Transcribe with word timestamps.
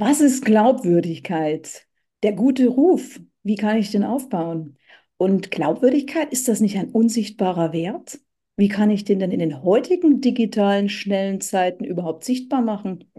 Was 0.00 0.20
ist 0.20 0.44
Glaubwürdigkeit? 0.44 1.84
Der 2.22 2.32
gute 2.32 2.68
Ruf, 2.68 3.20
wie 3.42 3.56
kann 3.56 3.78
ich 3.78 3.90
den 3.90 4.04
aufbauen? 4.04 4.78
Und 5.16 5.50
Glaubwürdigkeit, 5.50 6.30
ist 6.30 6.46
das 6.46 6.60
nicht 6.60 6.76
ein 6.76 6.90
unsichtbarer 6.92 7.72
Wert? 7.72 8.20
Wie 8.56 8.68
kann 8.68 8.90
ich 8.90 9.02
den 9.04 9.18
denn 9.18 9.32
in 9.32 9.40
den 9.40 9.64
heutigen 9.64 10.20
digitalen, 10.20 10.88
schnellen 10.88 11.40
Zeiten 11.40 11.82
überhaupt 11.82 12.22
sichtbar 12.22 12.62
machen? 12.62 13.10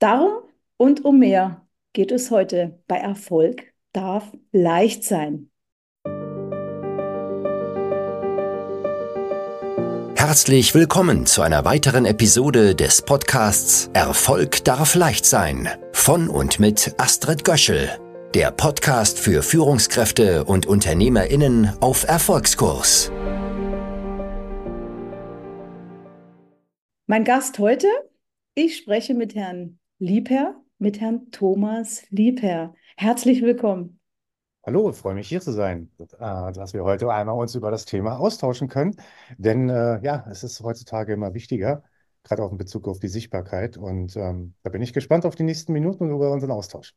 Darum 0.00 0.42
und 0.76 1.04
um 1.04 1.20
mehr 1.20 1.68
geht 1.92 2.10
es 2.10 2.32
heute 2.32 2.82
bei 2.88 2.96
Erfolg 2.96 3.72
darf 3.92 4.36
leicht 4.50 5.04
sein. 5.04 5.49
Herzlich 10.20 10.74
willkommen 10.74 11.24
zu 11.24 11.40
einer 11.40 11.64
weiteren 11.64 12.04
Episode 12.04 12.74
des 12.74 13.00
Podcasts 13.00 13.88
Erfolg 13.94 14.62
darf 14.64 14.94
leicht 14.94 15.24
sein 15.24 15.66
von 15.94 16.28
und 16.28 16.60
mit 16.60 16.94
Astrid 16.98 17.42
Göschel, 17.42 17.88
der 18.34 18.50
Podcast 18.50 19.18
für 19.18 19.42
Führungskräfte 19.42 20.44
und 20.44 20.66
Unternehmerinnen 20.66 21.72
auf 21.80 22.06
Erfolgskurs. 22.06 23.10
Mein 27.06 27.24
Gast 27.24 27.58
heute, 27.58 27.88
ich 28.54 28.76
spreche 28.76 29.14
mit 29.14 29.34
Herrn 29.34 29.78
Liebherr, 29.98 30.54
mit 30.78 31.00
Herrn 31.00 31.30
Thomas 31.30 32.02
Liebherr. 32.10 32.74
Herzlich 32.98 33.40
willkommen. 33.40 33.99
Hallo, 34.62 34.92
freue 34.92 35.14
mich 35.14 35.28
hier 35.28 35.40
zu 35.40 35.52
sein, 35.52 35.90
äh, 35.98 36.52
dass 36.52 36.74
wir 36.74 36.84
heute 36.84 37.10
einmal 37.10 37.36
uns 37.38 37.54
über 37.54 37.70
das 37.70 37.86
Thema 37.86 38.18
austauschen 38.18 38.68
können. 38.68 38.94
Denn 39.38 39.70
äh, 39.70 40.00
ja, 40.02 40.26
es 40.30 40.44
ist 40.44 40.60
heutzutage 40.60 41.14
immer 41.14 41.32
wichtiger, 41.32 41.82
gerade 42.24 42.42
auch 42.42 42.52
in 42.52 42.58
Bezug 42.58 42.86
auf 42.86 43.00
die 43.00 43.08
Sichtbarkeit. 43.08 43.78
Und 43.78 44.16
ähm, 44.16 44.54
da 44.62 44.70
bin 44.70 44.82
ich 44.82 44.92
gespannt 44.92 45.24
auf 45.24 45.34
die 45.34 45.44
nächsten 45.44 45.72
Minuten 45.72 46.04
und 46.04 46.10
über 46.10 46.30
unseren 46.30 46.50
Austausch. 46.50 46.94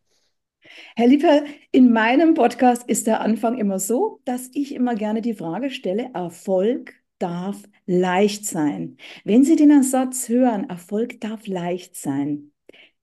Herr 0.95 1.07
Lieper, 1.07 1.43
in 1.71 1.93
meinem 1.93 2.33
Podcast 2.33 2.83
ist 2.87 3.07
der 3.07 3.21
Anfang 3.21 3.57
immer 3.57 3.79
so, 3.79 4.19
dass 4.25 4.49
ich 4.53 4.75
immer 4.75 4.95
gerne 4.95 5.21
die 5.21 5.33
Frage 5.33 5.69
stelle, 5.69 6.09
Erfolg 6.13 6.93
darf 7.17 7.63
leicht 7.85 8.45
sein. 8.45 8.97
Wenn 9.23 9.45
Sie 9.45 9.55
den 9.55 9.83
Satz 9.83 10.27
hören, 10.27 10.69
Erfolg 10.69 11.21
darf 11.21 11.47
leicht 11.47 11.95
sein, 11.95 12.51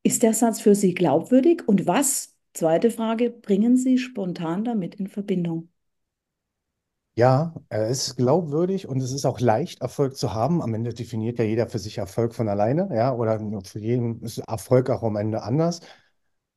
ist 0.02 0.22
der 0.22 0.34
Satz 0.34 0.60
für 0.60 0.74
Sie 0.74 0.92
glaubwürdig 0.92 1.66
und 1.66 1.86
was 1.86 2.29
Zweite 2.54 2.92
Frage, 2.92 3.28
bringen 3.30 3.76
Sie 3.76 3.98
spontan 3.98 4.62
damit 4.64 4.94
in 4.94 5.08
Verbindung? 5.08 5.68
Ja, 7.14 7.54
er 7.68 7.88
ist 7.88 8.16
glaubwürdig 8.16 8.88
und 8.88 9.00
es 9.02 9.12
ist 9.12 9.26
auch 9.26 9.40
leicht, 9.40 9.82
Erfolg 9.82 10.16
zu 10.16 10.32
haben. 10.32 10.62
Am 10.62 10.72
Ende 10.74 10.94
definiert 10.94 11.38
ja 11.38 11.44
jeder 11.44 11.68
für 11.68 11.78
sich 11.78 11.98
Erfolg 11.98 12.34
von 12.34 12.48
alleine, 12.48 12.88
ja, 12.94 13.12
oder 13.12 13.38
für 13.64 13.78
jeden 13.78 14.22
ist 14.22 14.38
Erfolg 14.38 14.88
auch 14.90 15.02
am 15.02 15.16
Ende 15.16 15.42
anders. 15.42 15.80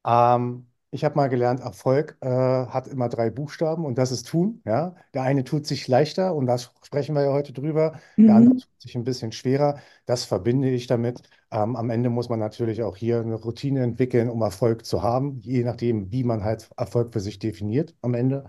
Ähm, 0.05 0.67
ich 0.93 1.03
habe 1.03 1.15
mal 1.15 1.27
gelernt, 1.27 1.59
Erfolg 1.59 2.17
äh, 2.21 2.27
hat 2.27 2.87
immer 2.87 3.09
drei 3.09 3.31
Buchstaben 3.31 3.83
und 3.83 3.97
das 3.97 4.11
ist 4.11 4.27
tun. 4.27 4.61
Ja? 4.63 4.95
Der 5.15 5.23
eine 5.23 5.43
tut 5.43 5.65
sich 5.65 5.87
leichter 5.87 6.35
und 6.35 6.45
da 6.45 6.59
sprechen 6.59 7.15
wir 7.15 7.23
ja 7.23 7.33
heute 7.33 7.51
drüber. 7.51 7.99
Der 8.15 8.25
mhm. 8.25 8.29
andere 8.29 8.55
tut 8.59 8.81
sich 8.81 8.95
ein 8.95 9.03
bisschen 9.03 9.31
schwerer. 9.31 9.79
Das 10.05 10.23
verbinde 10.23 10.69
ich 10.69 10.85
damit. 10.85 11.23
Ähm, 11.49 11.75
am 11.75 11.89
Ende 11.89 12.11
muss 12.11 12.29
man 12.29 12.37
natürlich 12.39 12.83
auch 12.83 12.95
hier 12.95 13.21
eine 13.21 13.33
Routine 13.33 13.81
entwickeln, 13.81 14.29
um 14.29 14.41
Erfolg 14.43 14.85
zu 14.85 15.01
haben, 15.01 15.39
je 15.41 15.63
nachdem, 15.63 16.11
wie 16.11 16.23
man 16.23 16.43
halt 16.43 16.69
Erfolg 16.77 17.11
für 17.11 17.19
sich 17.21 17.39
definiert 17.39 17.95
am 18.03 18.13
Ende, 18.13 18.45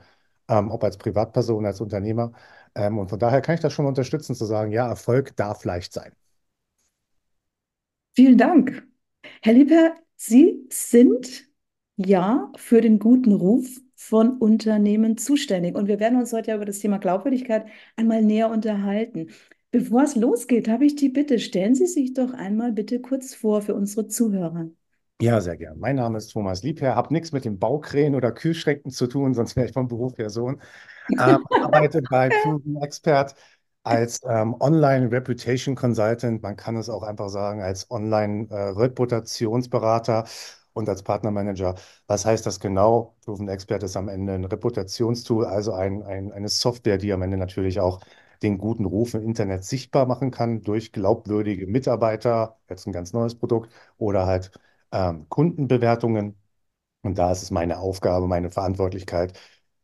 ähm, 0.49 0.71
ob 0.71 0.85
als 0.85 0.99
Privatperson, 0.99 1.65
als 1.65 1.81
Unternehmer. 1.81 2.33
Ähm, 2.75 2.99
und 2.99 3.09
von 3.09 3.19
daher 3.19 3.41
kann 3.41 3.55
ich 3.55 3.63
das 3.63 3.73
schon 3.73 3.87
unterstützen, 3.87 4.35
zu 4.35 4.45
sagen, 4.45 4.71
ja, 4.71 4.87
Erfolg 4.87 5.35
darf 5.37 5.65
leicht 5.65 5.95
sein. 5.95 6.13
Vielen 8.15 8.37
Dank. 8.37 8.87
Herr 9.41 9.55
Lieber, 9.55 9.95
Sie 10.17 10.67
sind 10.71 11.54
ja 11.97 12.51
für 12.57 12.81
den 12.81 12.99
guten 12.99 13.33
Ruf 13.33 13.67
von 13.95 14.39
Unternehmen 14.39 15.17
zuständig. 15.17 15.77
Und 15.77 15.89
wir 15.89 16.01
werden 16.01 16.19
uns 16.19 16.33
heute 16.33 16.51
ja 16.51 16.57
über 16.57 16.65
das 16.65 16.81
Thema 16.81 16.99
Glaubwürdigkeit 16.99 17.67
einmal 17.97 18.23
näher 18.23 18.51
unterhalten. 18.51 19.29
Bevor 19.71 20.03
es 20.03 20.15
losgeht, 20.15 20.69
habe 20.69 20.85
ich 20.85 20.95
die 20.97 21.09
Bitte, 21.09 21.39
stellen 21.39 21.75
Sie 21.75 21.87
sich 21.87 22.15
doch 22.15 22.33
einmal 22.33 22.73
bitte 22.73 23.01
kurz 23.01 23.35
vor 23.35 23.63
für 23.63 23.75
unsere 23.75 24.07
Zuhörer. 24.07 24.69
Ja, 25.21 25.41
sehr 25.41 25.57
gern. 25.57 25.79
Mein 25.79 25.97
Name 25.97 26.19
ist 26.19 26.29
Thomas 26.29 26.63
Liebherr, 26.63 26.97
habe 26.97 27.13
nichts 27.13 27.33
mit 27.33 27.45
den 27.45 27.59
Baukränen 27.59 28.15
oder 28.15 28.33
Kühlschränken 28.33 28.91
zu 28.91 29.07
tun, 29.07 29.33
sonst 29.33 29.57
wäre 29.57 29.67
ich 29.67 29.73
vom 29.73 29.89
Beruf 29.89 30.15
Person. 30.15 30.61
Ähm, 31.11 31.45
arbeite 31.63 32.03
bei 32.03 32.29
Proven 32.29 32.77
Expert 32.83 33.35
als 33.85 34.21
ähm, 34.29 34.57
Online 34.61 35.11
Reputation 35.11 35.75
Consultant, 35.75 36.43
man 36.43 36.57
kann 36.57 36.77
es 36.77 36.89
auch 36.89 37.03
einfach 37.03 37.29
sagen, 37.29 37.63
als 37.63 37.91
Online 37.91 38.49
äh, 38.51 38.55
Reputationsberater 38.71 40.25
und 40.75 40.89
als 40.89 41.03
Partnermanager. 41.03 41.77
Was 42.07 42.27
heißt 42.27 42.45
das 42.47 42.61
genau? 42.61 43.17
Proven 43.25 43.49
Expert 43.49 43.83
ist 43.83 43.97
am 43.97 44.09
Ende 44.09 44.35
ein 44.35 44.45
Reputationstool, 44.45 45.47
also 45.47 45.73
ein, 45.73 46.03
ein, 46.05 46.33
eine 46.33 46.49
Software, 46.49 46.99
die 46.99 47.13
am 47.13 47.23
Ende 47.23 47.37
natürlich 47.39 47.81
auch 47.81 48.01
den 48.43 48.59
guten 48.59 48.85
Ruf 48.85 49.15
im 49.15 49.23
Internet 49.23 49.65
sichtbar 49.65 50.07
machen 50.07 50.31
kann 50.31 50.63
durch 50.63 50.93
glaubwürdige 50.93 51.67
Mitarbeiter, 51.67 52.59
jetzt 52.69 52.87
ein 52.87 52.93
ganz 52.93 53.13
neues 53.13 53.35
Produkt, 53.37 53.73
oder 53.99 54.27
halt 54.27 54.51
ähm, 54.93 55.29
Kundenbewertungen. 55.29 56.37
Und 57.03 57.19
da 57.19 57.33
ist 57.33 57.43
es 57.43 57.51
meine 57.51 57.79
Aufgabe, 57.79 58.27
meine 58.27 58.51
Verantwortlichkeit, 58.51 59.39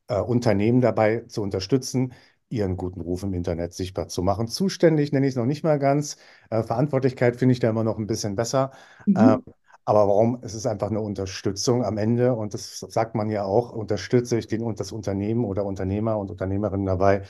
äh, 0.08 0.20
Unternehmen 0.20 0.80
dabei 0.80 1.20
zu 1.28 1.42
unterstützen, 1.42 2.14
ihren 2.48 2.76
guten 2.76 3.00
Ruf 3.00 3.22
im 3.22 3.34
Internet 3.34 3.74
sichtbar 3.74 4.08
zu 4.08 4.22
machen. 4.22 4.48
Zuständig 4.48 5.12
nenne 5.12 5.26
ich 5.26 5.32
es 5.32 5.36
noch 5.36 5.46
nicht 5.46 5.62
mal 5.64 5.78
ganz. 5.78 6.16
Äh, 6.50 6.62
Verantwortlichkeit 6.62 7.36
finde 7.36 7.52
ich 7.52 7.60
da 7.60 7.70
immer 7.70 7.84
noch 7.84 7.98
ein 7.98 8.06
bisschen 8.06 8.34
besser. 8.36 8.72
Mhm. 9.06 9.16
Ähm, 9.18 9.42
aber 9.84 10.06
warum? 10.08 10.38
Es 10.42 10.54
ist 10.54 10.66
einfach 10.66 10.88
eine 10.90 11.00
Unterstützung 11.00 11.84
am 11.84 11.98
Ende 11.98 12.34
und 12.34 12.54
das 12.54 12.80
sagt 12.80 13.14
man 13.14 13.30
ja 13.30 13.44
auch, 13.44 13.72
unterstütze 13.72 14.38
ich 14.38 14.46
den 14.46 14.74
das 14.76 14.92
Unternehmen 14.92 15.44
oder 15.44 15.64
Unternehmer 15.64 16.18
und 16.18 16.30
Unternehmerinnen 16.30 16.86
dabei, 16.86 17.22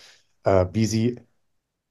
äh, 0.45 0.67
wie 0.73 0.87
sie 0.87 1.21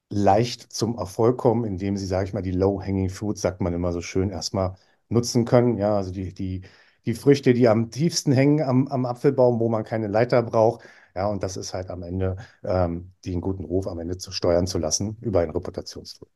leicht 0.09 0.71
zum 0.73 0.97
Erfolg 0.97 1.37
kommen, 1.37 1.65
indem 1.65 1.97
sie, 1.97 2.05
sage 2.05 2.25
ich 2.27 2.33
mal, 2.33 2.41
die 2.41 2.51
Low-Hanging 2.51 3.09
Fruits, 3.09 3.41
sagt 3.41 3.61
man 3.61 3.73
immer 3.73 3.91
so 3.91 4.01
schön, 4.01 4.29
erstmal 4.29 4.75
nutzen 5.09 5.45
können. 5.45 5.77
Ja, 5.77 5.95
also 5.97 6.11
die, 6.11 6.33
die, 6.33 6.61
die 7.05 7.13
Früchte, 7.13 7.53
die 7.53 7.67
am 7.67 7.91
tiefsten 7.91 8.31
hängen 8.31 8.61
am, 8.63 8.87
am 8.87 9.05
Apfelbaum, 9.05 9.59
wo 9.59 9.69
man 9.69 9.83
keine 9.83 10.07
Leiter 10.07 10.41
braucht. 10.43 10.83
Ja, 11.15 11.27
und 11.27 11.43
das 11.43 11.57
ist 11.57 11.73
halt 11.73 11.89
am 11.89 12.03
Ende, 12.03 12.37
ähm, 12.63 13.13
den 13.25 13.41
guten 13.41 13.65
Ruf 13.65 13.87
am 13.87 13.99
Ende 13.99 14.17
zu 14.17 14.31
steuern 14.31 14.67
zu 14.67 14.77
lassen 14.79 15.17
über 15.21 15.41
ein 15.41 15.49
Reputationstool. 15.51 16.29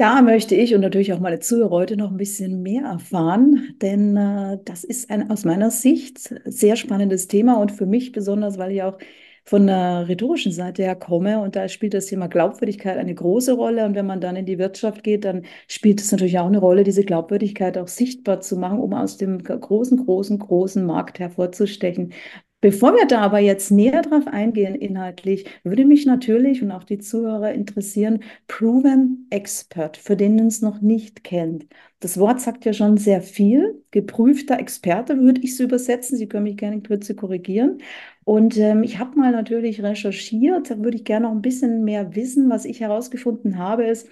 Da 0.00 0.22
möchte 0.22 0.54
ich 0.54 0.74
und 0.76 0.80
natürlich 0.82 1.12
auch 1.12 1.18
meine 1.18 1.40
Zuhörer 1.40 1.70
heute 1.70 1.96
noch 1.96 2.12
ein 2.12 2.16
bisschen 2.16 2.62
mehr 2.62 2.84
erfahren, 2.84 3.74
denn 3.82 4.16
äh, 4.16 4.58
das 4.64 4.84
ist 4.84 5.10
ein 5.10 5.28
aus 5.28 5.44
meiner 5.44 5.72
Sicht 5.72 6.32
sehr 6.44 6.76
spannendes 6.76 7.26
Thema 7.26 7.58
und 7.60 7.72
für 7.72 7.84
mich 7.84 8.12
besonders, 8.12 8.58
weil 8.58 8.70
ich 8.70 8.82
auch 8.84 8.96
von 9.44 9.66
der 9.66 10.06
rhetorischen 10.06 10.52
Seite 10.52 10.84
her 10.84 10.94
komme 10.94 11.40
und 11.40 11.56
da 11.56 11.68
spielt 11.68 11.94
das 11.94 12.06
Thema 12.06 12.28
Glaubwürdigkeit 12.28 12.96
eine 12.96 13.12
große 13.14 13.54
Rolle 13.54 13.84
und 13.86 13.96
wenn 13.96 14.06
man 14.06 14.20
dann 14.20 14.36
in 14.36 14.46
die 14.46 14.58
Wirtschaft 14.58 15.02
geht, 15.02 15.24
dann 15.24 15.44
spielt 15.66 16.00
es 16.00 16.12
natürlich 16.12 16.38
auch 16.38 16.46
eine 16.46 16.58
Rolle, 16.58 16.84
diese 16.84 17.02
Glaubwürdigkeit 17.04 17.76
auch 17.76 17.88
sichtbar 17.88 18.40
zu 18.40 18.56
machen, 18.56 18.78
um 18.78 18.92
aus 18.92 19.16
dem 19.16 19.42
großen, 19.42 20.04
großen, 20.04 20.38
großen 20.38 20.86
Markt 20.86 21.18
hervorzustechen. 21.18 22.12
Bevor 22.60 22.92
wir 22.94 23.06
da 23.06 23.20
aber 23.20 23.38
jetzt 23.38 23.70
näher 23.70 24.02
drauf 24.02 24.26
eingehen 24.26 24.74
inhaltlich, 24.74 25.46
würde 25.62 25.84
mich 25.84 26.06
natürlich 26.06 26.60
und 26.60 26.72
auch 26.72 26.82
die 26.82 26.98
Zuhörer 26.98 27.52
interessieren, 27.52 28.24
Proven 28.48 29.28
Expert, 29.30 29.96
für 29.96 30.16
den 30.16 30.40
es 30.40 30.60
noch 30.60 30.80
nicht 30.80 31.22
kennt. 31.22 31.68
Das 32.00 32.18
Wort 32.18 32.40
sagt 32.40 32.64
ja 32.64 32.72
schon 32.72 32.96
sehr 32.96 33.22
viel. 33.22 33.84
Geprüfter 33.92 34.58
Experte 34.58 35.20
würde 35.20 35.40
ich 35.40 35.52
es 35.52 35.60
übersetzen. 35.60 36.18
Sie 36.18 36.26
können 36.28 36.44
mich 36.44 36.56
gerne 36.56 36.76
in 36.76 36.82
Kürze 36.82 37.14
korrigieren. 37.14 37.78
Und 38.24 38.56
ähm, 38.56 38.82
ich 38.82 38.98
habe 38.98 39.16
mal 39.16 39.30
natürlich 39.30 39.80
recherchiert, 39.82 40.70
da 40.70 40.78
würde 40.78 40.96
ich 40.96 41.04
gerne 41.04 41.26
noch 41.26 41.32
ein 41.34 41.42
bisschen 41.42 41.84
mehr 41.84 42.16
wissen. 42.16 42.50
Was 42.50 42.64
ich 42.64 42.80
herausgefunden 42.80 43.58
habe, 43.58 43.84
ist, 43.84 44.08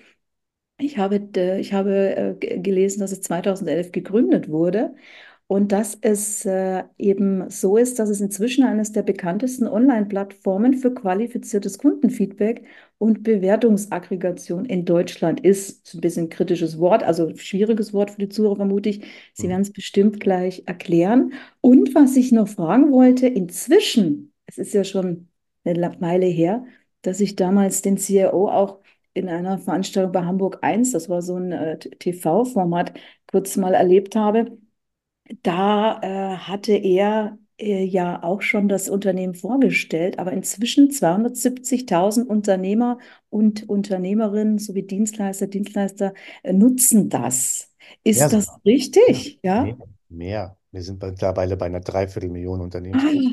ich 0.79 0.99
habe, 0.99 1.17
äh, 1.37 1.61
ich 1.61 1.73
habe 1.73 2.37
äh, 2.41 2.59
gelesen, 2.61 3.01
dass 3.01 3.13
es 3.13 3.23
2011 3.23 3.93
gegründet 3.93 4.49
wurde 4.51 4.95
und 5.49 5.71
dass 5.71 5.97
es 6.01 6.45
äh, 6.45 6.83
eben 6.99 7.49
so 7.51 7.77
ist, 7.77 8.01
dass 8.01 8.09
es 8.09 8.21
inzwischen 8.21 8.65
eines 8.65 8.91
der 8.91 9.03
bekanntesten 9.03 9.69
Online-Plattformen 9.69 10.75
für 10.75 10.93
qualifiziertes 10.93 11.79
Kundenfeedback 11.79 12.65
und 12.99 13.23
Bewertungsaggregation 13.23 14.65
in 14.65 14.85
Deutschland 14.85 15.39
ist. 15.41 15.83
Das 15.83 15.89
ist 15.91 15.95
ein 15.95 16.01
bisschen 16.01 16.25
ein 16.25 16.31
kritisches 16.31 16.79
Wort, 16.81 17.05
also 17.05 17.37
schwieriges 17.37 17.93
Wort 17.93 18.11
für 18.11 18.19
die 18.19 18.29
Zuhörer, 18.29 18.57
vermute 18.57 18.89
ich. 18.89 19.05
Sie 19.35 19.47
mhm. 19.47 19.51
werden 19.51 19.63
es 19.63 19.73
bestimmt 19.73 20.19
gleich 20.19 20.65
erklären. 20.67 21.33
Und 21.61 21.95
was 21.95 22.17
ich 22.17 22.33
noch 22.33 22.49
fragen 22.49 22.91
wollte, 22.91 23.29
inzwischen, 23.29 24.33
es 24.47 24.59
ist 24.59 24.75
ja 24.75 24.83
schon 24.83 25.29
eine 25.65 25.95
Weile 26.01 26.27
her, 26.27 26.65
dass 27.03 27.21
ich 27.21 27.37
damals 27.37 27.83
den 27.83 27.99
CIO 27.99 28.49
auch 28.49 28.81
in 29.15 29.29
einer 29.29 29.59
Veranstaltung 29.59 30.11
bei 30.13 30.25
Hamburg 30.25 30.59
1, 30.63 30.91
das 30.91 31.09
war 31.09 31.23
so 31.23 31.37
ein 31.37 31.53
äh, 31.53 31.79
TV-Format, 31.79 32.95
kurz 33.29 33.57
mal 33.57 33.75
erlebt 33.75 34.17
habe 34.17 34.59
da 35.43 36.01
äh, 36.03 36.37
hatte 36.39 36.73
er 36.73 37.39
äh, 37.59 37.85
ja 37.85 38.23
auch 38.23 38.43
schon 38.43 38.69
das 38.69 38.89
Unternehmen 38.89 39.35
vorgestellt, 39.35 40.19
aber 40.19 40.33
inzwischen 40.33 40.91
270.000 40.91 42.27
Unternehmer 42.27 42.99
und 43.31 43.69
Unternehmerinnen 43.69 44.59
sowie 44.59 44.83
Dienstleister, 44.83 45.47
Dienstleister 45.47 46.15
äh, 46.43 46.53
nutzen 46.53 47.09
das. 47.09 47.73
Ist 48.05 48.21
ja, 48.21 48.29
das 48.33 48.49
richtig? 48.65 49.39
Ja. 49.43 49.65
Nee, 49.65 49.77
Mehr. 50.09 50.57
Wir 50.73 50.83
sind 50.83 51.03
mittlerweile 51.03 51.57
bei 51.57 51.67
einer 51.67 51.81
Dreiviertelmillion 51.81 52.61
Ah, 52.93 53.01
Unternehmensgröße. 53.01 53.31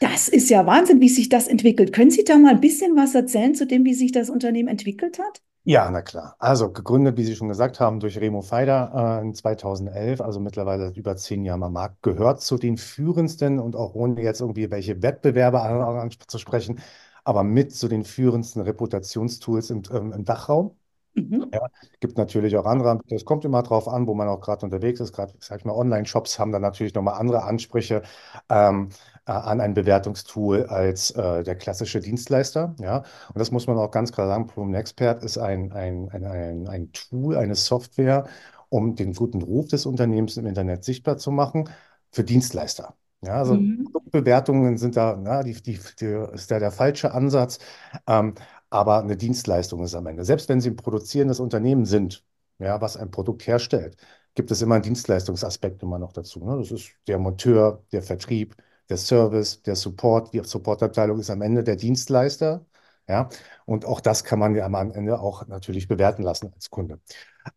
das 0.00 0.28
ist 0.28 0.50
ja 0.50 0.66
Wahnsinn, 0.66 1.00
wie 1.00 1.08
sich 1.08 1.28
das 1.30 1.48
entwickelt. 1.48 1.92
Können 1.92 2.10
Sie 2.10 2.24
da 2.24 2.38
mal 2.38 2.52
ein 2.54 2.60
bisschen 2.60 2.96
was 2.96 3.14
erzählen 3.14 3.54
zu 3.54 3.66
dem, 3.66 3.84
wie 3.84 3.94
sich 3.94 4.12
das 4.12 4.30
Unternehmen 4.30 4.68
entwickelt 4.68 5.18
hat? 5.18 5.42
Ja, 5.66 5.90
na 5.90 6.02
klar. 6.02 6.36
Also 6.38 6.70
gegründet, 6.72 7.16
wie 7.16 7.24
Sie 7.24 7.34
schon 7.36 7.48
gesagt 7.48 7.80
haben, 7.80 7.98
durch 7.98 8.18
Remo 8.18 8.42
Feider 8.42 9.20
äh, 9.20 9.22
in 9.22 9.34
2011, 9.34 10.20
also 10.20 10.38
mittlerweile 10.38 10.86
seit 10.88 10.96
über 10.98 11.16
zehn 11.16 11.42
Jahren 11.44 11.62
am 11.62 11.72
Markt, 11.72 12.02
gehört 12.02 12.42
zu 12.42 12.58
den 12.58 12.76
führendsten 12.76 13.58
und 13.58 13.74
auch 13.74 13.94
ohne 13.94 14.20
jetzt 14.22 14.40
irgendwie 14.42 14.70
welche 14.70 15.02
Wettbewerber 15.02 15.62
an- 15.62 16.10
anzusprechen, 16.10 16.80
aber 17.24 17.44
mit 17.44 17.74
zu 17.74 17.88
den 17.88 18.04
führendsten 18.04 18.60
Reputationstools 18.62 19.70
im, 19.70 19.82
ähm, 19.90 20.12
im 20.12 20.24
Dachraum. 20.26 20.76
Mhm. 21.14 21.48
Ja, 21.54 21.60
gibt 22.00 22.18
natürlich 22.18 22.56
auch 22.56 22.66
andere 22.66 22.90
Anbieter. 22.90 23.14
Es 23.16 23.24
kommt 23.24 23.44
immer 23.44 23.62
drauf 23.62 23.86
an, 23.88 24.06
wo 24.06 24.14
man 24.14 24.28
auch 24.28 24.40
gerade 24.40 24.64
unterwegs 24.66 25.00
ist. 25.00 25.12
Gerade, 25.12 25.34
sag 25.40 25.60
ich 25.60 25.64
mal, 25.64 25.72
Online-Shops 25.74 26.38
haben 26.38 26.50
dann 26.52 26.62
natürlich 26.62 26.94
nochmal 26.94 27.14
andere 27.20 27.44
Ansprüche 27.44 28.02
ähm, 28.50 28.88
äh, 29.26 29.32
an 29.32 29.60
ein 29.60 29.74
Bewertungstool 29.74 30.64
als 30.66 31.10
äh, 31.12 31.42
der 31.44 31.56
klassische 31.56 32.00
Dienstleister. 32.00 32.74
Ja, 32.80 32.98
und 32.98 33.38
das 33.38 33.50
muss 33.50 33.66
man 33.66 33.76
auch 33.78 33.90
ganz 33.90 34.12
klar 34.12 34.26
sagen. 34.28 34.46
Proven 34.46 34.74
Expert 34.74 35.22
ist 35.22 35.38
ein, 35.38 35.72
ein, 35.72 36.08
ein, 36.10 36.24
ein, 36.24 36.68
ein 36.68 36.92
Tool, 36.92 37.36
eine 37.36 37.54
Software, 37.54 38.26
um 38.68 38.94
den 38.96 39.12
guten 39.14 39.42
Ruf 39.42 39.68
des 39.68 39.86
Unternehmens 39.86 40.36
im 40.36 40.46
Internet 40.46 40.84
sichtbar 40.84 41.16
zu 41.18 41.30
machen 41.30 41.68
für 42.10 42.24
Dienstleister. 42.24 42.96
Ja, 43.22 43.34
also 43.38 43.54
Mhm. 43.54 43.84
Produktbewertungen 43.84 44.76
sind 44.76 44.96
da, 44.96 45.16
na, 45.20 45.42
die, 45.42 45.54
die, 45.62 45.78
die 46.00 46.06
ist 46.34 46.50
da 46.50 46.58
der 46.58 46.70
falsche 46.70 47.12
Ansatz. 47.12 47.58
Ähm, 48.06 48.34
aber 48.70 49.00
eine 49.00 49.16
Dienstleistung 49.16 49.82
ist 49.84 49.94
am 49.94 50.06
Ende. 50.06 50.24
Selbst 50.24 50.48
wenn 50.48 50.60
Sie 50.60 50.70
ein 50.70 50.76
produzierendes 50.76 51.40
Unternehmen 51.40 51.84
sind, 51.86 52.24
ja, 52.58 52.80
was 52.80 52.96
ein 52.96 53.10
Produkt 53.10 53.46
herstellt, 53.46 53.96
gibt 54.34 54.50
es 54.50 54.62
immer 54.62 54.74
einen 54.76 54.82
Dienstleistungsaspekt 54.84 55.82
immer 55.82 55.98
noch 55.98 56.12
dazu. 56.12 56.44
Ne? 56.44 56.58
Das 56.58 56.70
ist 56.70 56.90
der 57.06 57.18
Monteur, 57.18 57.84
der 57.92 58.02
Vertrieb, 58.02 58.56
der 58.88 58.96
Service, 58.96 59.62
der 59.62 59.76
Support. 59.76 60.32
Die 60.34 60.42
Supportabteilung 60.44 61.18
ist 61.20 61.30
am 61.30 61.42
Ende 61.42 61.64
der 61.64 61.76
Dienstleister. 61.76 62.64
Ja, 63.06 63.28
und 63.66 63.84
auch 63.84 64.00
das 64.00 64.24
kann 64.24 64.38
man 64.38 64.54
ja 64.54 64.64
am 64.64 64.74
Ende 64.74 65.20
auch 65.20 65.46
natürlich 65.46 65.88
bewerten 65.88 66.22
lassen 66.22 66.50
als 66.54 66.70
Kunde. 66.70 67.00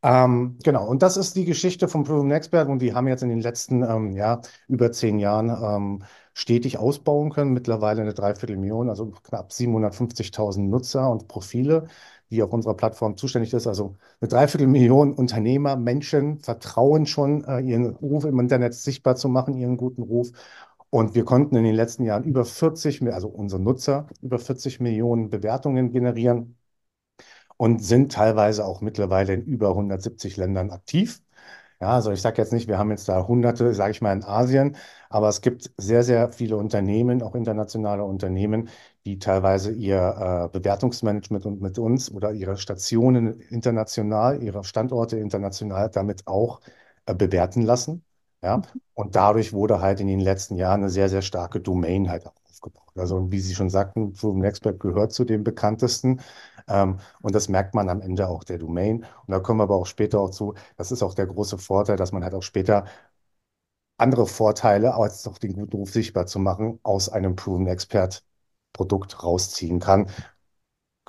Ähm, 0.04 0.58
genau, 0.64 0.86
und 0.88 1.02
das 1.02 1.16
ist 1.18 1.36
die 1.36 1.46
Geschichte 1.46 1.88
von 1.88 2.04
Proven 2.04 2.32
Expert 2.32 2.68
und 2.68 2.80
die 2.82 2.94
haben 2.94 3.08
jetzt 3.08 3.24
in 3.24 3.30
den 3.30 3.40
letzten 3.42 3.84
ähm, 3.84 4.12
ja, 4.14 4.42
über 4.68 4.92
zehn 4.92 5.20
Jahren 5.20 5.50
ähm, 5.50 6.04
stetig 6.34 6.78
ausbauen 6.78 7.32
können. 7.32 7.54
Mittlerweile 7.54 8.02
eine 8.02 8.14
Dreiviertelmillion, 8.14 8.90
also 8.90 9.12
knapp 9.24 9.52
750.000 9.54 10.70
Nutzer 10.70 11.10
und 11.10 11.28
Profile, 11.30 11.88
die 12.30 12.44
auf 12.44 12.52
unserer 12.52 12.76
Plattform 12.76 13.16
zuständig 13.16 13.54
ist. 13.54 13.68
Also 13.68 13.96
eine 14.20 14.28
Dreiviertelmillion 14.28 15.14
Unternehmer, 15.14 15.78
Menschen 15.78 16.40
vertrauen 16.40 17.06
schon, 17.06 17.46
äh, 17.46 17.60
ihren 17.62 17.96
Ruf 17.96 18.26
im 18.26 18.40
Internet 18.40 18.74
sichtbar 18.74 19.16
zu 19.16 19.30
machen, 19.30 19.56
ihren 19.56 19.78
guten 19.78 20.02
Ruf. 20.04 20.32
Und 20.90 21.16
wir 21.16 21.26
konnten 21.26 21.56
in 21.56 21.64
den 21.64 21.76
letzten 21.76 22.04
Jahren 22.04 22.24
über 22.26 22.46
40, 22.46 23.02
also 23.14 23.28
unsere 23.30 23.62
Nutzer, 23.62 24.08
über 24.22 24.40
40 24.40 24.80
Millionen 24.80 25.30
Bewertungen 25.30 25.92
generieren 25.92 26.58
und 27.58 27.84
sind 27.84 28.12
teilweise 28.12 28.66
auch 28.66 28.82
mittlerweile 28.82 29.34
in 29.34 29.44
über 29.44 29.76
170 29.76 30.38
Ländern 30.38 30.72
aktiv. 30.72 31.22
Ja, 31.82 31.90
also 31.94 32.12
ich 32.12 32.22
sage 32.22 32.42
jetzt 32.42 32.54
nicht, 32.54 32.68
wir 32.68 32.80
haben 32.80 32.90
jetzt 32.92 33.08
da 33.08 33.28
Hunderte, 33.28 33.74
sage 33.76 33.92
ich 33.92 34.02
mal, 34.02 34.12
in 34.14 34.24
Asien, 34.24 34.76
aber 35.10 35.30
es 35.30 35.42
gibt 35.42 35.72
sehr, 35.78 36.04
sehr 36.04 36.30
viele 36.32 36.58
Unternehmen, 36.58 37.22
auch 37.22 37.36
internationale 37.36 38.04
Unternehmen, 38.04 38.70
die 39.06 39.20
teilweise 39.20 39.72
ihr 39.72 40.50
äh, 40.54 40.58
Bewertungsmanagement 40.58 41.46
und 41.46 41.62
mit 41.62 41.78
uns 41.80 42.12
oder 42.12 42.34
ihre 42.34 42.58
Stationen 42.58 43.40
international, 43.42 44.42
ihre 44.44 44.64
Standorte 44.64 45.18
international 45.20 45.90
damit 45.92 46.26
auch 46.28 46.62
äh, 47.06 47.14
bewerten 47.16 47.62
lassen. 47.62 48.04
Ja, 48.44 48.62
und 48.94 49.16
dadurch 49.16 49.52
wurde 49.54 49.82
halt 49.82 50.00
in 50.00 50.08
den 50.08 50.20
letzten 50.20 50.56
Jahren 50.56 50.82
eine 50.82 50.90
sehr, 50.90 51.10
sehr 51.10 51.22
starke 51.24 51.60
Domain 51.60 52.10
halt 52.10 52.28
auch 52.28 52.34
aufgebaut. 52.50 52.84
Also, 52.96 53.32
wie 53.32 53.40
Sie 53.40 53.56
schon 53.56 53.70
sagten, 53.70 54.14
Proven 54.14 54.44
Expert 54.44 54.80
gehört 54.80 55.12
zu 55.12 55.26
den 55.26 55.44
bekanntesten. 55.44 56.22
Ähm, 56.68 57.00
und 57.22 57.34
das 57.36 57.50
merkt 57.50 57.74
man 57.76 57.90
am 57.90 58.02
Ende 58.02 58.28
auch 58.28 58.44
der 58.44 58.60
Domain. 58.60 58.98
Und 59.26 59.32
da 59.32 59.40
kommen 59.40 59.60
wir 59.60 59.64
aber 59.64 59.76
auch 59.76 59.86
später 59.88 60.20
auch 60.20 60.30
zu. 60.32 60.54
Das 60.78 60.92
ist 60.92 61.02
auch 61.04 61.16
der 61.16 61.26
große 61.28 61.58
Vorteil, 61.58 61.98
dass 61.98 62.12
man 62.12 62.24
halt 62.24 62.36
auch 62.36 62.44
später 62.44 62.86
andere 63.98 64.28
Vorteile, 64.28 64.94
als 64.96 65.28
auch 65.28 65.38
den 65.38 65.54
guten 65.54 65.76
Ruf 65.78 65.92
sichtbar 65.92 66.26
zu 66.28 66.40
machen, 66.40 66.80
aus 66.84 67.10
einem 67.10 67.36
Proven 67.36 67.68
Expert 67.68 68.24
Produkt 68.74 69.24
rausziehen 69.24 69.80
kann. 69.80 70.08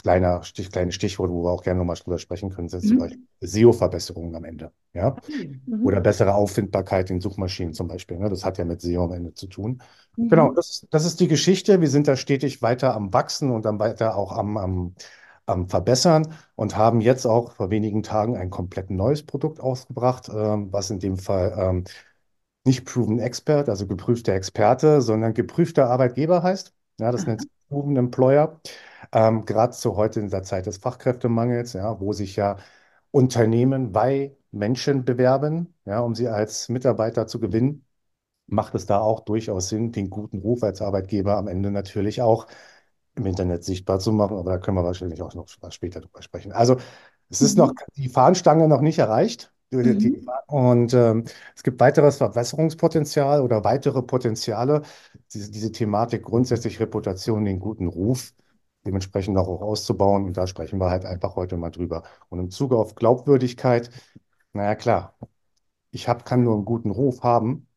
Kleiner 0.02 0.42
Stich, 0.44 0.70
kleines 0.70 0.94
Stichwort, 0.94 1.30
wo 1.30 1.44
wir 1.44 1.50
auch 1.50 1.62
gerne 1.62 1.78
nochmal 1.78 1.96
drüber 1.96 2.18
sprechen 2.18 2.50
können, 2.50 2.68
sind 2.68 2.84
zum 2.84 2.98
Beispiel 2.98 3.18
Mhm. 3.18 3.26
SEO-Verbesserungen 3.40 4.34
am 4.36 4.44
Ende. 4.44 4.72
Ja? 4.94 5.16
Oder 5.82 6.00
Mhm. 6.00 6.02
bessere 6.02 6.34
Auffindbarkeit 6.34 7.10
in 7.10 7.20
Suchmaschinen 7.20 7.72
zum 7.74 7.88
Beispiel. 7.88 8.18
Ne? 8.18 8.28
Das 8.28 8.44
hat 8.44 8.58
ja 8.58 8.64
mit 8.64 8.80
SEO 8.80 9.04
am 9.04 9.12
Ende 9.12 9.34
zu 9.34 9.46
tun. 9.46 9.82
Genau, 10.28 10.50
Mhm. 10.50 10.54
das, 10.54 10.86
das 10.90 11.04
ist 11.06 11.20
die 11.20 11.28
Geschichte. 11.28 11.80
Wir 11.80 11.88
sind 11.88 12.08
da 12.08 12.16
stetig 12.16 12.62
weiter 12.62 12.94
am 12.94 13.12
Wachsen 13.12 13.50
und 13.50 13.64
dann 13.64 13.78
weiter 13.78 14.16
auch 14.16 14.32
am, 14.32 14.56
am, 14.58 14.94
am 15.46 15.68
Verbessern 15.68 16.34
und 16.56 16.76
haben 16.76 17.00
jetzt 17.00 17.26
auch 17.26 17.52
vor 17.52 17.70
wenigen 17.70 18.02
Tagen 18.02 18.36
ein 18.36 18.50
komplett 18.50 18.90
neues 18.90 19.24
Produkt 19.24 19.60
ausgebracht, 19.60 20.28
ähm, 20.28 20.72
was 20.72 20.90
in 20.90 20.98
dem 21.00 21.16
Fall 21.16 21.54
ähm, 21.58 21.84
nicht 22.64 22.84
Proven 22.84 23.18
Expert, 23.18 23.68
also 23.68 23.86
geprüfter 23.86 24.34
Experte, 24.34 25.00
sondern 25.02 25.34
geprüfter 25.34 25.88
Arbeitgeber 25.90 26.42
heißt. 26.42 26.74
Ja, 27.00 27.12
das 27.12 27.26
nennt 27.26 27.42
sich 27.42 27.50
Proven 27.68 27.96
Employer. 27.96 28.60
Ähm, 29.12 29.44
gerade 29.44 29.72
zu 29.74 29.96
heute 29.96 30.20
in 30.20 30.28
der 30.30 30.42
Zeit 30.42 30.66
des 30.66 30.78
Fachkräftemangels, 30.78 31.72
ja, 31.74 32.00
wo 32.00 32.12
sich 32.12 32.36
ja 32.36 32.56
Unternehmen 33.10 33.92
bei 33.92 34.36
Menschen 34.50 35.04
bewerben, 35.04 35.74
ja, 35.84 36.00
um 36.00 36.14
sie 36.14 36.28
als 36.28 36.68
Mitarbeiter 36.68 37.26
zu 37.26 37.40
gewinnen, 37.40 37.84
macht 38.46 38.74
es 38.74 38.86
da 38.86 39.00
auch 39.00 39.20
durchaus 39.20 39.68
Sinn, 39.70 39.92
den 39.92 40.10
guten 40.10 40.38
Ruf 40.40 40.62
als 40.62 40.82
Arbeitgeber 40.82 41.36
am 41.36 41.48
Ende 41.48 41.70
natürlich 41.70 42.22
auch 42.22 42.46
im 43.14 43.26
Internet 43.26 43.64
sichtbar 43.64 43.98
zu 43.98 44.12
machen. 44.12 44.36
Aber 44.38 44.50
da 44.52 44.58
können 44.58 44.76
wir 44.76 44.84
wahrscheinlich 44.84 45.22
auch 45.22 45.34
noch 45.34 45.48
später 45.70 46.00
drüber 46.00 46.22
sprechen. 46.22 46.52
Also 46.52 46.76
es 47.30 47.42
ist 47.42 47.58
noch 47.58 47.72
Mhm. 47.72 47.78
die 47.96 48.08
Fahnenstange 48.08 48.68
noch 48.68 48.80
nicht 48.80 48.98
erreicht. 48.98 49.52
Mhm. 49.82 50.28
Und 50.46 50.94
ähm, 50.94 51.24
es 51.54 51.62
gibt 51.62 51.78
weiteres 51.80 52.16
Verbesserungspotenzial 52.18 53.42
oder 53.42 53.64
weitere 53.64 54.02
Potenziale, 54.02 54.82
diese, 55.32 55.50
diese 55.50 55.72
Thematik 55.72 56.22
grundsätzlich 56.22 56.80
Reputation, 56.80 57.44
den 57.44 57.60
guten 57.60 57.86
Ruf 57.86 58.32
dementsprechend 58.88 59.38
auch, 59.38 59.62
auszubauen. 59.62 60.24
Und 60.24 60.36
da 60.36 60.46
sprechen 60.48 60.80
wir 60.80 60.90
halt 60.90 61.04
einfach 61.04 61.36
heute 61.36 61.56
mal 61.56 61.70
drüber. 61.70 62.02
Und 62.30 62.40
im 62.40 62.50
Zuge 62.50 62.76
auf 62.76 62.94
Glaubwürdigkeit, 62.96 63.90
naja 64.54 64.74
klar, 64.74 65.16
ich 65.90 66.08
hab, 66.08 66.24
kann 66.24 66.44
nur 66.44 66.54
einen 66.54 66.64
guten 66.64 66.90
Ruf 66.90 67.22
haben 67.22 67.68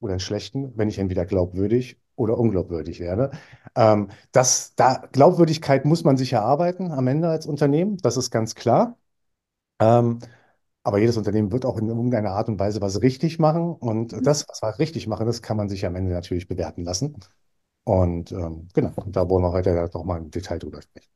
oder 0.00 0.14
einen 0.14 0.20
schlechten, 0.20 0.76
wenn 0.76 0.88
ich 0.88 0.98
entweder 0.98 1.26
glaubwürdig 1.26 2.00
oder 2.16 2.38
unglaubwürdig 2.38 3.00
werde. 3.00 3.32
Ähm, 3.76 4.10
das, 4.32 4.74
da, 4.76 5.08
Glaubwürdigkeit 5.12 5.84
muss 5.84 6.04
man 6.04 6.16
sich 6.16 6.32
erarbeiten 6.34 6.92
am 6.92 7.06
Ende 7.08 7.28
als 7.28 7.46
Unternehmen, 7.46 7.98
das 7.98 8.16
ist 8.16 8.30
ganz 8.30 8.54
klar. 8.54 8.98
Ähm, 9.80 10.20
aber 10.82 10.98
jedes 10.98 11.16
Unternehmen 11.16 11.52
wird 11.52 11.66
auch 11.66 11.78
in 11.78 11.88
irgendeiner 11.88 12.32
Art 12.32 12.48
und 12.48 12.58
Weise 12.58 12.80
was 12.80 13.02
richtig 13.02 13.38
machen. 13.38 13.74
Und 13.74 14.14
das, 14.26 14.46
was 14.48 14.62
wir 14.62 14.78
richtig 14.78 15.06
machen, 15.06 15.26
das 15.26 15.42
kann 15.42 15.56
man 15.56 15.68
sich 15.68 15.86
am 15.86 15.96
Ende 15.96 16.12
natürlich 16.12 16.48
bewerten 16.48 16.84
lassen. 16.84 17.16
Und 17.90 18.30
ähm, 18.30 18.68
genau, 18.72 18.92
da 19.08 19.28
wollen 19.28 19.42
wir 19.42 19.50
heute 19.50 19.90
doch 19.92 20.04
mal 20.04 20.18
im 20.18 20.30
Detail 20.30 20.58
drüber 20.60 20.80
sprechen. 20.80 21.08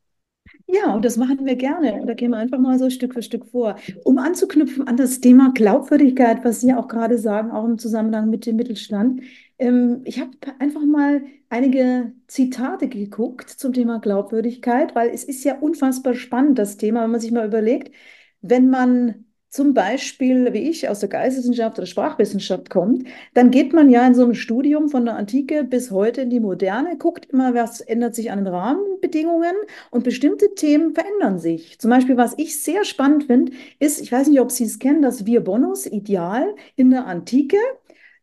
Ja, 0.66 0.92
und 0.94 1.04
das 1.04 1.16
machen 1.16 1.46
wir 1.46 1.54
gerne. 1.54 1.94
Und 2.00 2.06
da 2.08 2.14
gehen 2.14 2.32
wir 2.32 2.38
einfach 2.38 2.58
mal 2.58 2.78
so 2.80 2.90
Stück 2.90 3.14
für 3.14 3.22
Stück 3.22 3.46
vor. 3.46 3.76
Um 4.02 4.18
anzuknüpfen 4.18 4.88
an 4.88 4.96
das 4.96 5.20
Thema 5.20 5.52
Glaubwürdigkeit, 5.54 6.44
was 6.44 6.60
Sie 6.60 6.74
auch 6.74 6.88
gerade 6.88 7.16
sagen, 7.18 7.52
auch 7.52 7.64
im 7.64 7.78
Zusammenhang 7.78 8.28
mit 8.28 8.44
dem 8.44 8.56
Mittelstand. 8.56 9.22
Ähm, 9.58 10.00
ich 10.04 10.18
habe 10.18 10.32
einfach 10.58 10.84
mal 10.84 11.22
einige 11.48 12.12
Zitate 12.26 12.88
geguckt 12.88 13.50
zum 13.50 13.72
Thema 13.72 14.00
Glaubwürdigkeit, 14.00 14.96
weil 14.96 15.10
es 15.10 15.22
ist 15.22 15.44
ja 15.44 15.56
unfassbar 15.58 16.14
spannend, 16.14 16.58
das 16.58 16.76
Thema, 16.76 17.04
wenn 17.04 17.12
man 17.12 17.20
sich 17.20 17.30
mal 17.30 17.46
überlegt, 17.46 17.94
wenn 18.40 18.68
man 18.68 19.26
zum 19.54 19.72
Beispiel, 19.72 20.52
wie 20.52 20.68
ich, 20.68 20.88
aus 20.88 20.98
der 20.98 21.08
Geisteswissenschaft 21.08 21.78
oder 21.78 21.86
Sprachwissenschaft 21.86 22.70
kommt, 22.70 23.06
dann 23.34 23.52
geht 23.52 23.72
man 23.72 23.88
ja 23.88 24.04
in 24.04 24.12
so 24.12 24.24
einem 24.24 24.34
Studium 24.34 24.88
von 24.88 25.04
der 25.04 25.14
Antike 25.14 25.62
bis 25.62 25.92
heute 25.92 26.22
in 26.22 26.30
die 26.30 26.40
Moderne, 26.40 26.98
guckt 26.98 27.26
immer, 27.26 27.54
was 27.54 27.80
ändert 27.80 28.16
sich 28.16 28.32
an 28.32 28.40
den 28.40 28.52
Rahmenbedingungen 28.52 29.54
und 29.92 30.02
bestimmte 30.02 30.56
Themen 30.56 30.92
verändern 30.92 31.38
sich. 31.38 31.78
Zum 31.78 31.88
Beispiel, 31.88 32.16
was 32.16 32.34
ich 32.36 32.60
sehr 32.64 32.84
spannend 32.84 33.26
finde, 33.26 33.52
ist, 33.78 34.00
ich 34.00 34.10
weiß 34.10 34.26
nicht, 34.26 34.40
ob 34.40 34.50
Sie 34.50 34.64
es 34.64 34.80
kennen, 34.80 35.02
das 35.02 35.24
Wir 35.24 35.40
Bonus 35.40 35.86
Ideal 35.86 36.56
in 36.74 36.90
der 36.90 37.06
Antike. 37.06 37.58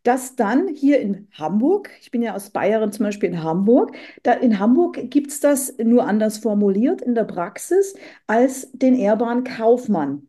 Das 0.03 0.35
dann 0.35 0.67
hier 0.67 0.99
in 0.99 1.29
Hamburg, 1.31 1.91
ich 2.01 2.11
bin 2.11 2.23
ja 2.23 2.35
aus 2.35 2.49
Bayern 2.49 2.91
zum 2.91 3.05
Beispiel 3.05 3.29
in 3.29 3.43
Hamburg, 3.43 3.95
da 4.23 4.33
in 4.33 4.57
Hamburg 4.59 4.99
gibt 5.11 5.29
es 5.31 5.39
das 5.39 5.77
nur 5.77 6.07
anders 6.07 6.39
formuliert 6.39 7.01
in 7.03 7.13
der 7.15 7.23
Praxis 7.23 7.93
als 8.25 8.69
den 8.73 8.95
ehrbaren 8.95 9.43
Kaufmann. 9.43 10.27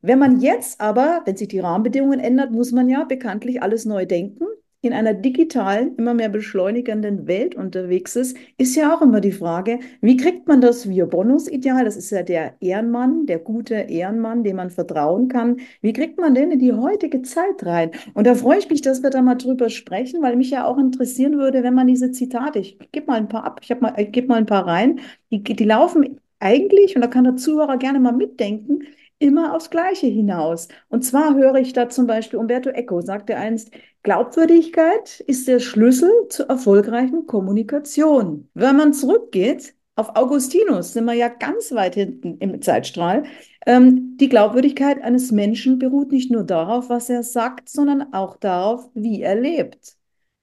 Wenn 0.00 0.18
man 0.18 0.40
jetzt 0.40 0.80
aber, 0.80 1.22
wenn 1.24 1.36
sich 1.36 1.48
die 1.48 1.60
Rahmenbedingungen 1.60 2.20
ändern, 2.20 2.52
muss 2.52 2.72
man 2.72 2.88
ja 2.88 3.04
bekanntlich 3.04 3.62
alles 3.62 3.84
neu 3.84 4.06
denken. 4.06 4.44
in 4.80 4.92
einer 4.92 5.12
digitalen, 5.12 5.96
immer 5.96 6.14
mehr 6.14 6.28
beschleunigenden 6.28 7.26
Welt 7.26 7.56
unterwegs 7.56 8.14
ist, 8.14 8.36
ist 8.58 8.76
ja 8.76 8.94
auch 8.94 9.02
immer 9.02 9.20
die 9.20 9.32
Frage, 9.32 9.80
wie 10.00 10.16
kriegt 10.16 10.46
man 10.46 10.60
das 10.60 10.88
Via 10.88 11.04
Bonus-Ideal? 11.04 11.84
Das 11.84 11.96
ist 11.96 12.10
ja 12.10 12.22
der 12.22 12.54
Ehrenmann, 12.60 13.26
der 13.26 13.40
gute 13.40 13.74
Ehrenmann, 13.74 14.44
dem 14.44 14.56
man 14.56 14.70
vertrauen 14.70 15.26
kann. 15.28 15.56
Wie 15.82 15.92
kriegt 15.92 16.18
man 16.20 16.34
den 16.34 16.52
in 16.52 16.60
die 16.60 16.72
heutige 16.72 17.22
Zeit 17.22 17.66
rein? 17.66 17.90
Und 18.14 18.28
da 18.28 18.36
freue 18.36 18.58
ich 18.58 18.70
mich, 18.70 18.80
dass 18.80 19.02
wir 19.02 19.10
da 19.10 19.20
mal 19.20 19.34
drüber 19.34 19.68
sprechen, 19.68 20.22
weil 20.22 20.36
mich 20.36 20.50
ja 20.50 20.64
auch 20.64 20.78
interessieren 20.78 21.38
würde, 21.38 21.64
wenn 21.64 21.74
man 21.74 21.88
diese 21.88 22.12
Zitate, 22.12 22.60
ich 22.60 22.78
gebe 22.92 23.06
mal 23.06 23.16
ein 23.16 23.28
paar 23.28 23.44
ab, 23.44 23.60
ich, 23.62 23.80
mal, 23.80 23.94
ich 23.98 24.12
gebe 24.12 24.28
mal 24.28 24.36
ein 24.36 24.46
paar 24.46 24.66
rein, 24.66 25.00
die, 25.32 25.42
die 25.42 25.64
laufen 25.64 26.20
eigentlich, 26.38 26.94
und 26.94 27.02
da 27.02 27.08
kann 27.08 27.24
der 27.24 27.34
Zuhörer 27.36 27.78
gerne 27.78 27.98
mal 27.98 28.12
mitdenken, 28.12 28.84
immer 29.18 29.54
aufs 29.54 29.70
Gleiche 29.70 30.06
hinaus. 30.06 30.68
Und 30.88 31.04
zwar 31.04 31.34
höre 31.34 31.56
ich 31.56 31.72
da 31.72 31.88
zum 31.88 32.06
Beispiel, 32.06 32.38
Umberto 32.38 32.70
Eco 32.70 33.00
sagte 33.00 33.36
einst, 33.36 33.70
Glaubwürdigkeit 34.02 35.20
ist 35.26 35.48
der 35.48 35.60
Schlüssel 35.60 36.10
zur 36.28 36.46
erfolgreichen 36.46 37.26
Kommunikation. 37.26 38.48
Wenn 38.54 38.76
man 38.76 38.92
zurückgeht 38.92 39.74
auf 39.96 40.14
Augustinus, 40.14 40.92
sind 40.92 41.04
wir 41.06 41.14
ja 41.14 41.28
ganz 41.28 41.72
weit 41.72 41.94
hinten 41.94 42.38
im 42.38 42.62
Zeitstrahl. 42.62 43.24
Ähm, 43.66 44.16
die 44.16 44.28
Glaubwürdigkeit 44.28 45.02
eines 45.02 45.32
Menschen 45.32 45.78
beruht 45.78 46.12
nicht 46.12 46.30
nur 46.30 46.44
darauf, 46.44 46.88
was 46.88 47.10
er 47.10 47.24
sagt, 47.24 47.68
sondern 47.68 48.12
auch 48.14 48.36
darauf, 48.36 48.88
wie 48.94 49.22
er 49.22 49.34
lebt. 49.34 49.96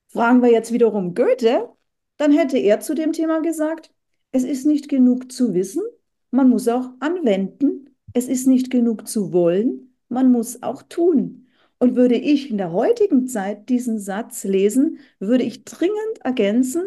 Fragen 0.10 0.42
wir 0.42 0.52
jetzt 0.52 0.74
wiederum 0.74 1.16
Goethe, 1.16 1.70
dann 2.18 2.32
hätte 2.32 2.58
er 2.58 2.82
zu 2.82 2.94
dem 2.94 3.14
Thema 3.14 3.42
gesagt, 3.42 3.92
es 4.32 4.44
ist 4.44 4.66
nicht 4.66 4.90
genug 4.90 5.32
zu 5.32 5.54
wissen, 5.54 5.84
man 6.32 6.50
muss 6.50 6.68
auch 6.68 6.90
anwenden 7.00 7.95
es 8.16 8.28
ist 8.28 8.48
nicht 8.48 8.72
genug 8.72 9.08
zu 9.08 9.34
wollen, 9.34 9.96
man 10.10 10.32
muss 10.32 10.64
auch 10.64 10.84
tun. 10.84 11.48
Und 11.78 11.96
würde 11.96 12.16
ich 12.16 12.50
in 12.50 12.58
der 12.58 12.72
heutigen 12.72 13.28
Zeit 13.28 13.70
diesen 13.70 14.00
Satz 14.00 14.44
lesen, 14.46 15.00
würde 15.20 15.44
ich 15.44 15.66
dringend 15.66 16.20
ergänzen, 16.24 16.84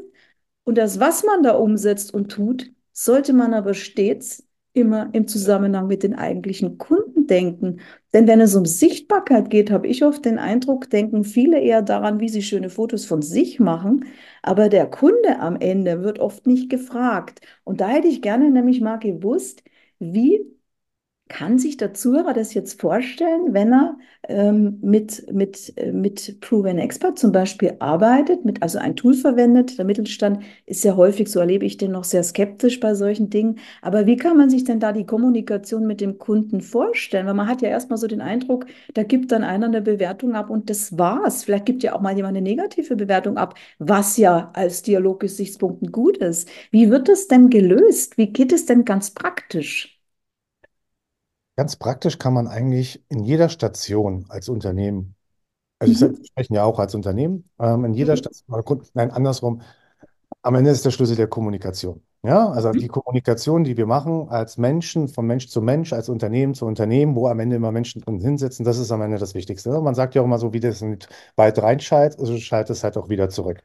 und 0.65 0.77
das, 0.77 1.01
was 1.01 1.25
man 1.25 1.43
da 1.43 1.53
umsetzt 1.57 2.13
und 2.13 2.31
tut, 2.31 2.71
sollte 2.93 3.33
man 3.33 3.55
aber 3.55 3.73
stets 3.73 4.47
immer 4.75 5.09
im 5.15 5.27
Zusammenhang 5.27 5.87
mit 5.87 6.03
den 6.03 6.15
eigentlichen 6.15 6.77
Kunden 6.77 7.27
denken. 7.27 7.81
Denn 8.13 8.27
wenn 8.27 8.41
es 8.43 8.55
um 8.55 8.67
Sichtbarkeit 8.67 9.49
geht, 9.49 9.71
habe 9.71 9.87
ich 9.87 10.05
oft 10.05 10.27
den 10.27 10.39
Eindruck, 10.39 10.91
denken 10.91 11.25
viele 11.25 11.59
eher 11.61 11.81
daran, 11.81 12.21
wie 12.21 12.29
sie 12.29 12.43
schöne 12.43 12.69
Fotos 12.69 13.07
von 13.07 13.23
sich 13.23 13.59
machen. 13.61 14.05
Aber 14.43 14.69
der 14.69 14.87
Kunde 14.87 15.39
am 15.41 15.57
Ende 15.57 16.03
wird 16.03 16.19
oft 16.19 16.47
nicht 16.47 16.69
gefragt. 16.69 17.41
Und 17.65 17.81
da 17.81 17.89
hätte 17.89 18.09
ich 18.09 18.21
gerne 18.21 18.51
nämlich 18.51 18.83
mal 18.83 18.99
gewusst, 18.99 19.63
wie 19.99 20.45
kann 21.29 21.59
sich 21.59 21.77
der 21.77 21.95
Zuhörer 21.95 22.33
das 22.33 22.55
jetzt 22.55 22.81
vorstellen, 22.81 23.55
wenn 23.55 23.73
er 23.73 23.97
ähm, 24.29 24.79
mit, 24.83 25.33
mit, 25.33 25.73
äh, 25.77 25.93
mit 25.93 26.41
Proven 26.41 26.79
Expert 26.79 27.19
zum 27.19 27.33
Beispiel 27.33 27.75
arbeitet, 27.79 28.45
mit, 28.45 28.63
also 28.63 28.79
ein 28.79 28.97
Tool 28.97 29.15
verwendet? 29.15 29.79
Der 29.79 29.85
Mittelstand 29.85 30.43
ist 30.67 30.85
ja 30.85 30.97
häufig, 30.97 31.29
so 31.31 31.41
erlebe 31.41 31.65
ich 31.65 31.77
den 31.77 31.93
noch 31.93 32.05
sehr 32.05 32.23
skeptisch 32.23 32.81
bei 32.81 32.95
solchen 32.95 33.31
Dingen. 33.31 33.59
Aber 33.83 34.07
wie 34.07 34.17
kann 34.17 34.37
man 34.37 34.51
sich 34.51 34.65
denn 34.65 34.81
da 34.81 34.93
die 34.93 35.07
Kommunikation 35.07 35.87
mit 35.87 36.01
dem 36.01 36.19
Kunden 36.19 36.61
vorstellen? 36.61 37.27
Weil 37.27 37.35
man 37.35 37.49
hat 37.49 37.63
ja 37.63 37.69
erstmal 37.69 37.99
so 37.99 38.07
den 38.07 38.21
Eindruck, 38.21 38.67
da 38.95 39.03
gibt 39.03 39.33
dann 39.33 39.45
einer 39.45 39.67
eine 39.67 39.83
Bewertung 39.83 40.35
ab 40.35 40.51
und 40.51 40.71
das 40.71 40.99
war's. 40.99 41.45
Vielleicht 41.45 41.67
gibt 41.67 41.83
ja 41.83 41.95
auch 41.95 42.01
mal 42.01 42.17
jemand 42.17 42.37
eine 42.37 42.43
negative 42.49 42.97
Bewertung 42.97 43.37
ab, 43.37 43.55
was 43.79 44.17
ja 44.17 44.51
als 44.55 44.83
Dialoggesichtspunkten 44.83 45.93
gut 45.93 46.17
ist. 46.19 46.49
Wie 46.71 46.91
wird 46.91 47.09
das 47.09 47.29
denn 47.29 47.51
gelöst? 47.51 48.17
Wie 48.19 48.33
geht 48.33 48.53
es 48.53 48.67
denn 48.67 48.85
ganz 48.85 49.11
praktisch? 49.11 49.98
Ganz 51.59 51.77
praktisch 51.77 52.19
kann 52.19 52.35
man 52.35 52.49
eigentlich 52.49 53.05
in 53.11 53.25
jeder 53.25 53.51
Station 53.51 54.27
als 54.31 54.49
Unternehmen, 54.49 55.17
also 55.81 55.93
ich 55.93 56.01
Mhm. 56.01 56.25
spreche 56.29 56.55
ja 56.55 56.65
auch 56.65 56.79
als 56.81 56.95
Unternehmen, 56.95 57.45
ähm, 57.61 57.85
in 57.87 57.95
jeder 57.95 58.15
Mhm. 58.15 58.19
Station, 58.19 58.83
nein, 58.95 59.11
andersrum, 59.13 59.63
am 60.43 60.55
Ende 60.57 60.71
ist 60.71 60.85
der 60.87 60.91
Schlüssel 60.93 61.17
der 61.17 61.29
Kommunikation. 61.29 62.03
Ja, 62.25 62.51
also 62.51 62.73
die 62.75 62.89
Kommunikation, 62.89 63.65
die 63.65 63.77
wir 63.77 63.87
machen 63.87 64.29
als 64.31 64.59
Menschen, 64.59 65.09
von 65.09 65.27
Mensch 65.27 65.49
zu 65.49 65.63
Mensch, 65.63 65.93
als 65.93 66.09
Unternehmen 66.09 66.55
zu 66.55 66.67
Unternehmen, 66.67 67.17
wo 67.17 67.29
am 67.29 67.41
Ende 67.41 67.57
immer 67.57 67.73
Menschen 67.73 68.03
drin 68.03 68.21
hinsitzen, 68.21 68.65
das 68.65 68.79
ist 68.79 68.93
am 68.93 69.03
Ende 69.03 69.19
das 69.19 69.35
Wichtigste. 69.35 69.81
Man 69.83 69.95
sagt 69.95 70.15
ja 70.17 70.23
auch 70.23 70.27
immer 70.27 70.39
so, 70.39 70.53
wie 70.53 70.61
das 70.61 70.83
nicht 70.83 71.09
weit 71.37 71.59
reinschaltet, 71.63 72.21
also 72.21 72.37
schaltet 72.39 72.77
es 72.77 72.85
halt 72.85 72.97
auch 72.99 73.09
wieder 73.11 73.29
zurück. 73.31 73.63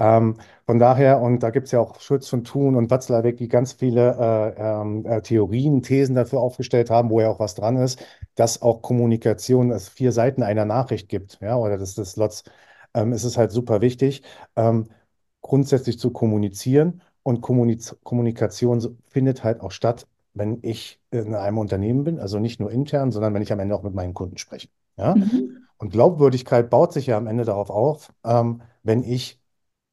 Ähm, 0.00 0.36
von 0.66 0.78
daher, 0.78 1.20
und 1.20 1.42
da 1.42 1.50
gibt 1.50 1.66
es 1.66 1.72
ja 1.72 1.80
auch 1.80 2.00
Schütz 2.00 2.32
und 2.32 2.44
Thun 2.46 2.74
und 2.74 2.90
Watzlawick, 2.90 3.36
die 3.36 3.48
ganz 3.48 3.72
viele 3.72 4.16
äh, 4.18 4.60
ähm, 4.60 5.04
äh, 5.04 5.20
Theorien, 5.20 5.82
Thesen 5.82 6.14
dafür 6.14 6.40
aufgestellt 6.40 6.90
haben, 6.90 7.10
wo 7.10 7.20
ja 7.20 7.28
auch 7.28 7.38
was 7.38 7.54
dran 7.54 7.76
ist, 7.76 8.04
dass 8.34 8.62
auch 8.62 8.80
Kommunikation, 8.80 9.70
es 9.70 9.88
vier 9.88 10.12
Seiten 10.12 10.42
einer 10.42 10.64
Nachricht 10.64 11.08
gibt, 11.08 11.38
ja, 11.42 11.56
oder 11.56 11.76
des, 11.76 11.94
des 11.94 12.12
Slots, 12.12 12.44
ähm, 12.94 13.12
ist 13.12 13.24
es 13.24 13.36
halt 13.36 13.52
super 13.52 13.82
wichtig, 13.82 14.22
ähm, 14.56 14.88
grundsätzlich 15.42 15.98
zu 15.98 16.10
kommunizieren. 16.10 17.02
Und 17.22 17.42
Kommuniz 17.42 17.94
Kommunikation 18.02 18.98
findet 19.08 19.44
halt 19.44 19.60
auch 19.60 19.72
statt, 19.72 20.06
wenn 20.32 20.60
ich 20.62 20.98
in 21.10 21.34
einem 21.34 21.58
Unternehmen 21.58 22.04
bin, 22.04 22.18
also 22.18 22.38
nicht 22.38 22.60
nur 22.60 22.70
intern, 22.70 23.12
sondern 23.12 23.34
wenn 23.34 23.42
ich 23.42 23.52
am 23.52 23.60
Ende 23.60 23.74
auch 23.74 23.82
mit 23.82 23.94
meinen 23.94 24.14
Kunden 24.14 24.38
spreche. 24.38 24.68
Ja? 24.96 25.14
Mhm. 25.14 25.66
Und 25.76 25.90
Glaubwürdigkeit 25.90 26.70
baut 26.70 26.92
sich 26.92 27.06
ja 27.06 27.18
am 27.18 27.26
Ende 27.26 27.44
darauf 27.44 27.68
auf, 27.68 28.12
ähm, 28.24 28.62
wenn 28.82 29.02
ich 29.02 29.39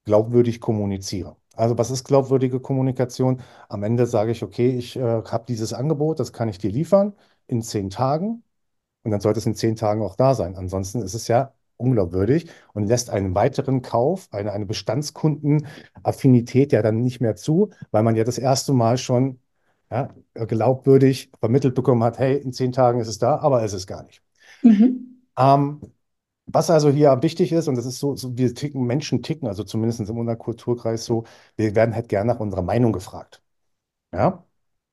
glaubwürdig 0.08 0.60
kommuniziere. 0.62 1.36
Also 1.56 1.78
was 1.78 1.92
ist 1.92 2.06
glaubwürdige 2.06 2.60
Kommunikation? 2.60 3.42
Am 3.70 3.84
Ende 3.84 4.06
sage 4.08 4.32
ich, 4.32 4.44
okay, 4.44 4.70
ich 4.72 4.96
äh, 4.96 5.02
habe 5.02 5.46
dieses 5.48 5.74
Angebot, 5.74 6.20
das 6.20 6.34
kann 6.34 6.50
ich 6.50 6.58
dir 6.60 6.72
liefern 6.72 7.14
in 7.48 7.62
zehn 7.62 7.90
Tagen 7.90 8.44
und 9.04 9.12
dann 9.12 9.20
sollte 9.22 9.40
es 9.40 9.46
in 9.46 9.56
zehn 9.56 9.76
Tagen 9.76 10.02
auch 10.04 10.16
da 10.16 10.34
sein. 10.36 10.56
Ansonsten 10.56 11.02
ist 11.02 11.14
es 11.14 11.28
ja 11.28 11.54
unglaubwürdig 11.78 12.50
und 12.74 12.86
lässt 12.88 13.10
einen 13.10 13.36
weiteren 13.36 13.82
Kauf, 13.82 14.28
eine, 14.32 14.52
eine 14.54 14.66
Bestandskundenaffinität 14.66 16.72
ja 16.72 16.82
dann 16.82 17.02
nicht 17.02 17.20
mehr 17.22 17.36
zu, 17.36 17.70
weil 17.92 18.04
man 18.04 18.16
ja 18.16 18.24
das 18.24 18.38
erste 18.38 18.74
Mal 18.74 18.98
schon 18.98 19.40
ja, 19.92 20.10
glaubwürdig 20.34 21.32
vermittelt 21.40 21.76
bekommen 21.76 22.04
hat, 22.04 22.18
hey, 22.20 22.38
in 22.38 22.54
zehn 22.54 22.72
Tagen 22.72 23.00
ist 23.00 23.08
es 23.08 23.20
da, 23.20 23.38
aber 23.38 23.64
es 23.64 23.74
ist 23.74 23.88
gar 23.88 24.04
nicht. 24.04 24.22
Mhm. 24.64 25.22
Ähm, 25.38 25.82
was 26.48 26.70
also 26.70 26.90
hier 26.90 27.22
wichtig 27.22 27.52
ist, 27.52 27.68
und 27.68 27.76
das 27.76 27.86
ist 27.86 28.00
so, 28.00 28.16
so 28.16 28.38
wir 28.38 28.54
ticken, 28.56 28.86
Menschen 28.86 29.22
ticken, 29.22 29.48
also 29.48 29.64
zumindest 29.64 30.00
in 30.00 30.10
unserem 30.10 30.38
Kulturkreis 30.38 31.06
so, 31.06 31.26
wir 31.58 31.76
werden 31.76 31.94
halt 31.94 32.10
gerne 32.10 32.34
nach 32.34 32.40
unserer 32.40 32.62
Meinung 32.62 32.94
gefragt. 32.94 33.42
Ja? 34.14 34.46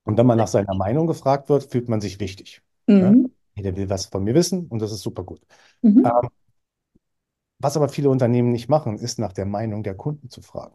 Und 0.05 0.19
wenn 0.19 0.27
man 0.27 0.39
nach 0.39 0.49
seiner 0.49 0.75
Meinung 0.75 1.07
gefragt 1.07 1.49
wird, 1.49 1.65
fühlt 1.65 1.89
man 1.89 2.01
sich 2.01 2.21
wichtig. 2.21 2.63
Ja? 2.89 3.13
Mhm. 3.13 3.33
Jeder 3.55 3.77
will 3.77 3.89
was 3.89 4.07
von 4.07 4.25
mir 4.25 4.35
wissen 4.35 4.67
und 4.69 4.81
das 4.83 4.93
ist 4.93 5.03
super 5.03 5.25
gut. 5.25 5.41
Mhm. 5.83 6.05
Ähm, 6.05 6.29
was 7.59 7.77
aber 7.77 7.89
viele 7.89 8.11
Unternehmen 8.11 8.53
nicht 8.53 8.69
machen, 8.69 8.99
ist 8.99 9.19
nach 9.19 9.33
der 9.33 9.47
Meinung 9.47 9.83
der 9.83 9.95
Kunden 9.95 10.29
zu 10.29 10.43
fragen. 10.43 10.75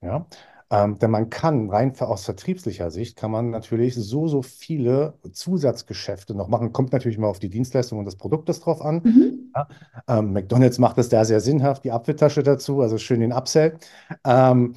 Ja? 0.00 0.26
Ähm, 0.68 0.98
denn 0.98 1.12
man 1.12 1.30
kann 1.30 1.70
rein 1.70 1.92
aus 2.00 2.24
vertriebslicher 2.24 2.90
Sicht, 2.90 3.16
kann 3.16 3.30
man 3.30 3.50
natürlich 3.50 3.94
so, 3.94 4.26
so 4.26 4.42
viele 4.42 5.14
Zusatzgeschäfte 5.32 6.34
noch 6.34 6.48
machen. 6.48 6.72
Kommt 6.72 6.92
natürlich 6.92 7.18
mal 7.18 7.28
auf 7.28 7.38
die 7.38 7.50
Dienstleistung 7.50 8.00
und 8.00 8.04
das 8.04 8.16
Produkt 8.16 8.48
das 8.48 8.60
drauf 8.60 8.82
an. 8.82 9.02
Mhm. 9.04 9.52
Ja? 9.54 9.68
Ähm, 10.08 10.32
McDonald's 10.32 10.78
macht 10.78 10.98
es 10.98 11.08
da 11.08 11.24
sehr 11.24 11.40
sinnhaft, 11.40 11.84
die 11.84 11.92
Apfeltasche 11.92 12.42
dazu, 12.42 12.80
also 12.80 12.98
schön 12.98 13.20
den 13.20 13.32
Upsell. 13.32 13.78
Ähm, 14.24 14.74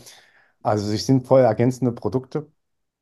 also 0.61 0.87
sich 0.87 1.05
sinnvoll 1.05 1.41
ergänzende 1.41 1.91
Produkte. 1.91 2.47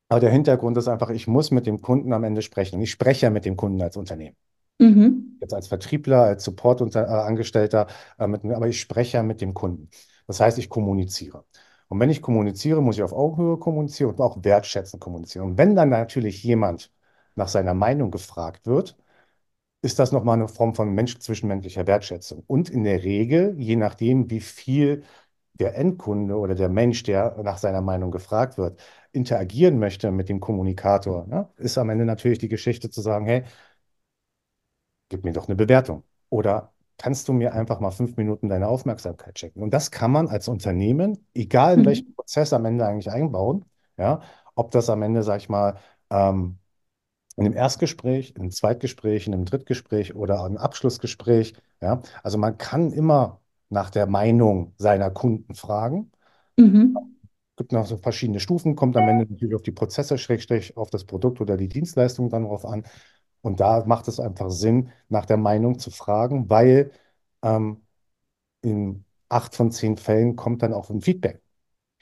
Aber 0.08 0.20
der 0.20 0.30
Hintergrund 0.30 0.76
ist 0.78 0.88
einfach, 0.88 1.10
ich 1.10 1.26
muss 1.26 1.50
mit 1.50 1.66
dem 1.66 1.82
Kunden 1.82 2.12
am 2.14 2.24
Ende 2.24 2.40
sprechen. 2.40 2.76
Und 2.76 2.82
ich 2.82 2.90
spreche 2.90 3.26
ja 3.26 3.30
mit 3.30 3.44
dem 3.44 3.56
Kunden 3.56 3.82
als 3.82 3.98
Unternehmen. 3.98 4.36
Mhm. 4.78 5.36
Jetzt 5.40 5.52
als 5.52 5.68
Vertriebler, 5.68 6.22
als 6.22 6.44
Support-Angestellter, 6.44 7.88
äh, 8.18 8.26
mit, 8.26 8.44
aber 8.44 8.68
ich 8.68 8.80
spreche 8.80 9.18
ja 9.18 9.22
mit 9.22 9.40
dem 9.40 9.52
Kunden. 9.52 9.90
Das 10.26 10.40
heißt, 10.40 10.58
ich 10.58 10.68
kommuniziere. 10.68 11.44
Und 11.88 12.00
wenn 12.00 12.10
ich 12.10 12.22
kommuniziere, 12.22 12.82
muss 12.82 12.96
ich 12.96 13.02
auf 13.02 13.12
Augenhöhe 13.12 13.58
kommunizieren 13.58 14.10
und 14.10 14.20
auch 14.20 14.44
wertschätzend 14.44 15.00
kommunizieren. 15.02 15.50
Und 15.50 15.58
wenn 15.58 15.74
dann 15.74 15.88
natürlich 15.90 16.42
jemand 16.42 16.92
nach 17.34 17.48
seiner 17.48 17.74
Meinung 17.74 18.10
gefragt 18.10 18.66
wird, 18.66 18.96
ist 19.82 19.98
das 19.98 20.12
nochmal 20.12 20.36
eine 20.36 20.48
Form 20.48 20.74
von 20.74 20.92
Mensch 20.94 21.18
zwischenmenschlicher 21.18 21.86
Wertschätzung. 21.86 22.44
Und 22.46 22.68
in 22.70 22.84
der 22.84 23.02
Regel, 23.04 23.54
je 23.58 23.76
nachdem, 23.76 24.30
wie 24.30 24.40
viel 24.40 25.04
der 25.54 25.76
Endkunde 25.76 26.36
oder 26.36 26.54
der 26.54 26.68
Mensch, 26.68 27.02
der 27.04 27.36
nach 27.42 27.58
seiner 27.58 27.80
Meinung 27.82 28.10
gefragt 28.10 28.58
wird, 28.58 28.80
interagieren 29.12 29.78
möchte 29.78 30.10
mit 30.12 30.28
dem 30.28 30.40
Kommunikator, 30.40 31.26
ne, 31.26 31.48
ist 31.56 31.78
am 31.78 31.90
Ende 31.90 32.04
natürlich 32.04 32.38
die 32.38 32.48
Geschichte 32.48 32.90
zu 32.90 33.00
sagen, 33.00 33.26
hey, 33.26 33.44
gib 35.08 35.24
mir 35.24 35.32
doch 35.32 35.48
eine 35.48 35.56
Bewertung. 35.56 36.04
Oder 36.30 36.72
kannst 36.98 37.28
du 37.28 37.32
mir 37.32 37.54
einfach 37.54 37.80
mal 37.80 37.90
fünf 37.90 38.16
Minuten 38.16 38.48
deine 38.48 38.68
Aufmerksamkeit 38.68 39.34
checken? 39.36 39.62
Und 39.62 39.72
das 39.72 39.90
kann 39.90 40.10
man 40.10 40.28
als 40.28 40.48
Unternehmen, 40.48 41.26
egal 41.34 41.74
in 41.78 41.84
welchem 41.86 42.06
Mhm. 42.06 42.14
Prozess 42.16 42.52
am 42.52 42.64
Ende 42.66 42.86
eigentlich 42.86 43.10
einbauen, 43.10 43.64
ja, 43.96 44.20
ob 44.54 44.70
das 44.72 44.90
am 44.90 45.02
Ende, 45.02 45.22
sag 45.22 45.38
ich 45.40 45.48
mal, 45.48 45.76
ähm, 46.10 46.58
in 47.36 47.46
einem 47.46 47.54
Erstgespräch, 47.56 48.32
in 48.36 48.42
einem 48.42 48.50
Zweitgespräch, 48.50 49.26
in 49.26 49.34
einem 49.34 49.44
Drittgespräch 49.44 50.14
oder 50.16 50.44
einem 50.44 50.56
Abschlussgespräch, 50.58 51.54
ja. 51.80 52.02
Also 52.22 52.38
man 52.38 52.58
kann 52.58 52.92
immer 52.92 53.40
nach 53.70 53.90
der 53.90 54.06
Meinung 54.06 54.74
seiner 54.78 55.10
Kunden 55.10 55.54
fragen. 55.54 56.10
Mhm. 56.58 57.18
Gibt 57.56 57.72
noch 57.72 57.86
so 57.86 57.96
verschiedene 57.96 58.38
Stufen, 58.38 58.76
kommt 58.76 58.96
am 58.96 59.08
Ende 59.08 59.26
natürlich 59.28 59.54
auf 59.56 59.62
die 59.62 59.72
Prozesse, 59.72 60.16
Schrägstrich, 60.16 60.76
auf 60.76 60.90
das 60.90 61.04
Produkt 61.04 61.40
oder 61.40 61.56
die 61.56 61.68
Dienstleistung 61.68 62.30
dann 62.30 62.44
drauf 62.44 62.64
an. 62.64 62.84
Und 63.48 63.60
da 63.60 63.84
macht 63.86 64.08
es 64.08 64.20
einfach 64.20 64.50
Sinn, 64.50 64.90
nach 65.10 65.26
der 65.26 65.38
Meinung 65.38 65.78
zu 65.80 65.90
fragen, 65.90 66.50
weil 66.50 66.92
ähm, 67.42 67.82
in 68.62 69.04
acht 69.30 69.56
von 69.56 69.72
zehn 69.72 69.96
Fällen 69.98 70.36
kommt 70.36 70.62
dann 70.62 70.74
auch 70.74 70.90
ein 70.90 71.00
Feedback. 71.02 71.42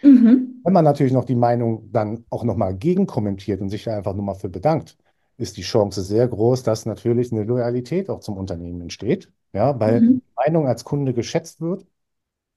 Mhm. 0.03 0.65
Wenn 0.65 0.73
man 0.73 0.85
natürlich 0.85 1.13
noch 1.13 1.25
die 1.25 1.37
Meinung 1.37 1.91
dann 1.93 2.25
auch 2.31 2.43
nochmal 2.45 2.77
gegenkommentiert 2.77 3.61
und 3.61 3.69
sich 3.71 3.85
da 3.85 3.97
einfach 3.97 4.15
nur 4.15 4.25
mal 4.25 4.35
für 4.35 4.49
bedankt, 4.49 4.99
ist 5.37 5.57
die 5.57 5.63
Chance 5.63 6.03
sehr 6.03 6.27
groß, 6.29 6.63
dass 6.65 6.87
natürlich 6.87 7.31
eine 7.33 7.45
Loyalität 7.45 8.11
auch 8.11 8.21
zum 8.21 8.37
Unternehmen 8.37 8.81
entsteht, 8.81 9.33
ja, 9.53 9.79
weil 9.79 10.01
Mhm. 10.01 10.19
die 10.19 10.23
Meinung 10.37 10.67
als 10.67 10.85
Kunde 10.85 11.15
geschätzt 11.15 11.61
wird 11.61 11.87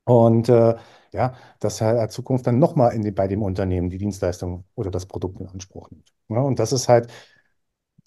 und 0.05 0.49
äh, 0.49 0.75
ja, 1.13 1.35
dass 1.59 1.81
er 1.81 2.03
in 2.03 2.09
Zukunft 2.09 2.47
dann 2.47 2.59
nochmal 2.59 2.99
bei 3.13 3.27
dem 3.27 3.43
Unternehmen 3.43 3.89
die 3.89 3.97
Dienstleistung 3.99 4.65
oder 4.75 4.91
das 4.91 5.05
Produkt 5.07 5.39
in 5.41 5.47
Anspruch 5.47 5.91
nimmt. 5.91 6.13
Ja, 6.29 6.41
und 6.41 6.59
das 6.59 6.73
ist 6.73 6.89
halt 6.89 7.11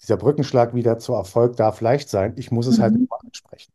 dieser 0.03 0.17
Brückenschlag 0.17 0.75
wieder 0.75 0.99
zu 0.99 1.13
Erfolg 1.13 1.55
darf 1.57 1.81
leicht 1.81 2.09
sein. 2.09 2.33
Ich 2.37 2.51
muss 2.51 2.67
es 2.67 2.79
halt 2.79 2.95
Mhm. 2.95 3.07
immer 3.09 3.19
ansprechen. 3.25 3.71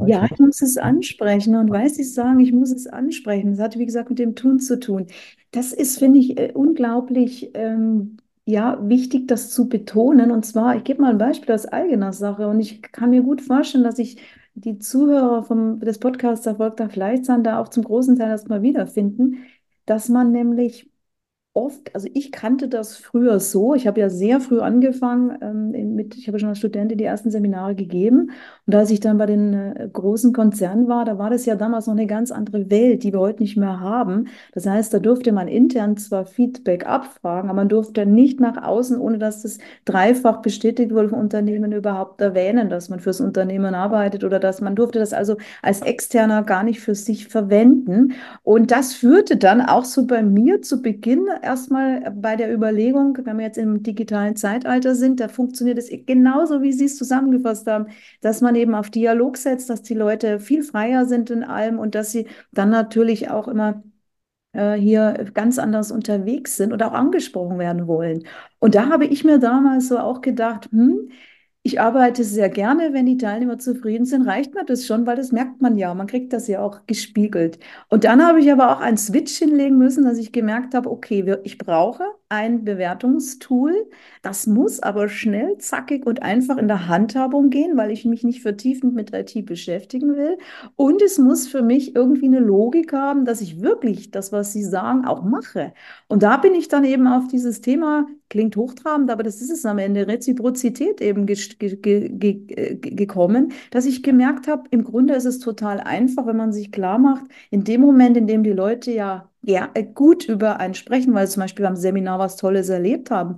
Ja, 0.00 0.08
ich 0.08 0.20
Ja, 0.20 0.22
muss, 0.22 0.30
ich 0.32 0.38
muss 0.38 0.62
es 0.62 0.78
ansprechen 0.78 1.56
und 1.56 1.70
weil 1.70 1.88
Sie 1.90 2.04
sagen, 2.04 2.38
ich 2.40 2.52
muss 2.52 2.70
es 2.72 2.86
ansprechen. 2.86 3.50
Das 3.52 3.60
hat, 3.60 3.78
wie 3.78 3.86
gesagt, 3.86 4.10
mit 4.10 4.18
dem 4.20 4.36
Tun 4.36 4.60
zu 4.60 4.78
tun. 4.78 5.06
Das 5.50 5.72
ist, 5.72 5.98
finde 5.98 6.20
ich, 6.20 6.38
äh, 6.38 6.52
unglaublich 6.54 7.50
ähm, 7.54 8.16
ja, 8.44 8.78
wichtig, 8.88 9.26
das 9.26 9.50
zu 9.50 9.68
betonen. 9.68 10.30
Und 10.30 10.46
zwar, 10.46 10.76
ich 10.76 10.84
gebe 10.84 11.02
mal 11.02 11.10
ein 11.10 11.18
Beispiel 11.18 11.52
aus 11.54 11.66
eigener 11.66 12.12
Sache 12.12 12.46
und 12.48 12.60
ich 12.60 12.80
kann 12.80 13.10
mir 13.10 13.22
gut 13.22 13.40
vorstellen, 13.42 13.82
dass 13.84 13.98
ich 13.98 14.18
die 14.54 14.78
Zuhörer 14.78 15.42
vom, 15.42 15.80
des 15.80 15.98
Podcasts 15.98 16.46
Erfolg 16.46 16.76
darf 16.76 16.94
leicht 16.96 17.24
sein, 17.24 17.42
da 17.44 17.60
auch 17.60 17.68
zum 17.68 17.82
großen 17.84 18.16
Teil 18.16 18.30
erstmal 18.30 18.62
wiederfinden, 18.62 19.38
dass 19.84 20.08
man 20.08 20.30
nämlich 20.32 20.87
oft, 21.58 21.94
also 21.94 22.08
ich 22.14 22.30
kannte 22.30 22.68
das 22.68 22.96
früher 22.96 23.40
so, 23.40 23.74
ich 23.74 23.86
habe 23.86 24.00
ja 24.00 24.08
sehr 24.08 24.40
früh 24.40 24.60
angefangen, 24.60 25.36
ähm, 25.40 25.94
mit, 25.94 26.14
ich 26.16 26.28
habe 26.28 26.38
schon 26.38 26.50
als 26.50 26.58
Studentin 26.58 26.96
die 26.96 27.04
ersten 27.04 27.30
Seminare 27.30 27.74
gegeben 27.74 28.30
und 28.66 28.74
als 28.74 28.90
ich 28.90 29.00
dann 29.00 29.18
bei 29.18 29.26
den 29.26 29.54
äh, 29.54 29.88
großen 29.92 30.32
Konzernen 30.32 30.88
war, 30.88 31.04
da 31.04 31.18
war 31.18 31.30
das 31.30 31.46
ja 31.46 31.56
damals 31.56 31.86
noch 31.86 31.94
eine 31.94 32.06
ganz 32.06 32.30
andere 32.30 32.70
Welt, 32.70 33.02
die 33.02 33.12
wir 33.12 33.18
heute 33.18 33.42
nicht 33.42 33.56
mehr 33.56 33.80
haben. 33.80 34.28
Das 34.52 34.66
heißt, 34.66 34.94
da 34.94 35.00
durfte 35.00 35.32
man 35.32 35.48
intern 35.48 35.96
zwar 35.96 36.26
Feedback 36.26 36.86
abfragen, 36.86 37.50
aber 37.50 37.56
man 37.56 37.68
durfte 37.68 38.06
nicht 38.06 38.38
nach 38.40 38.62
außen, 38.62 38.98
ohne 38.98 39.18
dass 39.18 39.42
das 39.42 39.58
dreifach 39.84 40.42
bestätigt 40.42 40.92
wurde 40.92 41.08
vom 41.08 41.18
Unternehmen, 41.18 41.72
überhaupt 41.72 42.20
erwähnen, 42.20 42.70
dass 42.70 42.88
man 42.88 43.00
fürs 43.00 43.20
Unternehmen 43.20 43.74
arbeitet 43.74 44.22
oder 44.22 44.38
dass 44.38 44.60
man 44.60 44.76
durfte 44.76 44.98
das 44.98 45.12
also 45.12 45.36
als 45.62 45.82
Externer 45.82 46.42
gar 46.44 46.62
nicht 46.62 46.80
für 46.80 46.94
sich 46.94 47.26
verwenden. 47.28 48.12
Und 48.42 48.70
das 48.70 48.94
führte 48.94 49.36
dann 49.36 49.60
auch 49.60 49.84
so 49.84 50.06
bei 50.06 50.22
mir 50.22 50.62
zu 50.62 50.82
Beginn 50.82 51.26
erstmal 51.48 52.10
bei 52.12 52.36
der 52.36 52.52
Überlegung, 52.52 53.18
wenn 53.24 53.38
wir 53.38 53.44
jetzt 53.46 53.58
im 53.58 53.82
digitalen 53.82 54.36
Zeitalter 54.36 54.94
sind, 54.94 55.20
da 55.20 55.28
funktioniert 55.28 55.78
es 55.78 55.90
genauso, 56.06 56.62
wie 56.62 56.72
Sie 56.72 56.84
es 56.84 56.96
zusammengefasst 56.96 57.66
haben, 57.66 57.86
dass 58.20 58.40
man 58.40 58.54
eben 58.54 58.74
auf 58.74 58.90
Dialog 58.90 59.36
setzt, 59.36 59.70
dass 59.70 59.82
die 59.82 59.94
Leute 59.94 60.40
viel 60.40 60.62
freier 60.62 61.06
sind 61.06 61.30
in 61.30 61.44
allem 61.44 61.78
und 61.78 61.94
dass 61.94 62.12
sie 62.12 62.28
dann 62.52 62.70
natürlich 62.70 63.30
auch 63.30 63.48
immer 63.48 63.82
äh, 64.52 64.74
hier 64.74 65.30
ganz 65.34 65.58
anders 65.58 65.90
unterwegs 65.92 66.56
sind 66.56 66.72
und 66.72 66.82
auch 66.82 66.92
angesprochen 66.92 67.58
werden 67.58 67.86
wollen. 67.86 68.24
Und 68.58 68.74
da 68.74 68.88
habe 68.88 69.06
ich 69.06 69.24
mir 69.24 69.38
damals 69.38 69.88
so 69.88 69.98
auch 69.98 70.20
gedacht, 70.20 70.68
hm, 70.72 71.10
ich 71.68 71.82
arbeite 71.82 72.24
sehr 72.24 72.48
gerne, 72.48 72.94
wenn 72.94 73.04
die 73.04 73.18
Teilnehmer 73.18 73.58
zufrieden 73.58 74.06
sind, 74.06 74.22
reicht 74.26 74.54
mir 74.54 74.64
das 74.64 74.86
schon, 74.86 75.06
weil 75.06 75.16
das 75.16 75.32
merkt 75.32 75.60
man 75.60 75.76
ja. 75.76 75.92
Man 75.92 76.06
kriegt 76.06 76.32
das 76.32 76.48
ja 76.48 76.62
auch 76.62 76.86
gespiegelt. 76.86 77.58
Und 77.90 78.04
dann 78.04 78.26
habe 78.26 78.40
ich 78.40 78.50
aber 78.50 78.72
auch 78.72 78.80
einen 78.80 78.96
Switch 78.96 79.36
hinlegen 79.36 79.76
müssen, 79.76 80.06
dass 80.06 80.16
ich 80.16 80.32
gemerkt 80.32 80.74
habe, 80.74 80.90
okay, 80.90 81.36
ich 81.44 81.58
brauche 81.58 82.04
ein 82.28 82.64
Bewertungstool. 82.64 83.72
Das 84.22 84.46
muss 84.46 84.80
aber 84.80 85.08
schnell, 85.08 85.56
zackig 85.58 86.06
und 86.06 86.22
einfach 86.22 86.58
in 86.58 86.68
der 86.68 86.86
Handhabung 86.88 87.50
gehen, 87.50 87.76
weil 87.76 87.90
ich 87.90 88.04
mich 88.04 88.24
nicht 88.24 88.42
vertiefend 88.42 88.94
mit 88.94 89.14
IT 89.14 89.46
beschäftigen 89.46 90.16
will. 90.16 90.36
Und 90.76 91.00
es 91.02 91.18
muss 91.18 91.48
für 91.48 91.62
mich 91.62 91.94
irgendwie 91.96 92.26
eine 92.26 92.40
Logik 92.40 92.92
haben, 92.92 93.24
dass 93.24 93.40
ich 93.40 93.62
wirklich 93.62 94.10
das, 94.10 94.32
was 94.32 94.52
Sie 94.52 94.64
sagen, 94.64 95.06
auch 95.06 95.22
mache. 95.22 95.72
Und 96.08 96.22
da 96.22 96.36
bin 96.36 96.54
ich 96.54 96.68
dann 96.68 96.84
eben 96.84 97.06
auf 97.06 97.28
dieses 97.28 97.60
Thema, 97.60 98.06
klingt 98.28 98.56
hochtrabend, 98.56 99.10
aber 99.10 99.22
das 99.22 99.40
ist 99.40 99.50
es 99.50 99.64
am 99.64 99.78
Ende, 99.78 100.06
Reziprozität 100.06 101.00
eben 101.00 101.26
ge 101.26 101.36
ge 101.58 101.76
ge 101.76 102.08
ge 102.10 102.78
gekommen, 102.78 103.52
dass 103.70 103.86
ich 103.86 104.02
gemerkt 104.02 104.48
habe, 104.48 104.64
im 104.70 104.84
Grunde 104.84 105.14
ist 105.14 105.24
es 105.24 105.38
total 105.38 105.80
einfach, 105.80 106.26
wenn 106.26 106.36
man 106.36 106.52
sich 106.52 106.72
klar 106.72 106.98
macht, 106.98 107.24
in 107.50 107.64
dem 107.64 107.80
Moment, 107.80 108.16
in 108.16 108.26
dem 108.26 108.42
die 108.42 108.52
Leute 108.52 108.90
ja, 108.92 109.30
ja 109.48 109.70
gut 109.94 110.26
über 110.28 110.60
einen 110.60 110.74
sprechen, 110.74 111.14
weil 111.14 111.26
sie 111.26 111.34
zum 111.34 111.42
Beispiel 111.42 111.64
beim 111.64 111.76
Seminar 111.76 112.18
was 112.18 112.36
Tolles 112.36 112.68
erlebt 112.68 113.10
haben, 113.10 113.36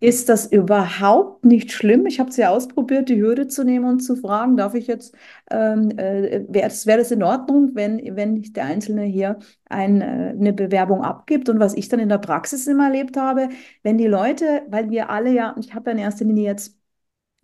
ist 0.00 0.28
das 0.28 0.46
überhaupt 0.46 1.44
nicht 1.44 1.72
schlimm. 1.72 2.06
Ich 2.06 2.20
habe 2.20 2.30
es 2.30 2.36
ja 2.36 2.50
ausprobiert, 2.50 3.08
die 3.08 3.20
Hürde 3.20 3.48
zu 3.48 3.64
nehmen 3.64 3.86
und 3.86 4.00
zu 4.00 4.16
fragen, 4.16 4.56
darf 4.56 4.74
ich 4.74 4.86
jetzt, 4.86 5.14
ähm, 5.50 5.90
äh, 5.98 6.44
wäre 6.48 6.68
das, 6.68 6.86
wär 6.86 6.98
das 6.98 7.10
in 7.10 7.22
Ordnung, 7.22 7.70
wenn, 7.74 8.16
wenn 8.16 8.42
der 8.42 8.64
Einzelne 8.66 9.04
hier 9.04 9.38
ein, 9.68 10.00
äh, 10.02 10.34
eine 10.38 10.52
Bewerbung 10.52 11.02
abgibt? 11.02 11.48
Und 11.48 11.58
was 11.60 11.74
ich 11.74 11.88
dann 11.88 12.00
in 12.00 12.08
der 12.08 12.18
Praxis 12.18 12.66
immer 12.66 12.86
erlebt 12.86 13.16
habe, 13.16 13.48
wenn 13.82 13.98
die 13.98 14.06
Leute, 14.06 14.62
weil 14.68 14.90
wir 14.90 15.10
alle 15.10 15.32
ja, 15.32 15.56
ich 15.58 15.74
habe 15.74 15.90
ja 15.90 15.96
in 15.96 16.02
erster 16.02 16.24
Linie 16.24 16.44
jetzt 16.44 16.76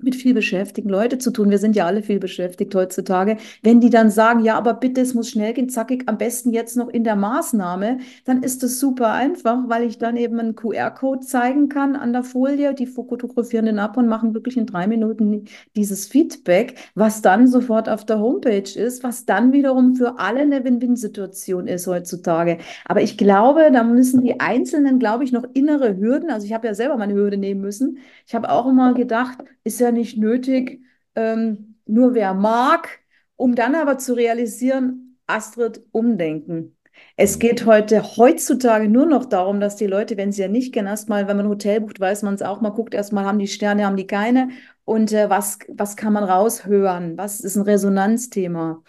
mit 0.03 0.15
viel 0.15 0.35
beschäftigten 0.35 0.91
Leute 0.91 1.19
zu 1.19 1.31
tun. 1.31 1.51
Wir 1.51 1.59
sind 1.59 1.77
ja 1.77 1.87
alle 1.87 2.03
viel 2.03 2.19
beschäftigt 2.19 2.75
heutzutage. 2.75 3.37
Wenn 3.63 3.81
die 3.81 3.91
dann 3.91 4.11
sagen, 4.11 4.41
ja, 4.41 4.57
aber 4.57 4.75
bitte, 4.75 5.01
es 5.01 5.15
muss 5.15 5.31
schnell 5.31 5.53
gehen, 5.53 5.69
zackig, 5.69 6.05
am 6.07 6.19
besten 6.19 6.53
jetzt 6.53 6.77
noch 6.77 6.89
in 6.89 7.05
der 7.05 7.17
Maßnahme, 7.17 7.99
dann 8.25 8.43
ist 8.43 8.63
das 8.63 8.81
super 8.81 9.13
einfach, 9.13 9.69
weil 9.69 9.85
ich 9.85 9.99
dann 9.99 10.17
eben 10.17 10.39
einen 10.39 10.55
QR-Code 10.55 11.21
zeigen 11.21 11.69
kann 11.69 11.97
an 11.97 12.13
der 12.13 12.25
Folie. 12.25 12.75
Die 12.75 12.87
fotografieren 12.87 13.67
den 13.67 13.79
ab 13.79 13.97
und 13.97 14.09
machen 14.09 14.35
wirklich 14.35 14.57
in 14.57 14.67
drei 14.67 14.87
Minuten 14.87 15.45
dieses 15.77 16.07
Feedback, 16.07 16.75
was 16.95 17.23
dann 17.23 17.47
sofort 17.47 17.89
auf 17.89 18.05
der 18.05 18.21
Homepage 18.21 18.79
ist, 18.79 19.03
was 19.05 19.25
dann 19.25 19.53
wiederum 19.53 19.95
für 19.97 20.19
alle 20.19 20.41
eine 20.41 20.65
Win-Win-Situation 20.65 21.67
ist 21.67 21.87
heutzutage. 21.87 22.59
Aber 22.85 23.03
ich 23.03 23.17
glaube, 23.17 23.71
da 23.73 23.85
müssen 23.85 24.23
die 24.23 24.41
Einzelnen, 24.41 24.99
glaube 24.99 25.25
ich, 25.25 25.33
noch 25.33 25.45
innere 25.55 25.97
Hürden, 25.97 26.31
also 26.31 26.47
ich 26.47 26.53
habe 26.53 26.67
ja 26.67 26.75
selber 26.75 26.97
meine 26.97 27.15
Hürde 27.15 27.37
nehmen 27.37 27.61
müssen. 27.61 27.99
Ich 28.27 28.35
habe 28.35 28.51
auch 28.51 28.67
immer 28.67 28.95
gedacht, 28.95 29.39
ist 29.65 29.81
ja 29.81 29.92
nicht 29.93 30.19
nötig, 30.19 30.81
ähm, 31.15 31.77
nur 31.87 32.15
wer 32.15 32.35
mag, 32.35 33.01
um 33.37 33.55
dann 33.55 33.75
aber 33.75 33.99
zu 33.99 34.15
realisieren, 34.15 35.19
Astrid, 35.27 35.83
umdenken. 35.93 36.77
Es 37.17 37.39
geht 37.39 37.67
heute 37.67 38.17
heutzutage 38.17 38.89
nur 38.89 39.07
noch 39.07 39.25
darum, 39.25 39.61
dass 39.61 39.77
die 39.77 39.87
Leute, 39.87 40.17
wenn 40.17 40.33
sie 40.33 40.43
ja 40.43 40.49
nicht 40.49 40.73
kennen, 40.75 40.89
erstmal, 40.89 41.27
wenn 41.27 41.37
man 41.37 41.47
ein 41.47 41.51
Hotel 41.51 41.81
bucht, 41.81 42.01
weiß 42.01 42.23
man 42.23 42.35
es 42.35 42.43
auch 42.43 42.61
mal, 42.61 42.71
guckt 42.71 42.95
erstmal, 42.95 43.25
haben 43.25 43.39
die 43.39 43.49
Sterne, 43.49 43.87
haben 43.87 43.97
die 43.97 44.07
keine 44.07 44.51
und 44.85 45.13
äh, 45.13 45.31
was, 45.31 45.59
was 45.69 45.97
kann 45.97 46.13
man 46.13 46.25
raushören? 46.25 47.17
Was 47.17 47.41
ist 47.41 47.57
ein 47.57 47.63
Resonanzthema? 47.63 48.83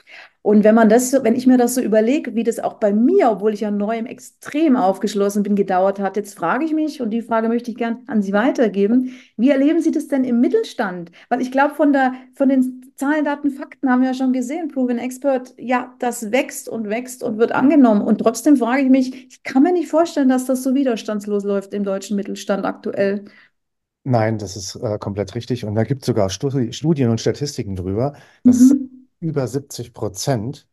Und 0.44 0.64
wenn 0.66 0.76
man 0.76 0.90
das, 0.90 1.14
wenn 1.24 1.36
ich 1.36 1.48
mir 1.48 1.58
das 1.58 1.76
so 1.76 1.82
überlege, 1.82 2.36
wie 2.36 2.44
das 2.44 2.60
auch 2.60 2.76
bei 2.76 2.94
mir, 2.94 3.32
obwohl 3.32 3.54
ich 3.54 3.62
ja 3.62 3.72
neu 3.72 3.98
im 3.98 4.06
Extrem 4.06 4.76
aufgeschlossen 4.76 5.42
bin, 5.44 5.56
gedauert 5.56 6.00
hat, 6.00 6.18
jetzt 6.18 6.38
frage 6.38 6.66
ich 6.66 6.74
mich, 6.74 7.02
und 7.02 7.12
die 7.12 7.22
Frage 7.24 7.48
möchte 7.48 7.72
ich 7.72 7.78
gern 7.78 8.00
an 8.08 8.22
Sie 8.22 8.34
weitergeben, 8.34 9.12
wie 9.38 9.50
erleben 9.50 9.82
Sie 9.82 9.92
das 9.92 10.10
denn 10.10 10.26
im 10.26 10.42
Mittelstand? 10.42 11.12
Weil 11.30 11.42
ich 11.42 11.52
glaube, 11.52 11.76
von 11.76 11.94
der, 11.94 12.14
von 12.36 12.50
den 12.50 12.92
Zahlen, 12.96 13.26
Daten, 13.26 13.52
Fakten 13.52 13.90
haben 13.90 14.02
wir 14.02 14.10
ja 14.10 14.14
schon 14.14 14.34
gesehen, 14.34 14.68
Proven 14.68 15.00
Expert, 15.00 15.54
ja, 15.58 15.96
das 16.00 16.32
wächst 16.32 16.70
und 16.70 16.90
wächst 16.90 17.24
und 17.24 17.38
wird 17.40 17.54
angenommen. 17.54 18.02
Und 18.02 18.20
trotzdem 18.20 18.58
frage 18.58 18.84
ich 18.84 18.90
mich, 18.90 19.28
ich 19.30 19.44
kann 19.44 19.64
mir 19.64 19.74
nicht 19.74 19.88
vorstellen, 19.90 20.30
dass 20.30 20.46
das 20.46 20.62
so 20.64 20.76
widerstandslos 20.76 21.44
läuft 21.46 21.74
im 21.74 21.84
deutschen 21.86 22.16
Mittelstand 22.18 22.66
aktuell. 22.66 23.26
nein, 24.04 24.38
das 24.38 24.56
ist 24.56 24.76
äh, 24.76 24.98
komplett 25.00 25.36
richtig. 25.36 25.66
Und 25.66 25.76
da 25.76 25.84
gibt 25.84 26.02
es 26.04 26.08
sogar 26.08 26.30
Studi 26.30 26.74
Studien 26.74 27.10
und 27.10 27.22
Statistiken 27.22 27.76
drüber, 27.76 28.14
dass 28.46 28.76
Mhm. 28.76 28.83
Über 29.24 29.48
70 29.48 29.94
Prozent 29.94 30.68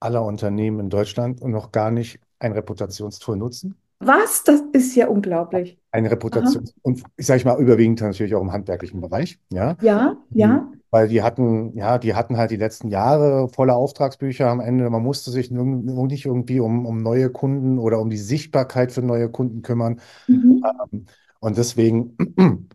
aller 0.00 0.24
Unternehmen 0.24 0.80
in 0.80 0.90
Deutschland 0.90 1.42
noch 1.42 1.72
gar 1.72 1.90
nicht 1.90 2.20
ein 2.38 2.52
Reputationstool 2.52 3.36
nutzen. 3.36 3.76
Was? 4.00 4.44
Das 4.44 4.60
ist 4.72 4.94
ja 4.96 5.08
unglaublich. 5.08 5.78
Eine 5.92 6.08
Aha. 6.08 6.14
Reputation, 6.14 6.68
und 6.82 7.02
ich 7.16 7.26
sage 7.26 7.44
mal, 7.44 7.60
überwiegend 7.60 8.00
natürlich 8.00 8.34
auch 8.34 8.42
im 8.42 8.52
handwerklichen 8.52 9.00
Bereich, 9.00 9.38
ja. 9.50 9.76
Ja, 9.80 10.16
ja. 10.30 10.68
weil 10.90 11.08
die 11.08 11.22
hatten, 11.22 11.72
ja, 11.76 11.98
die 11.98 12.14
hatten 12.14 12.36
halt 12.36 12.50
die 12.50 12.56
letzten 12.56 12.88
Jahre 12.88 13.48
volle 13.48 13.74
Auftragsbücher 13.74 14.48
am 14.48 14.60
Ende. 14.60 14.90
Man 14.90 15.02
musste 15.02 15.30
sich 15.30 15.50
nicht 15.50 16.26
irgendwie 16.26 16.60
um, 16.60 16.84
um 16.86 17.02
neue 17.02 17.30
Kunden 17.30 17.78
oder 17.78 18.00
um 18.00 18.10
die 18.10 18.18
Sichtbarkeit 18.18 18.92
für 18.92 19.02
neue 19.02 19.30
Kunden 19.30 19.62
kümmern. 19.62 20.00
Mhm. 20.26 20.64
Ähm, 20.92 21.06
Und 21.40 21.56
deswegen 21.58 22.16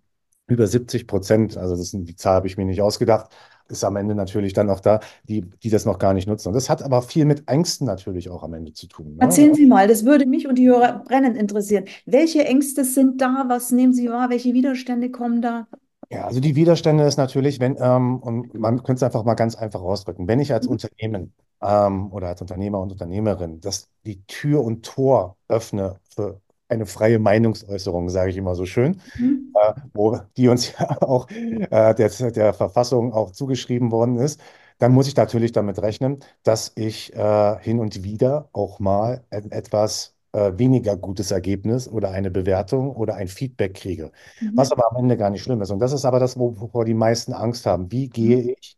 über 0.48 0.68
70 0.68 1.08
Prozent, 1.08 1.58
also 1.58 1.76
das 1.76 1.92
die 1.92 2.16
Zahl 2.16 2.36
habe 2.36 2.48
ich 2.48 2.58
mir 2.58 2.66
nicht 2.66 2.82
ausgedacht, 2.82 3.32
ist 3.70 3.84
am 3.84 3.96
Ende 3.96 4.16
natürlich 4.16 4.54
dann 4.54 4.70
auch 4.70 4.80
da, 4.80 5.00
die, 5.24 5.42
die 5.64 5.70
das 5.70 5.86
noch 5.86 6.00
gar 6.00 6.14
nicht 6.14 6.28
nutzen. 6.28 6.50
Und 6.50 6.54
das 6.56 6.70
hat 6.70 6.84
aber 6.84 7.02
viel 7.02 7.26
mit 7.26 7.48
Ängsten 7.48 7.86
natürlich 7.86 8.30
auch 8.30 8.44
am 8.44 8.54
Ende 8.54 8.74
zu 8.74 8.88
tun. 8.88 9.16
Ne? 9.16 9.22
Erzählen 9.22 9.54
Sie 9.54 9.66
mal, 9.66 9.88
das 9.88 10.06
würde 10.06 10.26
mich 10.26 10.48
und 10.48 10.56
die 10.56 10.68
Hörer 10.68 11.04
brennend 11.06 11.38
interessieren. 11.38 11.86
Welche 12.06 12.46
Ängste 12.46 12.84
sind 12.84 13.22
da? 13.22 13.46
Was 13.48 13.72
nehmen 13.72 13.94
Sie 13.94 14.10
wahr? 14.10 14.30
Welche 14.30 14.54
Widerstände 14.54 15.12
kommen 15.12 15.42
da? 15.42 15.68
Ja, 16.12 16.26
also 16.26 16.40
die 16.40 16.56
Widerstände 16.56 17.04
ist 17.04 17.18
natürlich, 17.18 17.60
wenn, 17.60 17.78
ähm, 17.80 18.18
und 18.18 18.54
man 18.56 18.78
könnte 18.78 18.96
es 18.96 19.04
einfach 19.04 19.24
mal 19.24 19.36
ganz 19.36 19.56
einfach 19.56 19.82
ausdrücken, 19.82 20.28
wenn 20.28 20.40
ich 20.40 20.52
als 20.52 20.66
Unternehmen 20.66 21.34
ähm, 21.62 22.12
oder 22.12 22.30
als 22.30 22.42
Unternehmer 22.42 22.80
und 22.80 22.92
Unternehmerin 22.92 23.62
das 23.62 23.90
die 24.06 24.24
Tür 24.26 24.64
und 24.64 24.84
Tor 24.84 25.38
öffne 25.48 26.00
für 26.10 26.42
eine 26.70 26.86
freie 26.86 27.20
Meinungsäußerung, 27.20 28.10
sage 28.10 28.32
ich 28.32 28.38
immer 28.38 28.56
so 28.56 28.66
schön, 28.66 29.02
Mhm. 29.16 29.54
äh, 29.54 29.74
wo 29.94 30.18
die 30.38 30.48
uns 30.50 30.72
ja 30.78 30.98
auch 31.02 31.28
äh, 31.32 31.94
der, 31.96 32.10
der 32.32 32.54
Verfassung 32.54 33.14
auch 33.14 33.32
zugeschrieben 33.32 33.92
worden 33.92 34.18
ist, 34.20 34.42
dann 34.80 34.92
muss 34.94 35.08
ich 35.08 35.16
natürlich 35.16 35.52
damit 35.52 35.82
rechnen, 35.82 36.20
dass 36.44 36.72
ich 36.76 37.14
äh, 37.16 37.60
hin 37.62 37.80
und 37.80 38.04
wieder 38.04 38.50
auch 38.54 38.80
mal 38.80 39.24
ein 39.30 39.52
etwas 39.52 40.16
äh, 40.32 40.54
weniger 40.58 40.96
gutes 40.98 41.32
Ergebnis 41.32 41.88
oder 41.90 42.12
eine 42.12 42.32
Bewertung 42.32 42.96
oder 42.96 43.16
ein 43.16 43.28
Feedback 43.28 43.74
kriege. 43.76 44.12
Was 44.56 44.72
Mhm. 44.72 44.72
aber 44.72 44.90
am 44.92 44.98
Ende 44.98 45.18
gar 45.18 45.30
nicht 45.30 45.44
schlimm 45.44 45.62
ist. 45.62 45.72
Und 45.72 45.80
das 45.80 45.92
ist 45.94 46.06
aber 46.06 46.20
das, 46.20 46.38
wo- 46.38 46.60
wovor 46.60 46.86
die 46.86 46.94
meisten 46.94 47.34
Angst 47.34 47.66
haben. 47.66 47.92
Wie 47.92 48.10
gehe 48.10 48.54
ich 48.54 48.78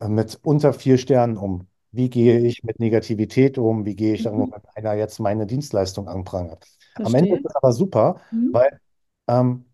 äh, 0.00 0.08
mit 0.08 0.38
unter 0.42 0.72
vier 0.72 0.98
Sternen 0.98 1.36
um? 1.38 1.68
Wie 1.92 2.10
gehe 2.10 2.38
ich 2.40 2.62
mit 2.64 2.80
Negativität 2.80 3.58
um? 3.58 3.84
Wie 3.86 3.96
gehe 3.96 4.14
ich 4.14 4.22
dann, 4.22 4.36
Mhm. 4.36 4.52
wenn 4.52 4.62
einer 4.74 4.94
jetzt 4.94 5.20
meine 5.20 5.46
Dienstleistung 5.46 6.08
anprangert? 6.08 6.66
Am 7.02 7.14
Ende 7.14 7.34
ist 7.36 7.44
es 7.44 7.54
aber 7.56 7.72
super, 7.72 8.20
Mhm. 8.32 8.52
weil 8.52 8.80
ähm, 9.28 9.66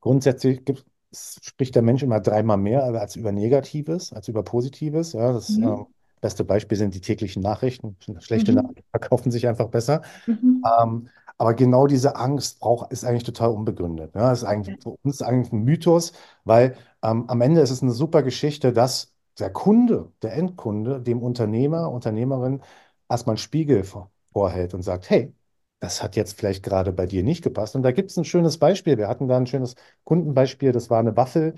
grundsätzlich 0.00 0.64
gibt, 0.64 0.84
spricht 1.14 1.74
der 1.74 1.82
Mensch 1.82 2.02
immer 2.02 2.20
dreimal 2.20 2.56
mehr 2.58 2.84
als 2.84 3.16
über 3.16 3.32
Negatives, 3.32 4.12
als 4.12 4.28
über 4.28 4.42
Positives. 4.44 5.12
Ja, 5.12 5.32
das 5.32 5.58
ähm, 5.62 5.86
Mhm. 5.86 5.86
beste 6.20 6.44
Beispiel 6.44 6.78
sind 6.78 6.94
die 6.94 7.00
täglichen 7.00 7.42
Nachrichten. 7.42 7.96
Schlechte 8.20 8.52
Mhm. 8.52 8.54
Nachrichten 8.54 8.84
verkaufen 8.90 9.30
sich 9.32 9.46
einfach 9.48 9.68
besser. 9.68 10.02
Mhm. 10.26 10.72
Ähm, 10.82 11.08
aber 11.38 11.54
genau 11.54 11.86
diese 11.86 12.16
Angst 12.16 12.60
braucht, 12.60 12.92
ist 12.92 13.04
eigentlich 13.04 13.24
total 13.24 13.50
unbegründet. 13.50 14.14
Ja, 14.14 14.32
ist 14.32 14.44
eigentlich 14.44 14.76
für 14.82 14.90
uns 15.02 15.22
eigentlich 15.22 15.52
ein 15.52 15.64
Mythos, 15.64 16.12
weil 16.44 16.76
ähm, 17.02 17.24
am 17.28 17.40
Ende 17.40 17.60
ist 17.62 17.70
es 17.70 17.82
eine 17.82 17.92
super 17.92 18.22
Geschichte, 18.22 18.72
dass 18.72 19.14
der 19.38 19.50
Kunde, 19.52 20.12
der 20.22 20.34
Endkunde, 20.34 21.00
dem 21.00 21.22
Unternehmer, 21.22 21.90
Unternehmerin 21.90 22.62
erstmal 23.08 23.34
einen 23.34 23.38
Spiegel 23.38 23.84
vor, 23.84 24.10
vorhält 24.32 24.74
und 24.74 24.82
sagt, 24.82 25.08
hey, 25.10 25.34
das 25.80 26.02
hat 26.02 26.16
jetzt 26.16 26.38
vielleicht 26.38 26.62
gerade 26.62 26.92
bei 26.92 27.06
dir 27.06 27.22
nicht 27.22 27.42
gepasst. 27.42 27.74
Und 27.76 27.82
da 27.82 27.92
gibt 27.92 28.10
es 28.10 28.16
ein 28.16 28.24
schönes 28.24 28.58
Beispiel. 28.58 28.98
Wir 28.98 29.08
hatten 29.08 29.28
da 29.28 29.36
ein 29.38 29.46
schönes 29.46 29.74
Kundenbeispiel. 30.04 30.72
Das 30.72 30.90
war 30.90 31.00
eine 31.00 31.16
Waffel, 31.16 31.54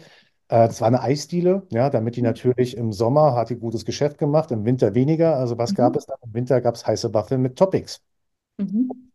äh, 0.49 0.69
das 0.69 0.81
war 0.81 0.89
eine 0.89 1.03
Eisdiele, 1.03 1.67
ja, 1.71 1.91
damit 1.91 2.17
die 2.17 2.23
natürlich 2.23 2.77
im 2.77 2.93
Sommer 2.93 3.35
hat 3.35 3.51
die 3.51 3.57
gutes 3.57 3.85
Geschäft 3.85 4.19
gemacht, 4.19 4.51
im 4.53 4.65
Winter 4.65 4.95
weniger. 4.95 5.37
Also 5.37 5.59
was 5.59 5.75
gab 5.75 5.95
Mhm. 5.95 5.99
es 5.99 6.07
dann? 6.07 6.19
Im 6.25 6.35
Winter 6.35 6.61
gab 6.61 6.75
es 6.77 6.87
heiße 6.87 7.13
Waffeln 7.15 7.43
mit 7.43 7.57
Toppings. 7.59 8.01
Mhm. 8.59 9.13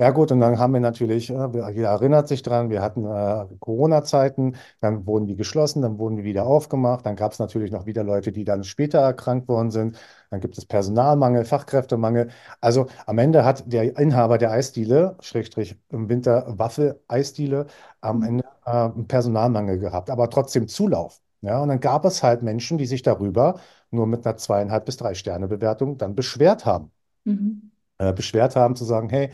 Ja 0.00 0.10
gut, 0.12 0.32
und 0.32 0.40
dann 0.40 0.58
haben 0.58 0.72
wir 0.72 0.80
natürlich, 0.80 1.28
äh, 1.28 1.34
jeder 1.72 1.90
erinnert 1.90 2.26
sich 2.26 2.40
dran, 2.42 2.70
wir 2.70 2.80
hatten 2.80 3.04
äh, 3.04 3.46
Corona-Zeiten, 3.60 4.56
dann 4.80 5.06
wurden 5.06 5.26
die 5.26 5.36
geschlossen, 5.36 5.82
dann 5.82 5.98
wurden 5.98 6.16
die 6.16 6.24
wieder 6.24 6.46
aufgemacht, 6.46 7.04
dann 7.04 7.16
gab 7.16 7.32
es 7.32 7.38
natürlich 7.38 7.70
noch 7.70 7.84
wieder 7.84 8.02
Leute, 8.02 8.32
die 8.32 8.44
dann 8.44 8.64
später 8.64 8.98
erkrankt 9.00 9.46
worden 9.46 9.70
sind, 9.70 9.98
dann 10.30 10.40
gibt 10.40 10.56
es 10.56 10.64
Personalmangel, 10.64 11.44
Fachkräftemangel. 11.44 12.30
Also 12.62 12.86
am 13.04 13.18
Ende 13.18 13.44
hat 13.44 13.70
der 13.70 13.98
Inhaber 13.98 14.38
der 14.38 14.52
Eisdiele, 14.52 15.16
Schrägstrich 15.20 15.76
im 15.90 16.08
Winter 16.08 16.46
Waffel-Eisdiele, 16.58 17.66
am 18.00 18.20
Mhm. 18.20 18.26
Ende 18.26 18.44
äh, 18.64 18.70
einen 18.70 19.06
Personalmangel 19.06 19.78
gehabt, 19.78 20.08
aber 20.08 20.30
trotzdem 20.30 20.66
Zulauf. 20.66 21.20
Ja, 21.42 21.60
und 21.62 21.68
dann 21.68 21.80
gab 21.80 22.06
es 22.06 22.22
halt 22.22 22.42
Menschen, 22.42 22.78
die 22.78 22.86
sich 22.86 23.02
darüber 23.02 23.60
nur 23.90 24.06
mit 24.06 24.26
einer 24.26 24.36
zweieinhalb 24.38 24.86
bis 24.86 24.96
drei 24.96 25.12
Sterne 25.14 25.46
Bewertung 25.48 25.98
dann 25.98 26.14
beschwert 26.14 26.64
haben 26.64 26.90
Mhm. 27.24 27.70
äh, 27.98 28.12
beschwert 28.12 28.56
haben, 28.56 28.76
zu 28.76 28.84
sagen, 28.84 29.08
hey, 29.08 29.30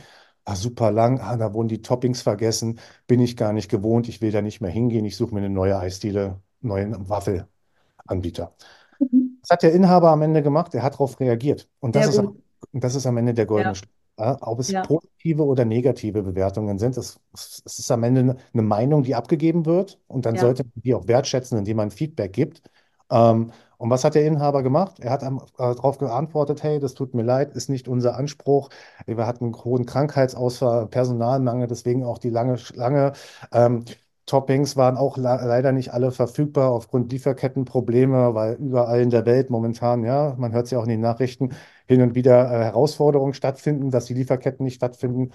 ah, 0.46 0.56
super 0.56 0.92
lang, 0.92 1.20
ah, 1.20 1.37
da 1.38 1.54
wurden 1.54 1.68
die 1.68 1.82
Toppings 1.82 2.22
vergessen, 2.22 2.80
bin 3.09 3.20
ich 3.20 3.37
gar 3.38 3.54
nicht 3.54 3.70
gewohnt, 3.70 4.09
ich 4.09 4.22
will 4.22 4.32
da 4.32 4.42
nicht 4.42 4.62
mehr 4.62 4.72
hingehen, 4.72 5.06
ich 5.06 5.16
suche 5.16 5.35
mir 5.35 5.40
eine 5.40 5.50
neue 5.50 5.78
Eisdiele, 5.78 6.40
neuen 6.62 7.09
Waffelanbieter. 7.11 8.56
Mhm. 9.00 9.37
Das 9.42 9.50
hat 9.50 9.62
der 9.62 9.72
Inhaber 9.72 10.11
am 10.11 10.22
Ende 10.22 10.42
gemacht, 10.42 10.74
er 10.74 10.82
hat 10.82 10.94
darauf 10.94 11.20
reagiert. 11.20 11.68
Und 11.80 11.96
das 11.96 12.06
Sehr 12.06 12.09
ist, 12.09 12.18
gut. 12.18 12.37
und 12.72 12.85
das 12.85 12.94
ist 12.94 13.06
am 13.06 13.16
Ende 13.16 13.35
der 13.35 13.46
goldene 13.46 13.74
Ja. 13.74 13.76
Schlüssel. 13.76 13.92
Ja, 14.18 14.38
ob 14.40 14.59
es 14.61 14.74
Ja. 14.74 14.82
positive 14.82 15.44
oder 15.44 15.64
negative 15.66 16.22
Bewertungen 16.22 16.78
sind, 16.78 16.96
das 16.96 17.20
ist 17.35 17.90
am 17.90 18.02
Ende 18.02 18.20
eine 18.20 18.37
eine 18.54 18.62
Meinung, 18.62 19.02
die 19.02 19.14
abgegeben 19.14 19.66
wird. 19.66 20.00
Und 20.09 20.24
dann 20.26 20.37
Ja. 20.37 20.38
sollte 20.38 20.64
man 20.64 20.72
die 20.82 20.94
auch 20.94 21.06
wertschätzen, 21.06 21.59
indem 21.59 21.76
man 21.76 21.90
Feedback 21.90 22.32
gibt. 22.32 22.62
Ähm, 23.11 23.52
und 23.78 23.90
was 23.90 24.04
hat 24.04 24.14
der 24.14 24.24
Inhaber 24.26 24.62
gemacht? 24.62 25.00
Er 25.00 25.10
hat 25.10 25.22
äh, 25.22 25.28
darauf 25.58 25.98
geantwortet, 25.98 26.62
hey, 26.62 26.80
das 26.80 26.94
tut 26.94 27.14
mir 27.14 27.22
leid, 27.22 27.54
ist 27.54 27.68
nicht 27.68 27.88
unser 27.88 28.16
Anspruch. 28.16 28.70
Wir 29.06 29.26
hatten 29.26 29.44
einen 29.44 29.54
hohen 29.64 29.86
Krankheitsausfall, 29.86 30.86
Personalmangel, 30.88 31.66
deswegen 31.68 32.04
auch 32.04 32.18
die 32.18 32.30
lange, 32.30 32.56
lange 32.74 33.12
ähm, 33.52 33.84
Toppings 34.26 34.76
waren 34.76 34.96
auch 34.96 35.16
leider 35.18 35.70
nicht 35.70 35.92
alle 35.92 36.10
verfügbar 36.10 36.72
aufgrund 36.72 37.12
Lieferkettenprobleme, 37.12 38.34
weil 38.34 38.54
überall 38.54 39.00
in 39.00 39.10
der 39.10 39.24
Welt 39.24 39.50
momentan, 39.50 40.02
ja, 40.04 40.34
man 40.36 40.52
hört 40.52 40.64
es 40.66 40.72
ja 40.72 40.78
auch 40.80 40.82
in 40.82 40.88
den 40.88 41.00
Nachrichten, 41.00 41.50
hin 41.86 42.02
und 42.02 42.16
wieder 42.16 42.50
äh, 42.50 42.64
Herausforderungen 42.64 43.34
stattfinden, 43.34 43.90
dass 43.92 44.06
die 44.06 44.14
Lieferketten 44.14 44.64
nicht 44.64 44.74
stattfinden. 44.76 45.30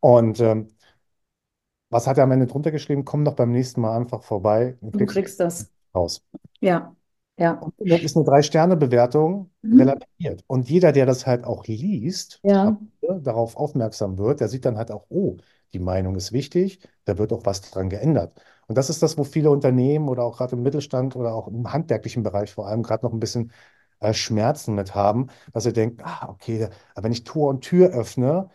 Und 0.00 0.40
ähm, 0.40 0.70
was 1.90 2.06
hat 2.06 2.18
er 2.18 2.24
am 2.24 2.32
Ende 2.32 2.46
drunter 2.46 2.70
geschrieben? 2.70 3.04
Komm 3.04 3.24
doch 3.24 3.34
beim 3.34 3.50
nächsten 3.52 3.80
Mal 3.80 3.96
einfach 3.96 4.22
vorbei 4.22 4.76
und 4.80 4.92
Du 4.92 5.04
kriegst 5.04 5.20
kriegst 5.20 5.40
das. 5.40 5.70
raus. 5.94 6.22
Ja. 6.60 6.94
Ja. 7.40 7.60
Und 7.60 7.74
dann 7.78 8.00
ist 8.02 8.16
eine 8.16 8.24
Drei-Sterne-Bewertung 8.24 9.50
Mhm. 9.62 9.78
relativiert. 9.78 10.44
Und 10.46 10.68
jeder, 10.70 10.92
der 10.92 11.06
das 11.06 11.26
halt 11.26 11.44
auch 11.44 11.66
liest, 11.66 12.42
Ja. 12.42 12.76
darauf 13.02 13.56
aufmerksam 13.56 14.18
wird, 14.18 14.40
der 14.40 14.48
sieht 14.48 14.64
dann 14.64 14.78
halt 14.78 14.90
auch, 14.90 15.06
oh, 15.10 15.36
die 15.72 15.78
Meinung 15.78 16.16
ist 16.16 16.32
wichtig, 16.32 16.80
da 17.04 17.18
wird 17.18 17.32
auch 17.32 17.46
was 17.46 17.62
dran 17.62 17.90
geändert. 17.90 18.40
Und 18.68 18.78
das 18.78 18.90
ist 18.90 19.02
das, 19.02 19.18
wo 19.18 19.24
viele 19.24 19.50
Unternehmen 19.50 20.08
oder 20.08 20.24
auch 20.24 20.36
gerade 20.38 20.56
im 20.56 20.62
Mittelstand 20.62 21.16
oder 21.16 21.34
auch 21.34 21.48
im 21.48 21.72
handwerklichen 21.72 22.22
Bereich 22.22 22.52
vor 22.52 22.68
allem 22.68 22.82
gerade 22.82 23.04
noch 23.06 23.12
ein 23.12 23.20
bisschen 23.20 23.52
äh, 24.00 24.14
Schmerzen 24.14 24.74
mit 24.74 24.94
haben, 24.94 25.28
dass 25.52 25.64
sie 25.64 25.72
denken, 25.72 26.02
ah, 26.04 26.28
okay, 26.30 26.68
aber 26.94 27.04
wenn 27.04 27.12
ich 27.12 27.24
Tor 27.24 27.50
und 27.50 27.62
Tür 27.62 27.90
öffne, 27.90 28.50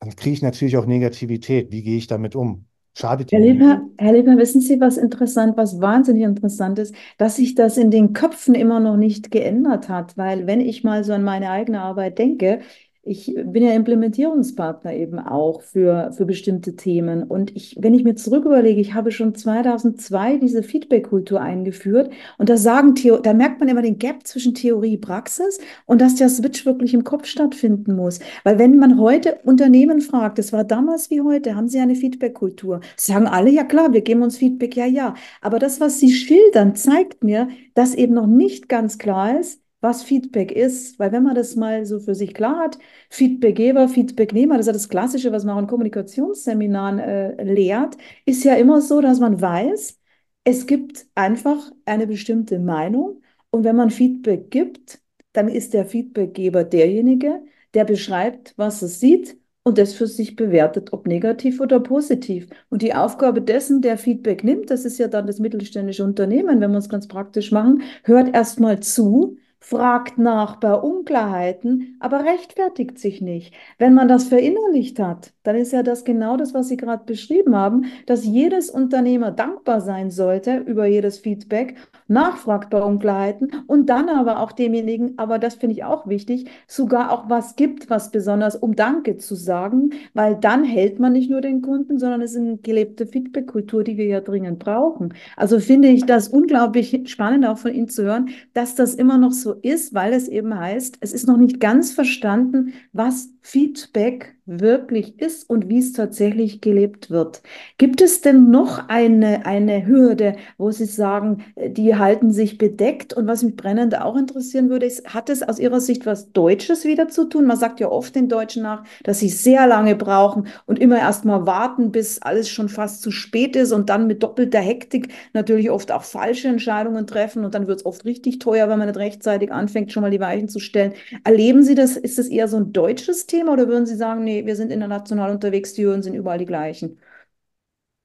dann 0.00 0.16
kriege 0.16 0.34
ich 0.34 0.42
natürlich 0.42 0.78
auch 0.78 0.86
Negativität. 0.86 1.72
Wie 1.72 1.82
gehe 1.84 1.98
ich 1.98 2.08
damit 2.08 2.36
um? 2.36 2.67
Schadet 2.98 3.30
Herr. 3.30 3.38
Lieber, 3.38 3.82
Herr 3.96 4.12
Lieber, 4.12 4.36
wissen 4.38 4.60
Sie, 4.60 4.80
was 4.80 4.96
interessant, 4.96 5.56
was 5.56 5.80
wahnsinnig 5.80 6.24
interessant 6.24 6.80
ist, 6.80 6.96
dass 7.16 7.36
sich 7.36 7.54
das 7.54 7.76
in 7.76 7.92
den 7.92 8.12
Köpfen 8.12 8.56
immer 8.56 8.80
noch 8.80 8.96
nicht 8.96 9.30
geändert 9.30 9.88
hat, 9.88 10.16
weil 10.16 10.48
wenn 10.48 10.60
ich 10.60 10.82
mal 10.82 11.04
so 11.04 11.12
an 11.12 11.22
meine 11.22 11.50
eigene 11.50 11.80
Arbeit 11.80 12.18
denke, 12.18 12.58
ich 13.02 13.34
bin 13.42 13.62
ja 13.62 13.72
Implementierungspartner 13.72 14.92
eben 14.92 15.18
auch 15.18 15.62
für, 15.62 16.12
für 16.12 16.26
bestimmte 16.26 16.76
Themen 16.76 17.22
und 17.22 17.54
ich, 17.56 17.76
wenn 17.80 17.94
ich 17.94 18.04
mir 18.04 18.16
zurück 18.16 18.44
überlege, 18.44 18.80
ich 18.80 18.94
habe 18.94 19.12
schon 19.12 19.34
2002 19.34 20.36
diese 20.38 20.62
Feedback-Kultur 20.62 21.40
eingeführt 21.40 22.10
und 22.36 22.48
da 22.48 22.56
sagen, 22.56 22.94
da 23.22 23.32
merkt 23.32 23.60
man 23.60 23.68
immer 23.68 23.82
den 23.82 23.98
Gap 23.98 24.26
zwischen 24.26 24.54
Theorie 24.54 24.96
und 24.96 25.00
Praxis 25.00 25.58
und 25.86 26.00
dass 26.00 26.16
der 26.16 26.28
Switch 26.28 26.66
wirklich 26.66 26.92
im 26.92 27.04
Kopf 27.04 27.26
stattfinden 27.26 27.96
muss. 27.96 28.18
Weil 28.44 28.58
wenn 28.58 28.76
man 28.76 28.98
heute 28.98 29.38
Unternehmen 29.44 30.00
fragt, 30.00 30.38
das 30.38 30.52
war 30.52 30.64
damals 30.64 31.10
wie 31.10 31.22
heute, 31.22 31.56
haben 31.56 31.68
sie 31.68 31.80
eine 31.80 31.94
Feedback-Kultur? 31.94 32.80
Sagen 32.96 33.26
alle, 33.26 33.50
ja 33.50 33.64
klar, 33.64 33.92
wir 33.92 34.02
geben 34.02 34.22
uns 34.22 34.36
Feedback, 34.36 34.76
ja, 34.76 34.86
ja. 34.86 35.14
Aber 35.40 35.58
das, 35.58 35.80
was 35.80 35.98
sie 35.98 36.10
schildern, 36.10 36.74
zeigt 36.74 37.24
mir, 37.24 37.48
dass 37.74 37.94
eben 37.94 38.14
noch 38.14 38.26
nicht 38.26 38.68
ganz 38.68 38.98
klar 38.98 39.38
ist, 39.38 39.62
was 39.80 40.02
Feedback 40.02 40.52
ist. 40.52 40.98
Weil 40.98 41.12
wenn 41.12 41.22
man 41.22 41.34
das 41.34 41.56
mal 41.56 41.84
so 41.86 42.00
für 42.00 42.14
sich 42.14 42.34
klar 42.34 42.58
hat, 42.58 42.78
Feedbackgeber, 43.10 43.88
Feedbacknehmer, 43.88 44.56
das 44.56 44.66
ist 44.66 44.68
ja 44.68 44.72
das 44.72 44.88
Klassische, 44.88 45.32
was 45.32 45.44
man 45.44 45.56
auch 45.56 45.60
in 45.60 45.66
Kommunikationsseminaren 45.66 46.98
äh, 46.98 47.42
lehrt, 47.44 47.96
ist 48.24 48.44
ja 48.44 48.54
immer 48.54 48.80
so, 48.80 49.00
dass 49.00 49.20
man 49.20 49.40
weiß, 49.40 49.98
es 50.44 50.66
gibt 50.66 51.06
einfach 51.14 51.70
eine 51.84 52.06
bestimmte 52.06 52.58
Meinung 52.58 53.22
und 53.50 53.64
wenn 53.64 53.76
man 53.76 53.90
Feedback 53.90 54.50
gibt, 54.50 55.00
dann 55.32 55.48
ist 55.48 55.74
der 55.74 55.84
Feedbackgeber 55.86 56.64
derjenige, 56.64 57.42
der 57.74 57.84
beschreibt, 57.84 58.54
was 58.56 58.82
er 58.82 58.88
sieht 58.88 59.38
und 59.62 59.78
das 59.78 59.94
für 59.94 60.06
sich 60.06 60.36
bewertet, 60.36 60.92
ob 60.92 61.06
negativ 61.06 61.60
oder 61.60 61.80
positiv. 61.80 62.48
Und 62.70 62.82
die 62.82 62.94
Aufgabe 62.94 63.42
dessen, 63.42 63.82
der 63.82 63.98
Feedback 63.98 64.42
nimmt, 64.42 64.70
das 64.70 64.84
ist 64.84 64.98
ja 64.98 65.08
dann 65.08 65.26
das 65.26 65.38
mittelständische 65.38 66.04
Unternehmen, 66.04 66.60
wenn 66.60 66.70
wir 66.70 66.78
es 66.78 66.88
ganz 66.88 67.06
praktisch 67.08 67.52
machen, 67.52 67.82
hört 68.04 68.34
erstmal 68.34 68.80
zu, 68.80 69.36
fragt 69.68 70.16
nach 70.16 70.56
bei 70.56 70.72
Unklarheiten, 70.72 71.98
aber 72.00 72.24
rechtfertigt 72.24 72.98
sich 72.98 73.20
nicht. 73.20 73.52
Wenn 73.76 73.92
man 73.92 74.08
das 74.08 74.24
verinnerlicht 74.24 74.98
hat, 74.98 75.34
dann 75.42 75.56
ist 75.56 75.74
ja 75.74 75.82
das 75.82 76.04
genau 76.04 76.38
das, 76.38 76.54
was 76.54 76.68
Sie 76.68 76.78
gerade 76.78 77.04
beschrieben 77.04 77.54
haben, 77.54 77.84
dass 78.06 78.24
jedes 78.24 78.70
Unternehmer 78.70 79.30
dankbar 79.30 79.82
sein 79.82 80.10
sollte 80.10 80.56
über 80.56 80.86
jedes 80.86 81.18
Feedback, 81.18 81.76
nachfragt 82.06 82.70
bei 82.70 82.82
Unklarheiten 82.82 83.50
und 83.66 83.90
dann 83.90 84.08
aber 84.08 84.40
auch 84.40 84.52
demjenigen, 84.52 85.18
aber 85.18 85.38
das 85.38 85.56
finde 85.56 85.74
ich 85.74 85.84
auch 85.84 86.06
wichtig, 86.06 86.48
sogar 86.66 87.12
auch 87.12 87.28
was 87.28 87.54
gibt, 87.54 87.90
was 87.90 88.10
besonders, 88.10 88.56
um 88.56 88.74
Danke 88.74 89.18
zu 89.18 89.34
sagen, 89.34 89.90
weil 90.14 90.34
dann 90.36 90.64
hält 90.64 90.98
man 90.98 91.12
nicht 91.12 91.30
nur 91.30 91.42
den 91.42 91.60
Kunden, 91.60 91.98
sondern 91.98 92.22
es 92.22 92.30
ist 92.32 92.38
eine 92.38 92.56
gelebte 92.56 93.06
Feedback-Kultur, 93.06 93.84
die 93.84 93.98
wir 93.98 94.06
ja 94.06 94.20
dringend 94.22 94.60
brauchen. 94.60 95.12
Also 95.36 95.60
finde 95.60 95.88
ich 95.88 96.06
das 96.06 96.28
unglaublich 96.28 97.02
spannend 97.04 97.44
auch 97.44 97.58
von 97.58 97.74
Ihnen 97.74 97.88
zu 97.88 98.04
hören, 98.04 98.30
dass 98.54 98.74
das 98.74 98.94
immer 98.94 99.18
noch 99.18 99.32
so 99.32 99.57
ist, 99.62 99.94
weil 99.94 100.12
es 100.12 100.28
eben 100.28 100.58
heißt, 100.58 100.98
es 101.00 101.12
ist 101.12 101.26
noch 101.26 101.36
nicht 101.36 101.60
ganz 101.60 101.92
verstanden, 101.92 102.74
was 102.92 103.30
Feedback 103.42 104.37
wirklich 104.48 105.20
ist 105.20 105.48
und 105.48 105.68
wie 105.68 105.78
es 105.78 105.92
tatsächlich 105.92 106.62
gelebt 106.62 107.10
wird. 107.10 107.42
Gibt 107.76 108.00
es 108.00 108.22
denn 108.22 108.50
noch 108.50 108.88
eine, 108.88 109.44
eine 109.44 109.86
Hürde, 109.86 110.36
wo 110.56 110.70
Sie 110.70 110.86
sagen, 110.86 111.44
die 111.56 111.96
halten 111.96 112.32
sich 112.32 112.56
bedeckt? 112.56 113.12
Und 113.12 113.26
was 113.26 113.42
mich 113.42 113.56
brennend 113.56 114.00
auch 114.00 114.16
interessieren 114.16 114.70
würde, 114.70 114.86
ist, 114.86 115.12
hat 115.12 115.28
es 115.28 115.42
aus 115.42 115.58
Ihrer 115.58 115.80
Sicht 115.80 116.06
was 116.06 116.32
Deutsches 116.32 116.84
wieder 116.84 117.08
zu 117.08 117.24
tun? 117.24 117.44
Man 117.44 117.58
sagt 117.58 117.78
ja 117.78 117.88
oft 117.88 118.14
den 118.14 118.28
Deutschen 118.28 118.62
nach, 118.62 118.84
dass 119.04 119.18
sie 119.18 119.28
sehr 119.28 119.66
lange 119.66 119.94
brauchen 119.94 120.48
und 120.66 120.78
immer 120.78 120.98
erst 120.98 121.26
mal 121.26 121.46
warten, 121.46 121.92
bis 121.92 122.22
alles 122.22 122.48
schon 122.48 122.68
fast 122.68 123.02
zu 123.02 123.10
spät 123.10 123.54
ist 123.54 123.72
und 123.72 123.90
dann 123.90 124.06
mit 124.06 124.22
doppelter 124.22 124.60
Hektik 124.60 125.12
natürlich 125.34 125.70
oft 125.70 125.92
auch 125.92 126.02
falsche 126.02 126.48
Entscheidungen 126.48 127.06
treffen 127.06 127.44
und 127.44 127.54
dann 127.54 127.66
wird 127.66 127.80
es 127.80 127.86
oft 127.86 128.04
richtig 128.04 128.38
teuer, 128.38 128.68
wenn 128.68 128.78
man 128.78 128.88
nicht 128.88 128.98
rechtzeitig 128.98 129.52
anfängt, 129.52 129.92
schon 129.92 130.02
mal 130.02 130.10
die 130.10 130.20
Weichen 130.20 130.48
zu 130.48 130.58
stellen. 130.58 130.94
Erleben 131.24 131.62
Sie 131.62 131.74
das? 131.74 131.96
Ist 131.96 132.18
das 132.18 132.28
eher 132.28 132.48
so 132.48 132.56
ein 132.56 132.72
deutsches 132.72 133.26
Thema 133.26 133.52
oder 133.52 133.68
würden 133.68 133.86
Sie 133.86 133.96
sagen, 133.96 134.24
nee, 134.24 134.37
wir 134.46 134.56
sind 134.56 134.70
international 134.72 135.30
unterwegs, 135.30 135.74
die 135.74 135.84
Hürden 135.84 136.02
sind 136.02 136.14
überall 136.14 136.38
die 136.38 136.46
gleichen? 136.46 136.98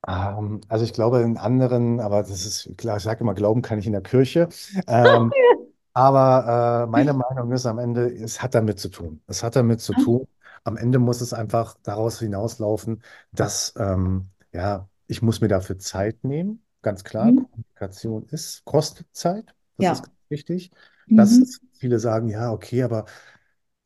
Ähm, 0.07 0.61
also 0.67 0.83
ich 0.85 0.93
glaube 0.93 1.21
in 1.21 1.37
anderen, 1.37 1.99
aber 1.99 2.21
das 2.23 2.45
ist 2.45 2.77
klar, 2.77 2.97
ich 2.97 3.03
sage 3.03 3.21
immer, 3.21 3.33
glauben 3.33 3.61
kann 3.61 3.79
ich 3.79 3.85
in 3.87 3.93
der 3.93 4.01
Kirche. 4.01 4.49
Ähm, 4.87 5.33
aber 5.93 6.85
äh, 6.85 6.91
meine 6.91 7.13
Meinung 7.13 7.51
ist 7.51 7.65
am 7.65 7.79
Ende, 7.79 8.07
es 8.13 8.41
hat 8.41 8.55
damit 8.55 8.79
zu 8.79 8.89
tun. 8.89 9.21
Es 9.27 9.43
hat 9.43 9.55
damit 9.55 9.81
zu 9.81 9.93
tun. 9.95 10.27
Am 10.63 10.77
Ende 10.77 10.99
muss 10.99 11.21
es 11.21 11.33
einfach 11.33 11.77
daraus 11.83 12.19
hinauslaufen, 12.19 13.03
dass 13.31 13.73
ähm, 13.77 14.29
ja, 14.53 14.89
ich 15.07 15.21
muss 15.21 15.41
mir 15.41 15.47
dafür 15.49 15.77
Zeit 15.79 16.23
nehmen. 16.23 16.63
Ganz 16.81 17.03
klar, 17.03 17.33
Mhm. 17.33 17.47
Kommunikation 17.51 18.25
ist, 18.29 18.65
kostet 18.65 19.07
Zeit. 19.15 19.55
Das 19.77 19.89
ist 19.91 20.01
Ja. 20.01 20.03
ganz 20.03 20.17
wichtig. 20.29 20.71
Dass 21.15 21.39
Mhm. 21.39 21.69
viele 21.73 21.99
sagen, 21.99 22.29
ja, 22.29 22.51
okay, 22.51 22.83
aber 22.83 23.05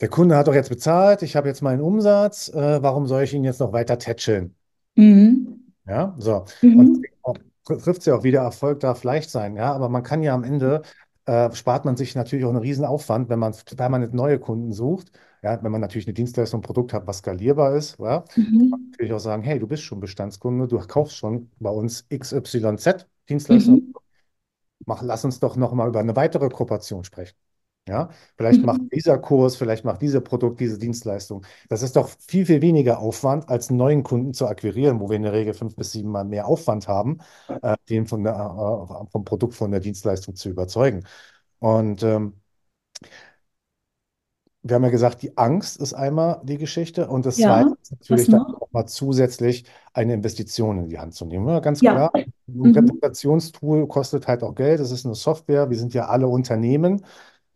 der 0.02 0.10
Kunde 0.10 0.36
hat 0.36 0.48
doch 0.48 0.54
jetzt 0.54 0.70
bezahlt, 0.70 1.22
ich 1.24 1.36
habe 1.36 1.48
jetzt 1.48 1.62
meinen 1.62 1.82
Umsatz, 1.82 2.50
äh, 2.50 2.82
warum 2.84 3.08
soll 3.08 3.24
ich 3.24 3.34
ihn 3.34 3.44
jetzt 3.44 3.60
noch 3.60 3.74
weiter 3.74 3.98
tätscheln? 3.98 4.56
Mhm. 4.96 5.74
Ja, 5.88 6.16
so. 6.20 6.46
Und 6.62 6.78
Mhm. 6.78 6.94
deswegen 6.94 7.16
auch- 7.24 7.38
trifft 7.64 8.00
es 8.02 8.06
ja 8.06 8.16
auch 8.16 8.24
wieder, 8.24 8.42
Erfolg 8.42 8.80
darf 8.82 9.04
leicht 9.04 9.30
sein. 9.30 9.56
Ja, 9.56 9.74
aber 9.74 9.90
man 9.90 10.04
kann 10.04 10.24
ja 10.24 10.34
am 10.34 10.44
Ende, 10.44 10.82
äh, 11.26 11.52
spart 11.54 11.86
man 11.86 11.98
sich 11.98 12.16
natürlich 12.16 12.46
auch 12.46 12.50
einen 12.50 12.60
riesen 12.60 12.86
Aufwand, 12.86 13.30
wenn 13.30 13.40
man 13.40 13.54
permanent 13.76 14.14
neue 14.14 14.40
Kunden 14.40 14.72
sucht. 14.72 15.12
Ja, 15.44 15.62
wenn 15.64 15.72
man 15.72 15.82
natürlich 15.82 16.08
eine 16.08 16.14
Dienstleistung, 16.14 16.60
ein 16.60 16.64
Produkt 16.64 16.94
hat, 16.94 17.08
was 17.08 17.20
skalierbar 17.20 17.76
ist. 17.76 17.98
Ja, 18.00 18.22
kann 18.22 18.44
man 18.70 18.80
Mhm. 18.80 18.92
natürlich 18.92 19.14
auch 19.14 19.20
sagen, 19.20 19.44
hey, 19.44 19.60
du 19.60 19.68
bist 19.68 19.84
schon 19.84 20.00
Bestandskunde, 20.00 20.68
du 20.68 20.80
kaufst 20.80 21.16
schon 21.18 21.52
bei 21.60 21.70
uns 21.70 22.06
XYZ 22.10 23.08
Dienstleistung. 23.30 23.76
Mhm. 23.76 23.94
Mach, 24.86 25.02
lass 25.02 25.26
uns 25.26 25.40
doch 25.40 25.56
noch 25.56 25.74
mal 25.74 25.88
über 25.88 26.00
eine 26.00 26.16
weitere 26.16 26.50
Kooperation 26.50 27.04
sprechen. 27.04 27.36
Ja, 27.88 28.10
vielleicht 28.36 28.64
macht 28.64 28.82
Mhm. 28.82 28.90
dieser 28.92 29.18
Kurs, 29.18 29.56
vielleicht 29.56 29.86
macht 29.86 30.02
dieses 30.02 30.22
Produkt, 30.24 30.60
diese 30.60 30.78
Dienstleistung. 30.78 31.46
Das 31.70 31.82
ist 31.84 31.96
doch 31.96 32.10
viel, 32.28 32.46
viel 32.46 32.62
weniger 32.62 33.00
Aufwand, 33.00 33.48
als 33.50 33.70
einen 33.70 33.78
neuen 33.78 34.04
Kunden 34.04 34.34
zu 34.34 34.46
akquirieren, 34.48 35.00
wo 35.00 35.10
wir 35.10 35.16
in 35.16 35.24
der 35.24 35.32
Regel 35.34 35.54
fünf 35.54 35.76
bis 35.76 35.94
sieben 35.94 36.10
Mal 36.12 36.26
mehr 36.26 36.48
Aufwand 36.48 36.88
haben, 36.90 37.20
äh, 37.62 37.76
den 37.90 38.06
von 38.06 38.24
der, 38.24 38.34
äh, 38.36 39.10
vom 39.10 39.24
Produkt, 39.24 39.54
von 39.56 39.72
der 39.72 39.80
Dienstleistung 39.80 40.36
zu 40.36 40.50
überzeugen. 40.50 41.06
Und 41.60 42.04
ähm, 42.04 42.34
wir 44.64 44.76
haben 44.76 44.84
ja 44.84 44.90
gesagt, 44.90 45.22
die 45.22 45.38
Angst 45.38 45.78
ist 45.80 45.94
einmal 45.94 46.42
die 46.44 46.58
Geschichte 46.58 47.08
und 47.08 47.26
das 47.26 47.40
Ja, 47.40 47.42
Zweite 47.42 47.74
ist 47.82 47.92
natürlich 47.92 48.30
dann 48.30 48.42
auch 48.60 48.70
mal 48.72 48.86
zusätzlich 48.86 49.66
eine 49.94 50.14
Investition 50.14 50.80
in 50.80 50.90
die 50.90 51.00
Hand 51.00 51.14
zu 51.14 51.26
nehmen. 51.26 51.48
Ja, 51.48 51.60
ganz 51.60 51.84
Ja. 51.84 51.94
klar, 51.96 52.12
ein 52.48 52.64
Mhm. 52.64 52.72
Reputationstool 52.76 53.88
kostet 53.88 54.28
halt 54.28 54.44
auch 54.44 54.56
Geld. 54.56 54.80
Das 54.80 54.92
ist 54.92 55.06
eine 55.06 55.16
Software. 55.16 55.70
Wir 55.70 55.78
sind 55.78 55.94
ja 55.94 56.08
alle 56.08 56.28
Unternehmen. 56.28 57.06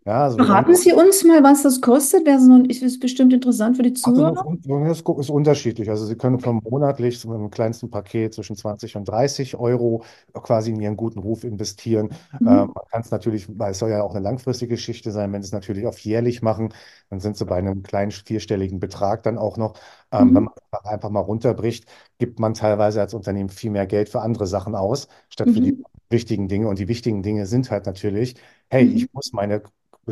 Ja, 0.05 0.23
also 0.23 0.39
Verraten 0.39 0.75
Sie 0.75 0.91
uns 0.93 1.23
mal, 1.23 1.41
was 1.43 1.63
das 1.63 1.79
kostet. 1.81 2.25
So, 2.39 2.57
ist 2.63 2.99
bestimmt 2.99 3.31
interessant 3.33 3.77
für 3.77 3.83
die 3.83 3.93
Also 4.03 4.23
das 4.23 4.33
Zuhörer. 4.33 4.45
ist 4.89 5.07
ist 5.19 5.29
unterschiedlich. 5.29 5.89
Also 5.91 6.05
Sie 6.07 6.15
können 6.15 6.39
von 6.39 6.59
monatlich 6.63 7.23
mit 7.25 7.35
dem 7.37 7.51
kleinsten 7.51 7.91
Paket 7.91 8.33
zwischen 8.33 8.55
20 8.55 8.95
und 8.95 9.05
30 9.07 9.55
Euro 9.57 10.03
quasi 10.33 10.71
in 10.71 10.79
Ihren 10.81 10.97
guten 10.97 11.19
Ruf 11.19 11.43
investieren. 11.43 12.09
Ähm, 12.43 12.61
Mhm. 12.61 12.73
man 12.73 12.83
kann 12.89 13.01
es 13.01 13.11
natürlich, 13.11 13.47
weil 13.59 13.71
es 13.71 13.79
soll 13.79 13.91
ja 13.91 14.01
auch 14.01 14.11
eine 14.15 14.23
langfristige 14.23 14.73
Geschichte 14.75 15.11
sein, 15.11 15.31
wenn 15.33 15.43
Sie 15.43 15.47
es 15.47 15.51
natürlich 15.51 15.85
auf 15.85 15.99
jährlich 15.99 16.41
machen, 16.41 16.73
dann 17.09 17.19
sind 17.19 17.37
Sie 17.37 17.45
bei 17.45 17.57
einem 17.57 17.83
kleinen 17.83 18.09
vierstelligen 18.11 18.79
Betrag 18.79 19.21
dann 19.21 19.37
auch 19.37 19.57
noch. 19.57 19.75
Ähm, 20.11 20.33
wenn 20.33 20.43
Mhm. 20.43 20.51
man 20.71 20.81
einfach 20.83 21.09
mal 21.11 21.19
runterbricht, 21.19 21.85
gibt 22.17 22.39
man 22.39 22.55
teilweise 22.55 23.01
als 23.01 23.13
Unternehmen 23.13 23.49
viel 23.49 23.69
mehr 23.69 23.85
Geld 23.85 24.09
für 24.09 24.21
andere 24.21 24.47
Sachen 24.47 24.73
aus, 24.73 25.07
statt 25.29 25.51
für 25.51 25.61
die 25.61 25.73
Mhm. 25.73 25.83
wichtigen 26.09 26.47
Dinge. 26.47 26.67
Und 26.67 26.79
die 26.79 26.87
wichtigen 26.87 27.21
Dinge 27.21 27.45
sind 27.45 27.69
halt 27.69 27.85
natürlich, 27.85 28.35
hey, 28.69 28.83
Mhm. 28.83 29.05
ich 29.05 29.07
muss 29.13 29.31
meine 29.33 29.61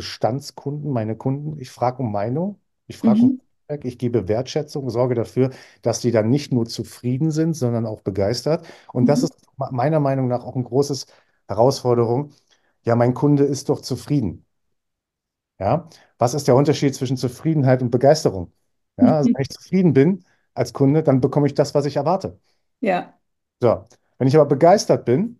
Bestandskunden, 0.00 0.90
meine 0.92 1.16
Kunden, 1.16 1.58
ich 1.60 1.70
frage 1.70 2.02
um 2.02 2.12
Meinung. 2.12 2.60
Ich 2.86 2.98
frage 2.98 3.22
um 3.26 3.30
Mhm. 3.30 3.40
Feedback, 3.68 3.84
ich 3.84 3.98
gebe 3.98 4.28
Wertschätzung, 4.28 4.90
sorge 4.90 5.14
dafür, 5.14 5.50
dass 5.82 6.00
die 6.00 6.10
dann 6.10 6.30
nicht 6.30 6.52
nur 6.52 6.66
zufrieden 6.66 7.30
sind, 7.30 7.54
sondern 7.54 7.86
auch 7.86 8.00
begeistert. 8.02 8.66
Und 8.92 9.06
das 9.08 9.22
Mhm. 9.22 9.24
ist 9.24 9.34
meiner 9.56 10.00
Meinung 10.00 10.28
nach 10.28 10.44
auch 10.44 10.56
ein 10.56 10.64
großes 10.64 11.06
Herausforderung. 11.48 12.32
Ja, 12.84 12.96
mein 12.96 13.14
Kunde 13.14 13.44
ist 13.44 13.68
doch 13.68 13.80
zufrieden. 13.82 14.46
Ja, 15.58 15.88
was 16.18 16.34
ist 16.34 16.48
der 16.48 16.56
Unterschied 16.56 16.94
zwischen 16.94 17.16
Zufriedenheit 17.16 17.82
und 17.82 17.90
Begeisterung? 17.90 18.52
Ja, 18.96 19.16
also 19.16 19.28
Mhm. 19.28 19.34
wenn 19.34 19.42
ich 19.42 19.50
zufrieden 19.50 19.92
bin 19.92 20.24
als 20.54 20.72
Kunde, 20.72 21.02
dann 21.02 21.20
bekomme 21.20 21.46
ich 21.46 21.54
das, 21.54 21.74
was 21.74 21.84
ich 21.86 21.96
erwarte. 21.96 22.40
Ja, 22.80 23.18
So, 23.62 23.86
wenn 24.18 24.28
ich 24.28 24.34
aber 24.36 24.46
begeistert 24.46 25.04
bin, 25.04 25.38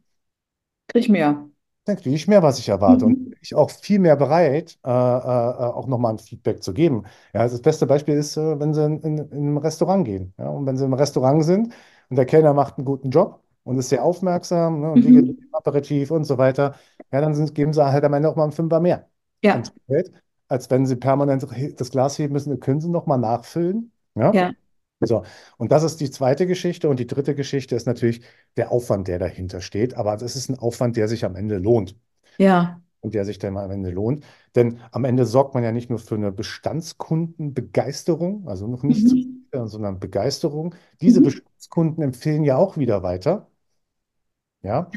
krieg 0.89 1.03
ich 1.05 1.09
mehr. 1.09 1.50
Dann 1.85 1.97
kriege 1.97 2.15
ich 2.15 2.29
mehr, 2.29 2.43
was 2.43 2.59
ich 2.59 2.69
erwarte. 2.69 3.07
Und 3.07 3.15
Mhm. 3.15 3.31
bin 3.31 3.39
ich 3.43 3.55
auch 3.55 3.71
viel 3.71 3.99
mehr 3.99 4.17
bereit, 4.17 4.79
äh, 4.85 4.89
äh, 4.91 4.93
auch 4.93 5.87
nochmal 5.87 6.13
ein 6.15 6.19
Feedback 6.19 6.63
zu 6.63 6.73
geben. 6.75 7.05
Ja, 7.35 7.41
also 7.41 7.55
das 7.57 7.63
beste 7.63 7.87
Beispiel 7.87 8.15
ist, 8.17 8.37
äh, 8.37 8.59
wenn 8.61 8.75
Sie 8.75 8.85
in, 8.85 9.01
in, 9.01 9.19
in 9.31 9.55
ein 9.55 9.59
Restaurant 9.59 10.05
gehen. 10.05 10.35
Ja, 10.39 10.49
und 10.49 10.67
wenn 10.67 10.77
Sie 10.77 10.85
im 10.85 10.93
Restaurant 10.95 11.45
sind 11.45 11.73
und 12.11 12.17
der 12.17 12.27
Kellner 12.27 12.55
macht 12.55 12.79
einen 12.79 12.85
guten 12.85 13.11
Job 13.11 13.43
und 13.65 13.79
ist 13.79 13.89
sehr 13.89 14.05
aufmerksam, 14.05 14.81
ne, 14.81 14.93
und 14.93 15.05
Mhm. 15.05 15.35
im 15.39 15.49
Aperitif 15.53 16.11
und 16.11 16.25
so 16.25 16.39
weiter, 16.39 16.75
ja, 17.13 17.21
dann 17.21 17.35
sind, 17.35 17.55
geben 17.55 17.73
Sie 17.73 17.85
halt 17.85 18.05
am 18.05 18.13
Ende 18.15 18.29
auch 18.29 18.37
mal 18.37 18.45
einen 18.45 18.53
Fünfer 18.53 18.81
mehr 18.81 19.09
Ja, 19.43 19.71
als 20.49 20.71
wenn 20.71 20.87
Sie 20.87 20.97
permanent 20.97 21.47
das 21.81 21.91
Glas 21.91 22.19
heben 22.19 22.33
müssen, 22.35 22.51
dann 22.51 22.61
können 22.61 22.81
Sie 22.81 22.89
nochmal 22.89 23.19
nachfüllen. 23.19 23.93
Ja? 24.15 24.33
ja, 24.33 24.55
So, 25.03 25.23
und 25.57 25.73
das 25.73 25.83
ist 25.83 26.01
die 26.01 26.11
zweite 26.11 26.47
Geschichte. 26.47 26.89
Und 26.89 27.01
die 27.01 27.07
dritte 27.07 27.35
Geschichte 27.35 27.75
ist 27.75 27.87
natürlich 27.87 28.23
der 28.57 28.71
Aufwand, 28.73 29.09
der 29.09 29.19
dahinter 29.19 29.61
steht. 29.61 29.95
Aber 29.95 30.17
das 30.17 30.37
ist 30.37 30.49
ein 30.51 30.59
Aufwand, 30.59 30.97
der 30.97 31.09
sich 31.09 31.25
am 31.25 31.37
Ende 31.37 31.59
lohnt 31.59 31.97
ja. 32.39 32.81
und 33.01 33.15
der 33.15 33.25
sich 33.25 33.39
dann 33.39 33.57
am 33.57 33.71
Ende 33.71 33.91
lohnt. 33.91 34.25
Denn 34.55 34.79
am 34.93 35.05
Ende 35.05 35.25
sorgt 35.27 35.55
man 35.55 35.65
ja 35.65 35.73
nicht 35.73 35.89
nur 35.91 35.99
für 35.99 36.15
eine 36.17 36.33
Bestandskundenbegeisterung, 36.33 38.47
also 38.49 38.67
noch 38.67 38.83
nicht 38.83 39.05
Mhm. 39.05 39.09
zufrieden, 39.09 39.69
sondern 39.69 39.99
Begeisterung. 40.01 40.75
Diese 41.01 41.21
Mhm. 41.21 41.25
Bestandskunden 41.25 42.03
empfehlen 42.05 42.45
ja 42.45 42.57
auch 42.57 42.77
wieder 42.77 43.03
weiter. 43.03 43.49
Ja. 44.63 44.91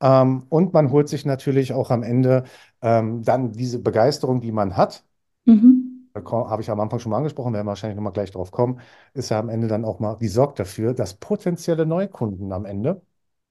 Ähm, 0.00 0.44
und 0.48 0.72
man 0.72 0.90
holt 0.90 1.08
sich 1.08 1.24
natürlich 1.26 1.72
auch 1.72 1.90
am 1.90 2.02
Ende 2.02 2.44
ähm, 2.82 3.22
dann 3.24 3.52
diese 3.52 3.80
Begeisterung, 3.80 4.40
die 4.40 4.52
man 4.52 4.76
hat. 4.76 5.04
Mhm. 5.46 5.77
Habe 6.14 6.62
ich 6.62 6.70
am 6.70 6.80
Anfang 6.80 6.98
schon 6.98 7.10
mal 7.10 7.18
angesprochen, 7.18 7.52
werden 7.54 7.66
wir 7.66 7.70
wahrscheinlich 7.70 7.96
nochmal 7.96 8.12
gleich 8.12 8.30
drauf 8.30 8.50
kommen, 8.50 8.80
ist 9.14 9.30
ja 9.30 9.38
am 9.38 9.48
Ende 9.48 9.68
dann 9.68 9.84
auch 9.84 10.00
mal, 10.00 10.16
die 10.18 10.28
sorgt 10.28 10.58
dafür, 10.58 10.94
dass 10.94 11.14
potenzielle 11.14 11.86
Neukunden 11.86 12.52
am 12.52 12.64
Ende 12.64 13.02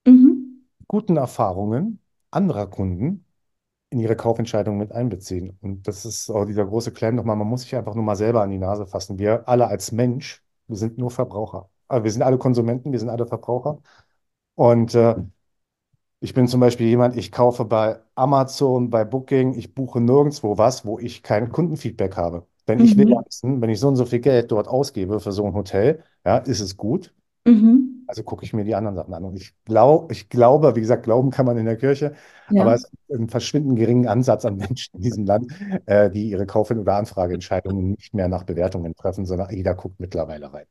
Mhm. 0.05 0.63
guten 0.87 1.17
Erfahrungen 1.17 1.99
anderer 2.31 2.67
Kunden 2.67 3.25
in 3.89 3.99
ihre 3.99 4.15
Kaufentscheidung 4.15 4.77
mit 4.77 4.91
einbeziehen. 4.91 5.57
Und 5.61 5.87
das 5.87 6.05
ist 6.05 6.29
auch 6.29 6.45
dieser 6.45 6.65
große 6.65 6.93
Claim 6.93 7.15
nochmal, 7.15 7.35
man 7.37 7.47
muss 7.47 7.61
sich 7.63 7.75
einfach 7.75 7.95
nur 7.95 8.03
mal 8.03 8.15
selber 8.15 8.41
an 8.43 8.51
die 8.51 8.57
Nase 8.59 8.87
fassen. 8.87 9.19
Wir 9.19 9.47
alle 9.47 9.67
als 9.67 9.91
Mensch, 9.91 10.43
wir 10.67 10.77
sind 10.77 10.97
nur 10.97 11.11
Verbraucher. 11.11 11.69
Also 11.87 12.03
wir 12.03 12.11
sind 12.11 12.23
alle 12.23 12.37
Konsumenten, 12.37 12.91
wir 12.91 12.99
sind 12.99 13.09
alle 13.09 13.27
Verbraucher. 13.27 13.79
Und 14.55 14.95
äh, 14.95 15.15
ich 16.19 16.33
bin 16.33 16.47
zum 16.47 16.59
Beispiel 16.59 16.87
jemand, 16.87 17.15
ich 17.15 17.31
kaufe 17.31 17.65
bei 17.65 17.99
Amazon, 18.15 18.89
bei 18.89 19.05
Booking, 19.05 19.53
ich 19.53 19.73
buche 19.75 20.01
nirgendwo 20.01 20.57
was, 20.57 20.85
wo 20.85 20.99
ich 20.99 21.23
kein 21.23 21.49
Kundenfeedback 21.51 22.17
habe. 22.17 22.47
Denn 22.67 22.79
ich 22.79 22.97
will 22.97 23.05
Mhm. 23.05 23.23
wissen, 23.27 23.61
wenn 23.61 23.69
ich 23.69 23.79
so 23.79 23.87
und 23.87 23.95
so 23.95 24.05
viel 24.05 24.19
Geld 24.19 24.51
dort 24.51 24.67
ausgebe 24.67 25.19
für 25.19 25.31
so 25.31 25.45
ein 25.45 25.53
Hotel, 25.53 26.03
ja, 26.25 26.37
ist 26.39 26.59
es 26.59 26.75
gut? 26.77 27.13
Mhm. 27.45 28.07
Also 28.07 28.23
gucke 28.23 28.45
ich 28.45 28.53
mir 28.53 28.63
die 28.63 28.75
anderen 28.75 28.95
Sachen 28.95 29.13
an. 29.13 29.25
Und 29.25 29.35
ich 29.35 29.53
glaube, 29.65 30.13
ich 30.13 30.29
glaube, 30.29 30.75
wie 30.75 30.81
gesagt, 30.81 31.03
glauben 31.03 31.29
kann 31.31 31.45
man 31.45 31.57
in 31.57 31.65
der 31.65 31.77
Kirche, 31.77 32.15
aber 32.55 32.73
Ja. 32.73 32.75
es 32.75 32.85
ist 32.85 33.19
ein 33.19 33.29
verschwindend 33.29 33.77
geringen 33.77 34.07
Ansatz 34.07 34.45
an 34.45 34.57
Menschen 34.57 34.95
in 34.95 35.01
diesem 35.01 35.25
Land, 35.25 35.47
äh, 35.85 36.09
die 36.09 36.29
ihre 36.29 36.45
Kauf- 36.45 36.71
oder 36.71 36.95
Anfrageentscheidungen 36.95 37.91
nicht 37.91 38.13
mehr 38.13 38.29
nach 38.29 38.43
Bewertungen 38.43 38.95
treffen, 38.95 39.25
sondern 39.25 39.51
jeder 39.53 39.75
guckt 39.75 39.99
mittlerweile 39.99 40.53
rein. 40.53 40.65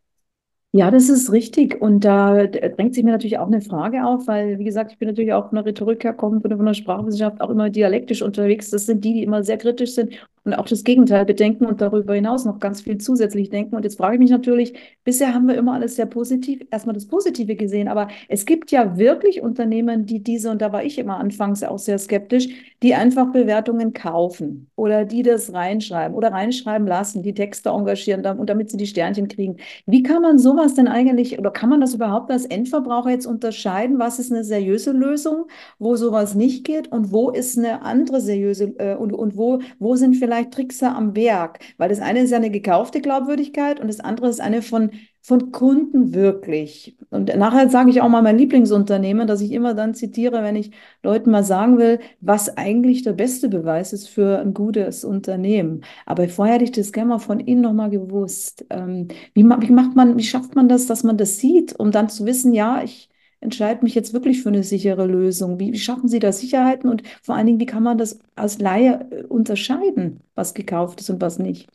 Ja, 0.73 0.91
das 0.91 1.09
ist 1.09 1.33
richtig. 1.33 1.81
Und 1.81 2.01
da 2.05 2.47
drängt 2.47 2.95
sich 2.95 3.03
mir 3.03 3.13
natürlich 3.13 3.39
auch 3.39 3.47
eine 3.47 3.63
Frage 3.63 4.05
auf, 4.05 4.27
weil, 4.27 4.59
wie 4.59 4.65
gesagt, 4.65 4.93
ich 4.93 4.99
bin 4.99 5.09
natürlich 5.09 5.33
auch 5.33 5.49
von 5.49 5.57
der 5.57 5.65
Rhetorik 5.65 6.05
herkommend, 6.05 6.43
bin 6.43 6.55
von 6.55 6.67
der 6.67 6.75
Sprachwissenschaft 6.75 7.41
auch 7.41 7.49
immer 7.51 7.71
dialektisch 7.71 8.21
unterwegs. 8.21 8.71
Das 8.71 8.85
sind 8.85 9.03
die, 9.05 9.15
die 9.15 9.23
immer 9.23 9.43
sehr 9.43 9.57
kritisch 9.57 9.93
sind 9.95 10.15
und 10.47 10.55
auch 10.55 10.67
das 10.67 10.85
Gegenteil 10.85 11.25
bedenken 11.25 11.67
und 11.67 11.81
darüber 11.81 12.15
hinaus 12.15 12.45
noch 12.45 12.61
ganz 12.61 12.83
viel 12.83 12.99
zusätzlich 12.99 13.51
denken. 13.51 13.75
Und 13.75 13.85
jetzt 13.85 13.99
frage 13.99 14.15
ich 14.15 14.21
mich 14.21 14.31
natürlich, 14.31 14.75
bisher 15.05 15.35
haben 15.35 15.49
wir 15.49 15.57
immer 15.57 15.75
alles 15.75 15.97
sehr 15.97 16.07
positiv, 16.07 16.65
erstmal 16.71 16.95
das 16.95 17.07
Positive 17.07 17.57
gesehen, 17.57 17.89
aber 17.89 18.09
es 18.29 18.47
gibt 18.47 18.71
ja 18.71 18.97
wirklich 18.97 19.43
Unternehmen, 19.43 20.07
die 20.07 20.23
diese, 20.23 20.51
und 20.51 20.63
da 20.63 20.73
war 20.73 20.85
ich 20.85 20.99
immer 20.99 21.19
anfangs 21.19 21.63
auch 21.63 21.79
sehr 21.79 21.99
skeptisch, 21.99 22.49
die 22.83 22.95
einfach 22.95 23.33
Bewertungen 23.33 23.93
kaufen 23.93 24.71
oder 24.77 25.05
die 25.05 25.23
das 25.23 25.53
reinschreiben 25.53 26.17
oder 26.17 26.31
reinschreiben 26.31 26.87
lassen, 26.87 27.23
die 27.23 27.35
Texte 27.35 27.71
engagieren 27.71 28.25
und 28.39 28.49
damit 28.49 28.71
sie 28.71 28.77
die 28.77 28.87
Sternchen 28.87 29.29
kriegen. 29.29 29.57
Wie 29.87 30.03
kann 30.03 30.23
man 30.23 30.39
sowas 30.39 30.75
denn 30.75 30.87
eigentlich 30.87 31.39
oder 31.39 31.51
kann 31.51 31.71
man 31.71 31.81
das 31.81 31.95
überhaupt 31.95 32.31
als 32.31 32.45
Endverbraucher 32.45 33.11
jetzt 33.11 33.27
unterscheiden? 33.27 33.99
Was 33.99 34.19
ist 34.19 34.31
eine 34.31 34.45
seriöse 34.45 34.93
Lösung, 34.93 35.47
wo 35.79 35.97
sowas 35.97 36.35
nicht 36.35 36.65
geht 36.65 36.93
und 36.93 37.13
wo 37.13 37.31
ist 37.31 37.59
eine 37.59 37.83
andere 37.83 38.21
seriöse 38.21 38.75
äh, 38.79 38.95
und, 38.95 39.13
und 39.13 39.37
wo, 39.37 39.61
wo 39.79 39.97
sind 39.97 40.15
vielleicht 40.15 40.36
Trickser 40.45 40.95
am 40.97 41.17
Werk? 41.17 41.59
Weil 41.79 41.89
das 41.89 42.01
eine 42.01 42.21
ist 42.21 42.31
ja 42.31 42.37
eine 42.37 42.51
gekaufte 42.51 43.01
Glaubwürdigkeit 43.01 43.81
und 43.81 43.89
das 43.89 44.01
andere 44.01 44.29
ist 44.29 44.41
eine 44.41 44.63
von 44.63 44.91
von 45.27 45.51
Kunden 45.51 46.15
wirklich. 46.15 46.97
Und 47.11 47.35
nachher 47.37 47.69
sage 47.69 47.91
ich 47.91 48.01
auch 48.01 48.09
mal 48.09 48.23
mein 48.23 48.39
Lieblingsunternehmen, 48.39 49.27
dass 49.27 49.41
ich 49.41 49.51
immer 49.51 49.75
dann 49.75 49.93
zitiere, 49.93 50.45
wenn 50.45 50.55
ich 50.55 50.71
Leuten 51.03 51.33
mal 51.33 51.43
sagen 51.43 51.79
will, 51.79 51.99
was 52.21 52.57
eigentlich 52.57 53.03
der 53.03 53.13
beste 53.13 53.49
Beweis 53.49 53.93
ist 53.93 54.09
für 54.09 54.39
ein 54.39 54.55
gutes 54.55 55.05
Unternehmen. 55.05 55.83
Aber 56.07 56.29
vorher 56.29 56.55
hätte 56.55 56.65
ich 56.65 56.71
das 56.71 56.93
gerne 56.93 57.09
mal 57.09 57.19
von 57.19 57.41
Ihnen 57.41 57.63
nochmal 57.63 57.91
gewusst. 57.91 58.67
Ähm, 58.71 59.09
wie 59.35 59.43
macht 59.43 59.97
man, 59.97 60.17
wie 60.17 60.23
schafft 60.23 60.55
man 60.55 60.69
das, 60.69 60.87
dass 60.87 61.03
man 61.03 61.17
das 61.19 61.39
sieht, 61.39 61.75
um 61.77 61.91
dann 61.91 62.09
zu 62.09 62.25
wissen, 62.25 62.53
ja, 62.53 62.83
ich 62.85 63.11
entscheide 63.41 63.83
mich 63.85 63.95
jetzt 63.95 64.13
wirklich 64.13 64.43
für 64.43 64.49
eine 64.51 64.63
sichere 64.65 65.07
Lösung? 65.07 65.59
Wie, 65.61 65.73
wie 65.73 65.79
schaffen 65.79 66.09
Sie 66.09 66.19
da 66.19 66.33
Sicherheiten 66.33 66.89
und 66.91 67.03
vor 67.23 67.35
allen 67.37 67.47
Dingen, 67.47 67.61
wie 67.61 67.67
kann 67.67 67.83
man 67.83 67.99
das 67.99 68.19
als 68.35 68.59
Laie 68.59 69.09
äh, 69.11 69.23
unterscheiden, 69.25 70.21
was 70.35 70.55
gekauft 70.55 71.01
ist 71.01 71.11
und 71.11 71.21
was 71.21 71.39
nicht? 71.39 71.69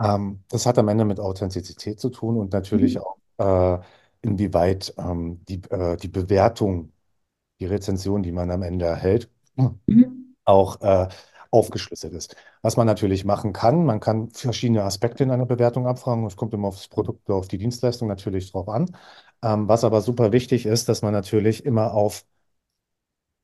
Ähm, 0.00 0.42
das 0.48 0.66
hat 0.66 0.78
am 0.78 0.88
Ende 0.88 1.04
mit 1.04 1.20
Authentizität 1.20 2.00
zu 2.00 2.10
tun 2.10 2.36
und 2.36 2.52
natürlich 2.52 2.98
Mhm. 2.98 3.00
auch, 3.00 3.16
äh, 3.38 3.78
inwieweit 4.22 4.94
ähm, 4.98 5.44
die, 5.48 5.62
äh, 5.70 5.96
die 5.96 6.08
Bewertung, 6.08 6.92
die 7.60 7.66
Rezension, 7.66 8.22
die 8.22 8.32
man 8.32 8.50
am 8.50 8.62
Ende 8.62 8.86
erhält, 8.86 9.30
Mhm. 9.88 10.36
auch 10.44 10.80
äh, 10.80 11.08
aufgeschlüsselt 11.50 12.12
ist. 12.12 12.36
Was 12.62 12.76
man 12.76 12.86
natürlich 12.86 13.24
machen 13.24 13.52
kann, 13.52 13.84
man 13.84 14.00
kann 14.00 14.30
verschiedene 14.30 14.82
Aspekte 14.84 15.22
in 15.24 15.30
einer 15.30 15.46
Bewertung 15.46 15.86
abfragen. 15.86 16.26
Es 16.26 16.36
kommt 16.36 16.52
immer 16.54 16.68
aufs 16.68 16.88
Produkt 16.88 17.28
oder 17.28 17.38
auf 17.38 17.48
die 17.48 17.58
Dienstleistung 17.58 18.08
natürlich 18.08 18.50
drauf 18.52 18.68
an. 18.68 18.86
Ähm, 19.42 19.68
was 19.68 19.84
aber 19.84 20.00
super 20.00 20.32
wichtig 20.32 20.66
ist, 20.66 20.88
dass 20.88 21.02
man 21.02 21.12
natürlich 21.12 21.64
immer 21.64 21.92
auf 21.94 22.24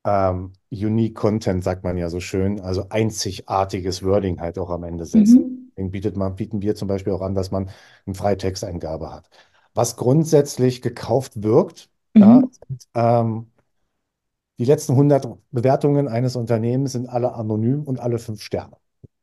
ähm, 0.05 0.53
Unique 0.71 1.15
Content, 1.15 1.63
sagt 1.65 1.85
man 1.85 1.97
ja 1.97 2.09
so 2.09 2.21
schön, 2.21 2.61
also 2.61 2.87
einzigartiges 2.91 4.03
Wording 4.03 4.41
halt 4.41 4.59
auch 4.59 4.71
am 4.71 4.85
Ende 4.85 5.05
setzt. 5.07 5.37
Mhm. 5.37 5.71
Deswegen 5.77 5.91
bietet 5.91 6.17
man, 6.17 6.35
bieten 6.37 6.61
wir 6.63 6.75
zum 6.75 6.89
Beispiel 6.89 7.13
auch 7.13 7.21
an, 7.23 7.35
dass 7.35 7.51
man 7.51 7.71
eine 8.07 8.15
Freitexteingabe 8.15 9.13
hat. 9.13 9.29
Was 9.75 9.97
grundsätzlich 9.97 10.83
gekauft 10.83 11.43
wirkt, 11.43 11.89
ja, 12.17 12.41
Mhm. 12.41 12.51
sind, 12.69 12.89
ähm, 12.95 13.47
die 14.59 14.65
letzten 14.65 14.97
100 14.97 15.27
Bewertungen 15.51 16.09
eines 16.09 16.37
Unternehmens 16.37 16.93
sind 16.93 17.07
alle 17.09 17.35
anonym 17.35 17.83
und 17.85 18.01
alle 18.01 18.19
fünf 18.19 18.43
Sterne. 18.43 18.77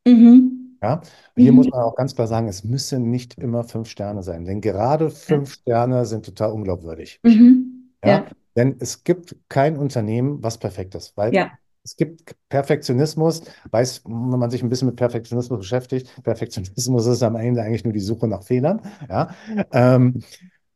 Mhm. 0.08 0.59
Ja, 0.82 1.02
hier 1.38 1.52
muss 1.54 1.68
Mhm. 1.68 1.72
man 1.72 1.82
auch 1.84 1.96
ganz 1.96 2.16
klar 2.16 2.28
sagen, 2.28 2.48
es 2.48 2.64
müssen 2.64 3.10
nicht 3.10 3.38
immer 3.38 3.64
fünf 3.66 3.90
Sterne 3.90 4.24
sein, 4.24 4.46
denn 4.46 4.62
gerade 4.62 5.10
fünf 5.10 5.54
Sterne 5.54 6.06
sind 6.06 6.26
total 6.26 6.52
unglaubwürdig. 6.52 7.22
Mhm. 7.24 7.90
Ja, 8.04 8.10
Ja. 8.12 8.30
denn 8.56 8.78
es 8.80 9.04
gibt 9.04 9.36
kein 9.50 9.78
Unternehmen, 9.78 10.42
was 10.44 10.58
perfekt 10.58 10.96
ist, 10.96 11.16
weil 11.18 11.34
Ja. 11.36 11.60
es 11.84 11.96
gibt 11.96 12.36
Perfektionismus, 12.50 13.44
weiß, 13.72 14.04
wenn 14.06 14.40
man 14.40 14.50
sich 14.52 14.64
ein 14.64 14.70
bisschen 14.70 14.88
mit 14.88 14.96
Perfektionismus 14.98 15.60
beschäftigt, 15.60 16.24
Perfektionismus 16.24 17.06
ist 17.08 17.24
am 17.24 17.36
Ende 17.36 17.62
eigentlich 17.62 17.84
nur 17.84 17.94
die 17.94 18.00
Suche 18.00 18.28
nach 18.28 18.44
Fehlern. 18.44 18.82
Ja, 19.10 19.36
ähm, 19.72 20.22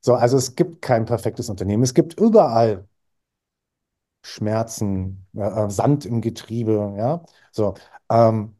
so, 0.01 0.15
also 0.15 0.37
es 0.37 0.55
gibt 0.55 0.81
kein 0.81 1.05
perfektes 1.05 1.49
Unternehmen. 1.49 1.83
Es 1.83 1.93
gibt 1.93 2.19
überall 2.19 2.87
Schmerzen, 4.21 5.27
äh, 5.35 5.41
äh, 5.41 5.69
Sand 5.69 6.05
im 6.05 6.21
Getriebe. 6.21 6.93
Ja, 6.97 7.23
so. 7.51 7.75
Ähm, 8.09 8.55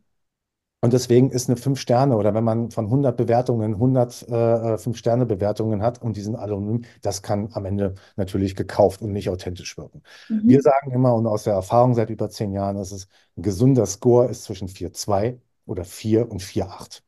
und 0.84 0.93
deswegen 0.93 1.32
ist 1.32 1.50
eine 1.50 1.58
5 1.58 1.80
Sterne 1.80 2.17
oder 2.17 2.34
wenn 2.34 2.43
man 2.43 2.69
von 2.72 2.89
100 2.89 3.15
Bewertungen 3.17 3.78
100 3.80 4.24
äh, 4.30 4.78
5-Sterne-Bewertungen 4.78 5.82
hat 5.82 6.02
und 6.02 6.17
die 6.17 6.22
sind 6.22 6.36
anonym, 6.36 6.84
das 7.02 7.22
kann 7.22 7.50
am 7.54 7.65
Ende 7.65 7.96
natürlich 8.17 8.56
gekauft 8.56 9.02
und 9.02 9.13
nicht 9.13 9.30
authentisch 9.30 9.78
wirken. 9.78 10.04
Wir 10.46 10.58
Mhm. 10.58 10.62
sagen 10.62 10.91
immer 10.91 11.15
und 11.15 11.26
aus 11.28 11.43
der 11.46 11.54
Erfahrung 11.54 11.93
seit 11.96 12.10
über 12.10 12.30
10 12.30 12.52
Jahren 12.54 12.78
ist 12.78 12.91
es, 12.91 13.08
ein 13.38 13.43
gesunder 13.43 13.86
Score 13.86 14.28
ist 14.30 14.43
zwischen 14.43 14.67
4,2 14.67 15.39
oder 15.65 15.86
4 15.86 16.30
und 16.30 16.41
4,8. 16.43 17.04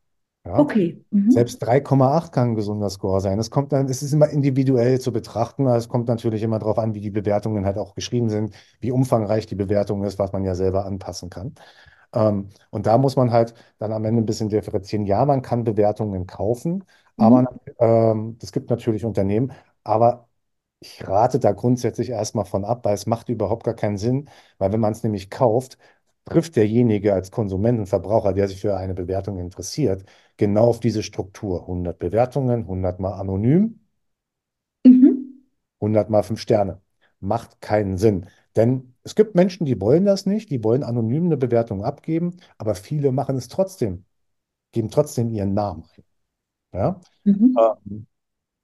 Ja? 0.45 0.59
Okay. 0.59 0.97
Mhm. 1.11 1.31
Selbst 1.31 1.57
3,8 1.61 2.31
kann 2.33 2.49
ein 2.51 2.55
gesunder 2.55 2.89
Score 2.89 3.19
sein. 3.19 3.39
Es 3.39 3.49
kommt 3.51 3.73
dann, 3.73 3.89
es 3.89 4.01
ist 4.03 4.13
immer 4.13 4.29
individuell 4.29 5.01
zu 5.01 5.11
betrachten. 5.11 5.67
Es 5.67 5.89
kommt 5.89 6.07
natürlich 6.07 6.43
immer 6.43 6.59
darauf 6.59 6.77
an, 6.79 6.93
wie 6.93 7.01
die 7.01 7.09
Bewertungen 7.11 7.65
halt 7.65 7.77
auch 7.77 7.93
geschrieben 7.95 8.29
sind, 8.29 8.53
wie 8.79 8.91
umfangreich 8.91 9.45
die 9.47 9.55
Bewertung 9.55 10.03
ist, 10.05 10.17
was 10.19 10.31
man 10.31 10.45
ja 10.45 10.55
selber 10.55 10.85
anpassen 10.85 11.29
kann. 11.29 11.55
Ähm, 12.15 12.49
und 12.71 12.87
da 12.87 12.97
muss 12.97 13.17
man 13.17 13.31
halt 13.31 13.55
dann 13.79 13.91
am 13.93 14.05
Ende 14.05 14.21
ein 14.23 14.25
bisschen 14.27 14.49
differenzieren. 14.49 15.05
Ja, 15.05 15.25
man 15.25 15.41
kann 15.43 15.63
Bewertungen 15.65 16.27
kaufen, 16.27 16.85
Mhm. 17.17 17.45
aber 17.45 17.59
ähm, 17.79 18.37
es 18.41 18.51
gibt 18.53 18.69
natürlich 18.71 19.05
Unternehmen, 19.05 19.53
aber 19.83 20.29
ich 20.79 21.07
rate 21.07 21.39
da 21.39 21.51
grundsätzlich 21.53 22.09
erstmal 22.09 22.45
von 22.45 22.65
ab, 22.65 22.85
weil 22.85 22.93
es 22.95 23.05
macht 23.07 23.29
überhaupt 23.29 23.63
gar 23.65 23.73
keinen 23.75 23.97
Sinn, 23.97 24.29
weil 24.57 24.71
wenn 24.73 24.79
man 24.79 24.93
es 24.93 25.03
nämlich 25.03 25.29
kauft, 25.29 25.77
trifft 26.25 26.55
derjenige 26.55 27.13
als 27.13 27.31
Konsument 27.31 27.79
und 27.79 27.87
Verbraucher, 27.87 28.33
der 28.33 28.47
sich 28.47 28.61
für 28.61 28.77
eine 28.77 28.93
Bewertung 28.93 29.39
interessiert, 29.39 30.05
genau 30.37 30.67
auf 30.69 30.79
diese 30.79 31.03
Struktur. 31.03 31.67
100 31.67 31.99
Bewertungen, 31.99 32.67
100 32.67 32.99
mal 32.99 33.13
anonym, 33.13 33.79
Mhm. 34.85 35.35
100 35.81 36.09
mal 36.09 36.23
5 36.23 36.39
Sterne. 36.41 36.81
Macht 37.19 37.61
keinen 37.61 37.97
Sinn. 37.97 38.29
Denn 38.55 38.94
es 39.05 39.15
gibt 39.15 39.35
Menschen, 39.35 39.65
die 39.67 39.81
wollen 39.81 40.05
das 40.05 40.27
nicht, 40.27 40.51
die 40.51 40.63
wollen 40.65 40.83
anonym 40.83 41.27
eine 41.27 41.37
Bewertung 41.37 41.85
abgeben, 41.85 42.37
aber 42.59 42.75
viele 42.75 43.13
machen 43.13 43.37
es 43.37 43.49
trotzdem, 43.49 44.05
geben 44.73 44.89
trotzdem 44.91 45.31
ihren 45.31 45.53
Namen 45.55 45.85
ein. 45.97 46.05
Ja? 46.73 47.01
Mhm. 47.25 47.55
Ähm, 47.87 48.07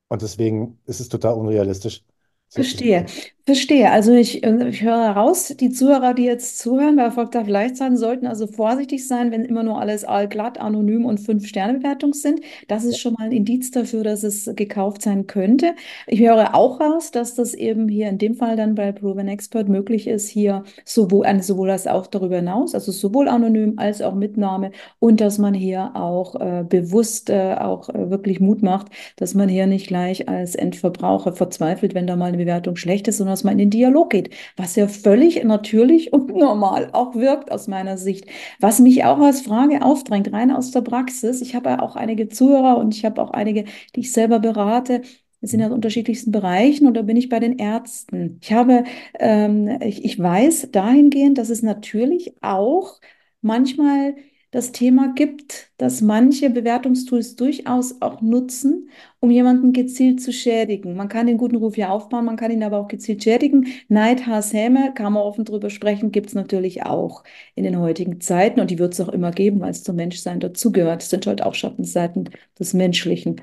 Und 0.10 0.22
deswegen 0.22 0.80
ist 0.86 1.00
es 1.02 1.10
total 1.10 1.36
unrealistisch. 1.36 2.06
Verstehe, 2.50 3.06
verstehe. 3.52 3.92
Also 3.92 4.14
ich, 4.14 4.46
äh, 4.46 4.70
ich 4.70 4.82
höre 4.82 5.04
heraus, 5.04 5.54
die 5.60 5.72
Zuhörer, 5.72 6.14
die 6.14 6.24
jetzt 6.24 6.58
zuhören, 6.58 6.96
bei 6.96 7.04
Erfolg 7.04 7.32
darf 7.32 7.50
leicht 7.50 7.76
sein, 7.76 7.98
sollten 7.98 8.26
also 8.26 8.48
vorsichtig 8.48 9.06
sein, 9.06 9.32
wenn 9.32 9.44
immer 9.44 9.62
nur 9.64 9.78
alles 9.78 10.06
allglatt, 10.06 10.58
anonym 10.60 11.04
und 11.06 11.20
Fünf-Sterne-Bewertung 11.20 12.14
sind. 12.14 12.40
Das 12.70 12.86
ist 12.86 13.00
schon 13.00 13.14
mal 13.14 13.26
ein 13.26 13.34
Indiz 13.34 13.70
dafür, 13.70 14.06
dass 14.06 14.24
es 14.24 14.50
gekauft 14.56 15.02
sein 15.02 15.28
könnte. 15.28 15.74
Ich 16.08 16.22
höre 16.22 16.56
auch 16.56 16.80
raus, 16.80 17.12
dass 17.12 17.36
das 17.36 17.54
eben 17.54 17.90
hier 17.90 18.08
in 18.08 18.18
dem 18.18 18.36
Fall 18.36 18.56
dann 18.56 18.76
bei 18.76 18.94
Proven 18.94 19.28
Expert 19.28 19.68
möglich 19.68 20.08
ist, 20.08 20.30
hier 20.30 20.64
sowohl, 20.86 21.26
äh, 21.26 21.42
sowohl 21.42 21.72
als 21.72 21.88
auch 21.88 22.08
darüber 22.08 22.38
hinaus, 22.38 22.74
also 22.74 22.94
sowohl 22.94 23.28
anonym 23.28 23.74
als 23.78 24.02
auch 24.02 24.16
Mitnahme 24.16 24.72
und 25.00 25.20
dass 25.20 25.40
man 25.40 25.54
hier 25.54 25.92
auch 25.96 26.36
äh, 26.40 26.64
bewusst 26.64 27.30
äh, 27.30 27.56
auch 27.56 27.90
äh, 27.90 28.10
wirklich 28.10 28.40
Mut 28.40 28.64
macht, 28.64 28.88
dass 29.18 29.34
man 29.34 29.50
hier 29.50 29.68
nicht 29.68 29.88
gleich 29.88 30.30
als 30.30 30.56
Endverbraucher 30.56 31.34
verzweifelt, 31.34 31.94
wenn 31.94 32.08
da 32.08 32.16
mal 32.16 32.28
eine 32.28 32.38
Bewertung 32.38 32.78
schlecht 32.78 33.10
ist, 33.10 33.18
sondern 33.18 33.41
dass 33.42 33.46
man 33.46 33.54
in 33.54 33.58
den 33.58 33.70
Dialog 33.72 34.12
geht, 34.12 34.30
was 34.56 34.76
ja 34.76 34.88
völlig 34.88 35.44
natürlich 35.44 36.14
und 36.14 36.30
normal 36.36 36.90
auch 36.94 37.16
wirkt 37.16 37.52
aus 37.52 37.68
meiner 37.68 37.98
Sicht. 37.98 38.26
Was 38.60 38.80
mich 38.80 39.04
auch 39.04 39.20
als 39.20 39.42
Frage 39.42 39.82
aufdrängt, 39.84 40.32
rein 40.32 40.52
aus 40.52 40.72
der 40.72 40.82
Praxis, 40.82 41.42
ich 41.42 41.56
habe 41.56 41.70
ja 41.70 41.82
auch 41.82 41.96
einige 41.96 42.30
Zuhörer 42.30 42.78
und 42.78 42.96
ich 42.96 43.04
habe 43.04 43.22
auch 43.22 43.32
einige, 43.32 43.66
die 43.96 44.02
ich 44.02 44.12
selber 44.14 44.40
berate. 44.40 45.02
Wir 45.40 45.50
sind 45.50 45.60
ja 45.60 45.68
in 45.68 45.72
unterschiedlichsten 45.74 46.32
Bereichen 46.32 46.86
und 46.86 46.94
da 46.96 47.02
bin 47.02 47.18
ich 47.18 47.30
bei 47.30 47.40
den 47.40 47.58
Ärzten. 47.58 48.38
Ich 48.42 48.54
habe, 48.54 48.84
ähm, 49.20 49.80
ich, 49.82 50.06
ich 50.06 50.20
weiß 50.20 50.70
dahingehend, 50.72 51.40
dass 51.40 51.50
es 51.50 51.64
natürlich 51.64 52.36
auch 52.44 53.00
manchmal 53.42 54.16
das 54.52 54.74
Thema 54.74 55.14
gibt, 55.16 55.72
dass 55.78 56.02
manche 56.02 56.50
Bewertungstools 56.50 57.36
durchaus 57.38 58.02
auch 58.02 58.22
nutzen, 58.22 58.90
um 59.22 59.32
jemanden 59.32 59.72
gezielt 59.72 60.22
zu 60.22 60.34
schädigen. 60.34 60.96
Man 60.96 61.08
kann 61.08 61.28
den 61.28 61.38
guten 61.38 61.56
Ruf 61.56 61.78
ja 61.78 61.90
aufbauen, 61.90 62.26
man 62.26 62.36
kann 62.36 62.52
ihn 62.52 62.64
aber 62.64 62.78
auch 62.78 62.90
gezielt 62.90 63.24
schädigen. 63.24 63.68
Neid, 63.88 64.28
Hass, 64.28 64.52
Häme, 64.54 64.94
kann 64.94 65.14
man 65.14 65.24
offen 65.24 65.46
drüber 65.46 65.70
sprechen, 65.70 66.12
gibt 66.12 66.28
es 66.28 66.34
natürlich 66.36 66.84
auch 66.84 67.24
in 67.56 67.64
den 67.64 67.80
heutigen 67.80 68.20
Zeiten 68.20 68.60
und 68.60 68.72
die 68.72 68.80
wird 68.80 68.94
es 68.94 69.00
auch 69.02 69.10
immer 69.10 69.32
geben, 69.32 69.62
weil 69.62 69.72
es 69.72 69.84
zum 69.84 69.96
Menschsein 69.96 70.40
dazugehört. 70.42 71.02
Es 71.04 71.10
sind 71.10 71.26
halt 71.28 71.42
auch 71.44 71.56
Schattenseiten 71.56 72.30
des 72.60 72.74
Menschlichen. 72.74 73.42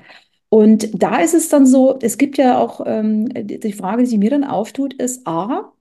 Und 0.49 1.01
da 1.01 1.19
ist 1.21 1.33
es 1.35 1.49
dann 1.49 1.65
so, 1.67 1.99
es 2.01 2.17
gibt 2.17 2.37
ja 2.37 2.57
auch 2.59 2.81
ähm, 2.85 3.29
die 3.33 3.73
Frage, 3.73 4.03
die 4.03 4.17
mir 4.17 4.31
dann 4.31 4.43
auftut, 4.43 4.93
ist 4.95 5.27
A, 5.27 5.71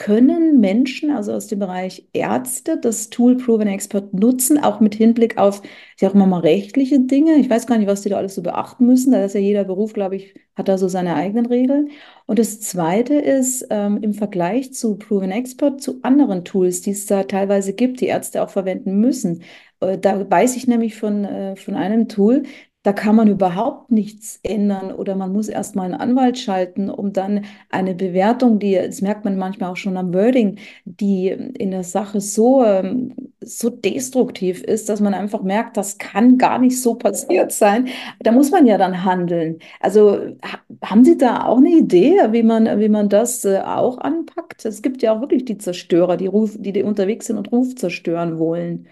können 0.00 0.60
Menschen, 0.60 1.10
also 1.10 1.32
aus 1.34 1.46
dem 1.46 1.58
Bereich 1.58 2.08
Ärzte, 2.14 2.78
das 2.78 3.10
Tool 3.10 3.36
Proven 3.36 3.68
Expert 3.68 4.14
nutzen, 4.14 4.58
auch 4.58 4.80
mit 4.80 4.94
Hinblick 4.94 5.36
auf, 5.36 5.62
ich 5.62 6.00
sag 6.00 6.14
mal, 6.14 6.40
rechtliche 6.40 7.00
Dinge? 7.00 7.36
Ich 7.36 7.50
weiß 7.50 7.66
gar 7.66 7.76
nicht, 7.76 7.86
was 7.86 8.00
die 8.00 8.08
da 8.08 8.16
alles 8.16 8.34
so 8.34 8.42
beachten 8.42 8.86
müssen. 8.86 9.12
Da 9.12 9.24
ist 9.24 9.34
ja 9.34 9.40
jeder 9.40 9.64
Beruf, 9.64 9.92
glaube 9.92 10.16
ich, 10.16 10.34
hat 10.56 10.68
da 10.68 10.78
so 10.78 10.88
seine 10.88 11.14
eigenen 11.16 11.44
Regeln. 11.46 11.90
Und 12.26 12.38
das 12.38 12.60
Zweite 12.60 13.14
ist, 13.14 13.66
ähm, 13.70 13.98
im 14.02 14.14
Vergleich 14.14 14.72
zu 14.72 14.96
Proven 14.96 15.30
Expert, 15.32 15.82
zu 15.82 16.00
anderen 16.02 16.44
Tools, 16.46 16.80
die 16.80 16.92
es 16.92 17.04
da 17.06 17.24
teilweise 17.24 17.74
gibt, 17.74 18.00
die 18.00 18.06
Ärzte 18.06 18.42
auch 18.42 18.50
verwenden 18.50 19.00
müssen. 19.00 19.42
Äh, 19.80 19.98
Da 19.98 20.30
weiß 20.30 20.56
ich 20.56 20.66
nämlich 20.66 20.96
von, 20.96 21.24
äh, 21.24 21.56
von 21.56 21.74
einem 21.74 22.08
Tool, 22.08 22.44
da 22.82 22.92
kann 22.94 23.14
man 23.14 23.28
überhaupt 23.28 23.90
nichts 23.90 24.40
ändern 24.42 24.90
oder 24.92 25.14
man 25.14 25.32
muss 25.32 25.48
erstmal 25.48 25.86
einen 25.86 25.94
Anwalt 26.00 26.38
schalten, 26.38 26.88
um 26.88 27.12
dann 27.12 27.44
eine 27.68 27.94
Bewertung, 27.94 28.58
die, 28.58 28.74
das 28.74 29.02
merkt 29.02 29.24
man 29.26 29.36
manchmal 29.36 29.70
auch 29.70 29.76
schon 29.76 29.98
am 29.98 30.14
Wording, 30.14 30.58
die 30.86 31.28
in 31.28 31.70
der 31.72 31.84
Sache 31.84 32.20
so, 32.22 32.64
ähm, 32.64 33.14
so 33.42 33.68
destruktiv 33.70 34.62
ist, 34.62 34.88
dass 34.88 35.00
man 35.00 35.12
einfach 35.14 35.42
merkt, 35.42 35.76
das 35.76 35.98
kann 35.98 36.38
gar 36.38 36.58
nicht 36.58 36.80
so 36.80 36.94
passiert 36.94 37.52
sein. 37.52 37.88
Da 38.20 38.32
muss 38.32 38.50
man 38.50 38.66
ja 38.66 38.78
dann 38.78 39.04
handeln. 39.04 39.58
Also 39.80 40.18
ha- 40.42 40.60
haben 40.84 41.04
Sie 41.04 41.16
da 41.18 41.44
auch 41.46 41.58
eine 41.58 41.70
Idee, 41.70 42.16
wie 42.32 42.42
man, 42.42 42.80
wie 42.80 42.88
man 42.88 43.08
das 43.08 43.44
äh, 43.44 43.58
auch 43.60 43.98
anpackt? 43.98 44.64
Es 44.64 44.82
gibt 44.82 45.02
ja 45.02 45.12
auch 45.14 45.20
wirklich 45.20 45.44
die 45.44 45.58
Zerstörer, 45.58 46.16
die 46.16 46.26
Ruf, 46.26 46.52
die, 46.58 46.82
unterwegs 46.82 47.26
sind 47.26 47.36
und 47.38 47.52
Ruf 47.52 47.74
zerstören 47.76 48.38
wollen. 48.38 48.86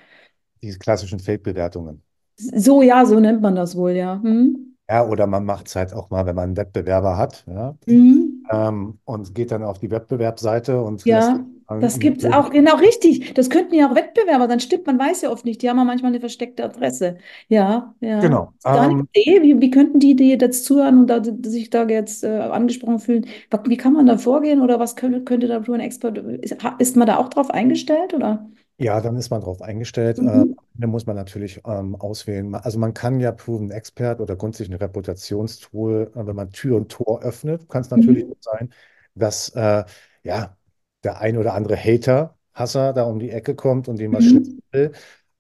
Diese 0.63 0.79
klassischen 0.79 1.19
Fake-Bewertungen. 1.19 2.05
So, 2.39 2.83
ja, 2.83 3.05
so 3.07 3.21
nennt 3.21 3.43
man 3.43 3.55
das 3.55 3.77
wohl, 3.77 3.93
ja. 3.93 4.21
Hm? 4.23 4.77
Ja, 4.91 5.05
oder 5.07 5.27
man 5.27 5.45
macht 5.45 5.67
es 5.69 5.77
halt 5.77 5.93
auch 5.93 6.09
mal, 6.11 6.25
wenn 6.27 6.35
man 6.35 6.45
einen 6.45 6.57
Wettbewerber 6.57 7.19
hat, 7.19 7.45
ja, 7.47 7.77
Mhm. 7.87 8.49
ähm, 8.51 9.01
und 9.05 9.35
geht 9.35 9.51
dann 9.53 9.63
auf 9.65 9.79
die 9.79 9.91
Wettbewerbsseite 9.91 10.83
und 10.83 11.05
Ja, 11.05 11.47
das 11.79 11.99
gibt 12.01 12.23
es 12.25 12.33
auch, 12.33 12.51
genau 12.51 12.77
richtig. 12.77 13.35
Das 13.35 13.51
könnten 13.51 13.75
ja 13.75 13.91
auch 13.91 13.95
Wettbewerber, 13.95 14.49
dann 14.49 14.61
stimmt, 14.61 14.87
man 14.87 14.99
weiß 14.99 15.23
ja 15.23 15.31
oft 15.31 15.45
nicht, 15.45 15.63
die 15.63 15.69
haben 15.71 15.77
ja 15.79 15.85
manchmal 15.85 16.11
eine 16.11 16.21
versteckte 16.21 16.65
Adresse. 16.65 17.19
Ja, 17.49 17.95
ja. 18.01 18.19
genau. 18.21 18.53
Eine 18.73 18.93
Ähm, 18.93 19.09
Idee? 19.15 19.43
Wie, 19.43 19.61
wie 19.61 19.71
könnten 19.71 20.01
die, 20.01 20.17
die 20.17 20.31
jetzt 20.31 20.65
zuhören 20.65 20.99
und 20.99 21.07
da, 21.09 21.23
sich 21.25 21.71
da 21.71 21.87
jetzt 21.89 22.25
äh, 22.25 22.29
angesprochen 22.29 22.99
fühlen, 22.99 23.27
wie 23.67 23.77
kann 23.77 23.93
man 23.93 24.07
da 24.07 24.19
vorgehen 24.19 24.61
oder 24.61 24.79
was 24.81 24.97
könnte, 24.97 25.23
könnte 25.25 25.47
da 25.47 25.59
ein 25.61 25.81
Expert? 25.81 26.19
Ist, 26.19 26.57
ist 26.79 26.97
man 26.97 27.07
da 27.07 27.17
auch 27.19 27.29
drauf 27.29 27.51
eingestellt 27.51 28.13
oder? 28.15 28.49
Ja, 28.79 29.01
dann 29.01 29.17
ist 29.17 29.31
man 29.31 29.41
darauf 29.41 29.61
eingestellt. 29.63 30.21
Mhm. 30.21 30.55
dann 30.75 30.91
muss 30.91 31.07
man 31.07 31.17
natürlich 31.17 31.61
ähm, 31.67 31.97
auswählen. 31.97 32.55
Also 32.55 32.79
man 32.79 32.95
kann 32.95 33.19
ja 33.19 33.33
Proven 33.33 33.71
Expert 33.73 34.21
oder 34.21 34.37
grundsätzlich 34.37 34.71
ein 34.77 34.79
Reputationstool, 34.81 36.13
äh, 36.15 36.27
wenn 36.27 36.37
man 36.37 36.51
Tür 36.53 36.77
und 36.77 36.89
Tor 36.91 37.21
öffnet, 37.23 37.69
kann 37.69 37.81
es 37.83 37.91
natürlich 37.91 38.25
Mhm. 38.25 38.35
sein, 38.41 38.73
dass 39.15 39.49
äh, 39.51 39.85
ja 40.23 40.57
der 41.03 41.19
ein 41.21 41.37
oder 41.39 41.55
andere 41.55 41.77
Hater, 41.77 42.37
Hasser 42.55 42.93
da 42.93 43.03
um 43.05 43.19
die 43.19 43.31
Ecke 43.31 43.55
kommt 43.57 43.89
und 43.89 43.99
dem 43.99 44.13
was 44.13 44.33
Mhm. 44.33 44.59
will. 44.73 44.93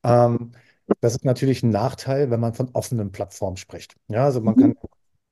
Ähm, 0.04 0.52
das 1.00 1.14
ist 1.14 1.24
natürlich 1.24 1.62
ein 1.62 1.70
Nachteil, 1.70 2.30
wenn 2.30 2.40
man 2.40 2.54
von 2.54 2.70
offenen 2.72 3.12
Plattformen 3.12 3.56
spricht. 3.56 3.96
Ja, 4.08 4.24
also 4.24 4.40
man 4.40 4.56
Mhm. 4.56 4.56
kann 4.56 4.74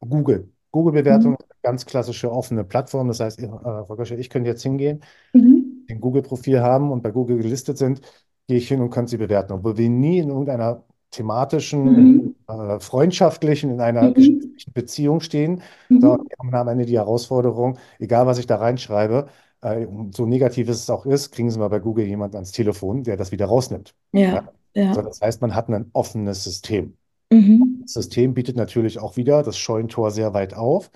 Google. 0.00 0.52
Google-Bewertung 0.72 1.36
Mhm. 1.36 1.46
ganz 1.62 1.86
klassische 1.86 2.30
offene 2.30 2.64
Plattform. 2.64 3.09
Das 3.09 3.18
heißt, 3.20 3.40
äh, 3.40 3.48
Frau 3.48 3.96
Gösche, 3.96 4.14
ich 4.16 4.30
könnte 4.30 4.50
jetzt 4.50 4.62
hingehen 4.62 5.02
Mhm. 5.34 5.65
Ein 5.91 6.01
Google-Profil 6.01 6.61
haben 6.61 6.91
und 6.93 7.03
bei 7.03 7.11
Google 7.11 7.39
gelistet 7.39 7.78
sind, 7.78 8.01
gehe 8.49 8.59
ich 8.59 8.68
hin 8.68 8.80
und 8.80 8.91
kann 8.91 9.07
sie 9.07 9.16
bewerten. 9.16 9.53
Obwohl 9.53 9.76
wir 9.76 9.89
nie 9.89 10.18
in 10.18 10.28
irgendeiner 10.28 10.84
thematischen, 11.11 12.24
Mhm. 12.26 12.34
äh, 12.49 12.78
freundschaftlichen, 12.80 13.70
in 13.70 13.80
einer 13.80 14.12
Mhm. 14.16 14.41
Beziehung 14.74 15.20
stehen, 15.20 15.62
sondern 15.99 16.20
Mhm. 16.20 16.28
wir 16.28 16.37
haben 16.39 16.55
am 16.55 16.68
Ende 16.68 16.87
die 16.87 16.97
Herausforderung, 16.99 17.78
egal 17.99 18.26
was 18.26 18.39
ich 18.39 18.47
da 18.47 18.57
reinschreibe, 18.57 19.28
äh, 19.62 19.87
so 20.14 20.26
negativ 20.26 20.68
es 20.68 20.89
auch 20.91 21.07
ist, 21.07 21.32
kriegen 21.32 21.51
Sie 21.51 21.59
mal 21.59 21.68
bei 21.68 21.78
Google 21.80 22.07
jemand 22.07 22.34
ans 22.34 22.53
Telefon, 22.53 23.03
der 23.05 23.16
das 23.16 23.32
wieder 23.32 23.47
rausnimmt. 23.47 23.95
Ja? 24.30 24.43
Ja, 24.74 24.82
So, 24.91 25.01
ja. 25.01 25.03
das 25.03 25.20
heißt, 25.20 25.41
man 25.41 25.55
hat 25.55 25.68
ein 25.68 25.91
offenes 25.93 26.45
System. 26.45 26.97
Mhm. 27.32 27.86
Das 27.86 27.92
System 27.94 28.34
bietet 28.34 28.56
natürlich 28.56 28.98
auch 28.98 29.16
wieder 29.16 29.42
das 29.42 29.56
Scheunentor 29.58 30.10
sehr 30.10 30.34
weit 30.34 30.54
auf. 30.54 30.90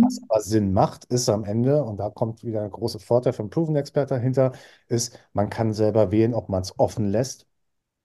Was 0.00 0.20
Mhm. 0.20 0.28
aber 0.28 0.40
Sinn 0.40 0.72
macht, 0.72 1.04
ist 1.06 1.28
am 1.28 1.44
Ende, 1.44 1.82
und 1.84 1.96
da 1.98 2.10
kommt 2.10 2.44
wieder 2.44 2.62
ein 2.62 2.70
großer 2.70 3.00
Vorteil 3.00 3.32
vom 3.32 3.50
Proven 3.50 3.76
Expert 3.76 4.10
dahinter, 4.10 4.52
ist, 4.88 5.18
man 5.32 5.50
kann 5.50 5.72
selber 5.72 6.12
wählen, 6.12 6.34
ob 6.34 6.48
man 6.48 6.62
es 6.62 6.78
offen 6.78 7.06
lässt 7.10 7.46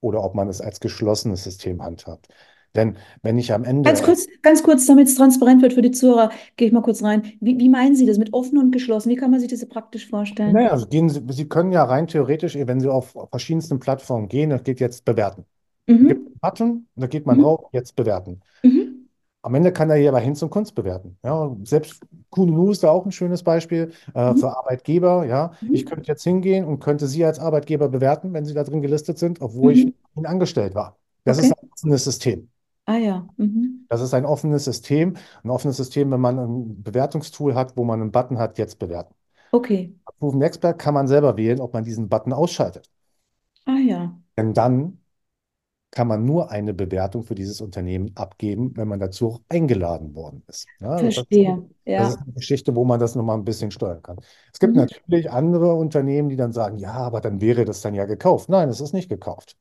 oder 0.02 0.24
ob 0.24 0.36
man 0.36 0.50
es 0.50 0.62
als 0.62 0.80
geschlossenes 0.82 1.44
System 1.44 1.84
handhabt. 1.84 2.30
Denn 2.76 2.98
wenn 3.24 3.38
ich 3.40 3.54
am 3.54 3.66
Ganz 3.84 4.02
Ende, 4.02 4.04
kurz, 4.04 4.28
ganz 4.44 4.64
kurz, 4.64 4.86
damit 4.88 5.08
es 5.08 5.16
transparent 5.16 5.62
wird 5.62 5.74
für 5.74 5.82
die 5.84 5.92
Zuhörer, 5.92 6.32
gehe 6.58 6.68
ich 6.68 6.74
mal 6.74 6.82
kurz 6.82 7.04
rein. 7.04 7.34
Wie, 7.40 7.58
wie 7.60 7.70
meinen 7.70 7.96
Sie 7.96 8.06
das 8.08 8.18
mit 8.20 8.34
offen 8.34 8.58
und 8.60 8.72
geschlossen? 8.72 9.10
Wie 9.10 9.16
kann 9.16 9.32
man 9.32 9.40
sich 9.40 9.50
das 9.50 9.66
praktisch 9.68 10.08
vorstellen? 10.08 10.60
naja, 10.60 10.70
also 10.72 10.88
gehen 10.88 11.10
Sie, 11.10 11.22
Sie 11.32 11.48
können 11.50 11.72
ja 11.72 11.84
rein 11.84 12.08
theoretisch, 12.08 12.56
wenn 12.56 12.80
Sie 12.80 12.90
auf 12.90 13.16
verschiedensten 13.32 13.80
Plattformen 13.80 14.28
gehen, 14.28 14.50
da 14.52 14.58
geht 14.58 14.80
jetzt 14.80 15.06
bewerten. 15.06 15.46
Mhm. 15.88 16.21
Button, 16.42 16.88
da 16.96 17.08
geht 17.08 17.26
man 17.26 17.38
Mhm. 17.38 17.40
drauf, 17.40 17.70
jetzt 17.74 17.96
bewerten. 17.96 18.42
Mhm. 18.64 19.06
Am 19.44 19.56
Ende 19.56 19.74
kann 19.74 19.90
er 19.90 19.96
hier 19.98 20.10
aber 20.10 20.20
Hinz 20.20 20.42
und 20.44 20.52
Kunst 20.52 20.76
bewerten. 20.76 21.18
Ja, 21.24 21.56
selbst 21.64 22.04
Kununu 22.30 22.70
ist 22.72 22.84
da 22.84 22.92
auch 22.92 23.06
ein 23.06 23.12
schönes 23.12 23.42
Beispiel 23.44 23.92
äh, 24.14 24.36
Mhm. 24.36 24.36
für 24.36 24.56
Arbeitgeber. 24.56 25.26
Ja, 25.26 25.54
ich 25.72 25.86
Mhm. 25.86 25.88
könnte 25.88 26.08
jetzt 26.08 26.24
hingehen 26.24 26.64
und 26.66 26.80
könnte 26.80 27.08
Sie 27.08 27.26
als 27.26 27.40
Arbeitgeber 27.40 27.90
bewerten, 27.90 28.34
wenn 28.34 28.46
Sie 28.46 28.54
da 28.54 28.64
drin 28.64 28.82
gelistet 28.84 29.18
sind, 29.18 29.42
obwohl 29.42 29.74
ich 29.74 29.84
Mhm. 29.84 29.94
Ihnen 30.16 30.28
angestellt 30.28 30.76
war. 30.76 30.98
Das 31.24 31.40
ist 31.40 31.52
Okay. 31.52 31.54
ein 31.54 31.70
offenes 31.72 32.04
System. 32.04 32.50
Ah 32.86 32.98
ja. 33.00 33.28
Mhm. 33.38 33.88
Das 33.90 34.02
ist 34.02 34.14
ein 34.14 34.26
offenes 34.26 34.66
System. 34.66 35.18
Ein 35.44 35.50
offenes 35.50 35.78
System, 35.78 36.12
wenn 36.12 36.22
man 36.22 36.40
ein 36.40 36.82
Bewertungstool 36.84 37.56
hat, 37.56 37.76
wo 37.78 37.84
man 37.84 38.02
einen 38.02 38.12
Button 38.12 38.40
hat, 38.40 38.58
jetzt 38.58 38.80
bewerten. 38.80 39.14
Okay. 39.54 39.94
Bei 40.06 40.14
Proven 40.20 40.42
Expert 40.44 40.80
kann 40.80 40.94
man 40.96 41.08
selber 41.08 41.38
wählen, 41.38 41.62
ob 41.62 41.74
man 41.74 41.84
diesen 41.86 42.10
Button 42.10 42.34
ausschaltet. 42.34 42.90
Ah 43.66 43.80
ja. 43.80 44.22
Denn 44.38 44.54
dann 44.54 45.01
kann 45.92 46.08
man 46.08 46.26
nur 46.26 46.52
eine 46.52 46.74
Bewertung 46.74 47.24
für 47.24 47.36
dieses 47.36 47.62
Unternehmen 47.62 48.12
abgeben, 48.16 48.76
wenn 48.78 48.88
man 48.88 49.00
dazu 49.00 49.28
auch 49.30 49.42
eingeladen 49.50 50.16
worden 50.16 50.44
ist. 50.48 50.70
Ja, 50.80 51.02
das 51.04 51.18
ist, 51.18 51.28
Verstehe. 51.34 51.70
das 51.96 52.10
ist 52.10 52.20
Ja. 52.20 52.26
eine 52.26 52.34
Geschichte, 52.34 52.76
wo 52.76 52.86
man 52.86 53.00
das 53.00 53.16
nochmal 53.16 53.38
ein 53.38 53.46
bisschen 53.46 53.72
steuern 53.72 54.02
kann. 54.04 54.18
Es 54.54 54.60
gibt 54.60 54.76
Mhm. 54.76 54.88
natürlich 55.12 55.32
andere 55.32 55.74
Unternehmen, 55.76 56.30
die 56.30 56.36
dann 56.38 56.54
sagen, 56.54 56.78
ja, 56.80 56.94
aber 56.94 57.22
dann 57.22 57.42
wäre 57.42 57.66
das 57.66 57.82
dann 57.82 57.96
ja 57.96 58.06
gekauft. 58.06 58.50
Nein, 58.50 58.70
es 58.70 58.82
ist 58.82 58.94
nicht 58.94 59.10
gekauft. 59.10 59.58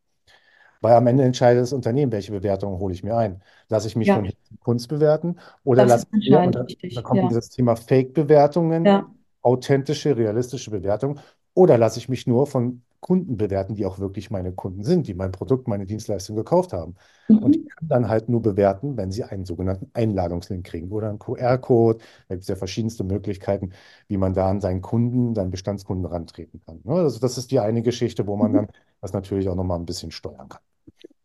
Weil 0.80 0.94
am 0.94 1.06
Ende 1.06 1.24
entscheidet 1.24 1.62
das 1.62 1.72
Unternehmen, 1.72 2.12
welche 2.12 2.32
Bewertung 2.32 2.78
hole 2.78 2.94
ich 2.94 3.02
mir 3.04 3.16
ein. 3.16 3.42
Lasse 3.68 3.86
ich 3.88 3.96
mich 3.96 4.10
Ja, 4.10 4.12
von 4.12 4.30
Kunst 4.60 4.88
bewerten 4.88 5.38
oder 5.64 5.84
das 5.84 5.86
lasse 5.86 6.04
ist 6.04 6.12
ich 6.12 6.30
mir, 6.30 6.42
und 6.42 6.54
entscheidend 6.54 6.56
da, 6.56 7.02
kommt 7.02 7.22
Ja. 7.22 7.28
das 7.32 7.50
Thema 7.50 7.76
Fake-Bewertungen, 7.76 8.98
authentische, 9.42 10.16
realistische 10.16 10.70
Bewertung, 10.70 11.18
oder 11.54 11.76
lasse 11.78 11.98
ich 11.98 12.08
mich 12.08 12.26
nur 12.26 12.46
von 12.46 12.82
Kunden 13.00 13.36
bewerten, 13.36 13.74
die 13.74 13.86
auch 13.86 13.98
wirklich 13.98 14.30
meine 14.30 14.52
Kunden 14.52 14.84
sind, 14.84 15.06
die 15.06 15.14
mein 15.14 15.32
Produkt, 15.32 15.68
meine 15.68 15.86
Dienstleistung 15.86 16.36
gekauft 16.36 16.72
haben. 16.72 16.96
Und 17.40 17.54
die 17.54 17.60
Mhm. 17.60 17.70
können 17.76 17.88
dann 17.88 18.08
halt 18.08 18.28
nur 18.28 18.42
bewerten, 18.42 18.96
wenn 18.96 19.10
sie 19.10 19.24
einen 19.24 19.44
sogenannten 19.46 19.90
Einladungslink 19.94 20.66
kriegen 20.66 20.90
oder 20.90 21.08
einen 21.08 21.18
QR-Code. 21.18 21.98
Da 22.28 22.34
gibt 22.34 22.42
es 22.42 22.48
ja 22.48 22.56
verschiedenste 22.56 23.02
Möglichkeiten, 23.04 23.72
wie 24.08 24.18
man 24.18 24.34
da 24.34 24.50
an 24.50 24.60
seinen 24.60 24.82
Kunden, 24.82 25.34
seinen 25.34 25.50
Bestandskunden 25.50 26.04
rantreten 26.06 26.60
kann. 26.66 26.80
Ne? 26.84 26.94
Also 26.94 27.18
das 27.18 27.38
ist 27.38 27.50
die 27.50 27.60
eine 27.60 27.82
Geschichte, 27.82 28.26
wo 28.26 28.36
man 28.36 28.52
Mhm. 28.52 28.66
dann 28.66 28.68
das 29.00 29.12
natürlich 29.14 29.48
auch 29.48 29.54
nochmal 29.56 29.78
ein 29.78 29.86
bisschen 29.86 30.10
steuern 30.10 30.48
kann. 30.50 30.60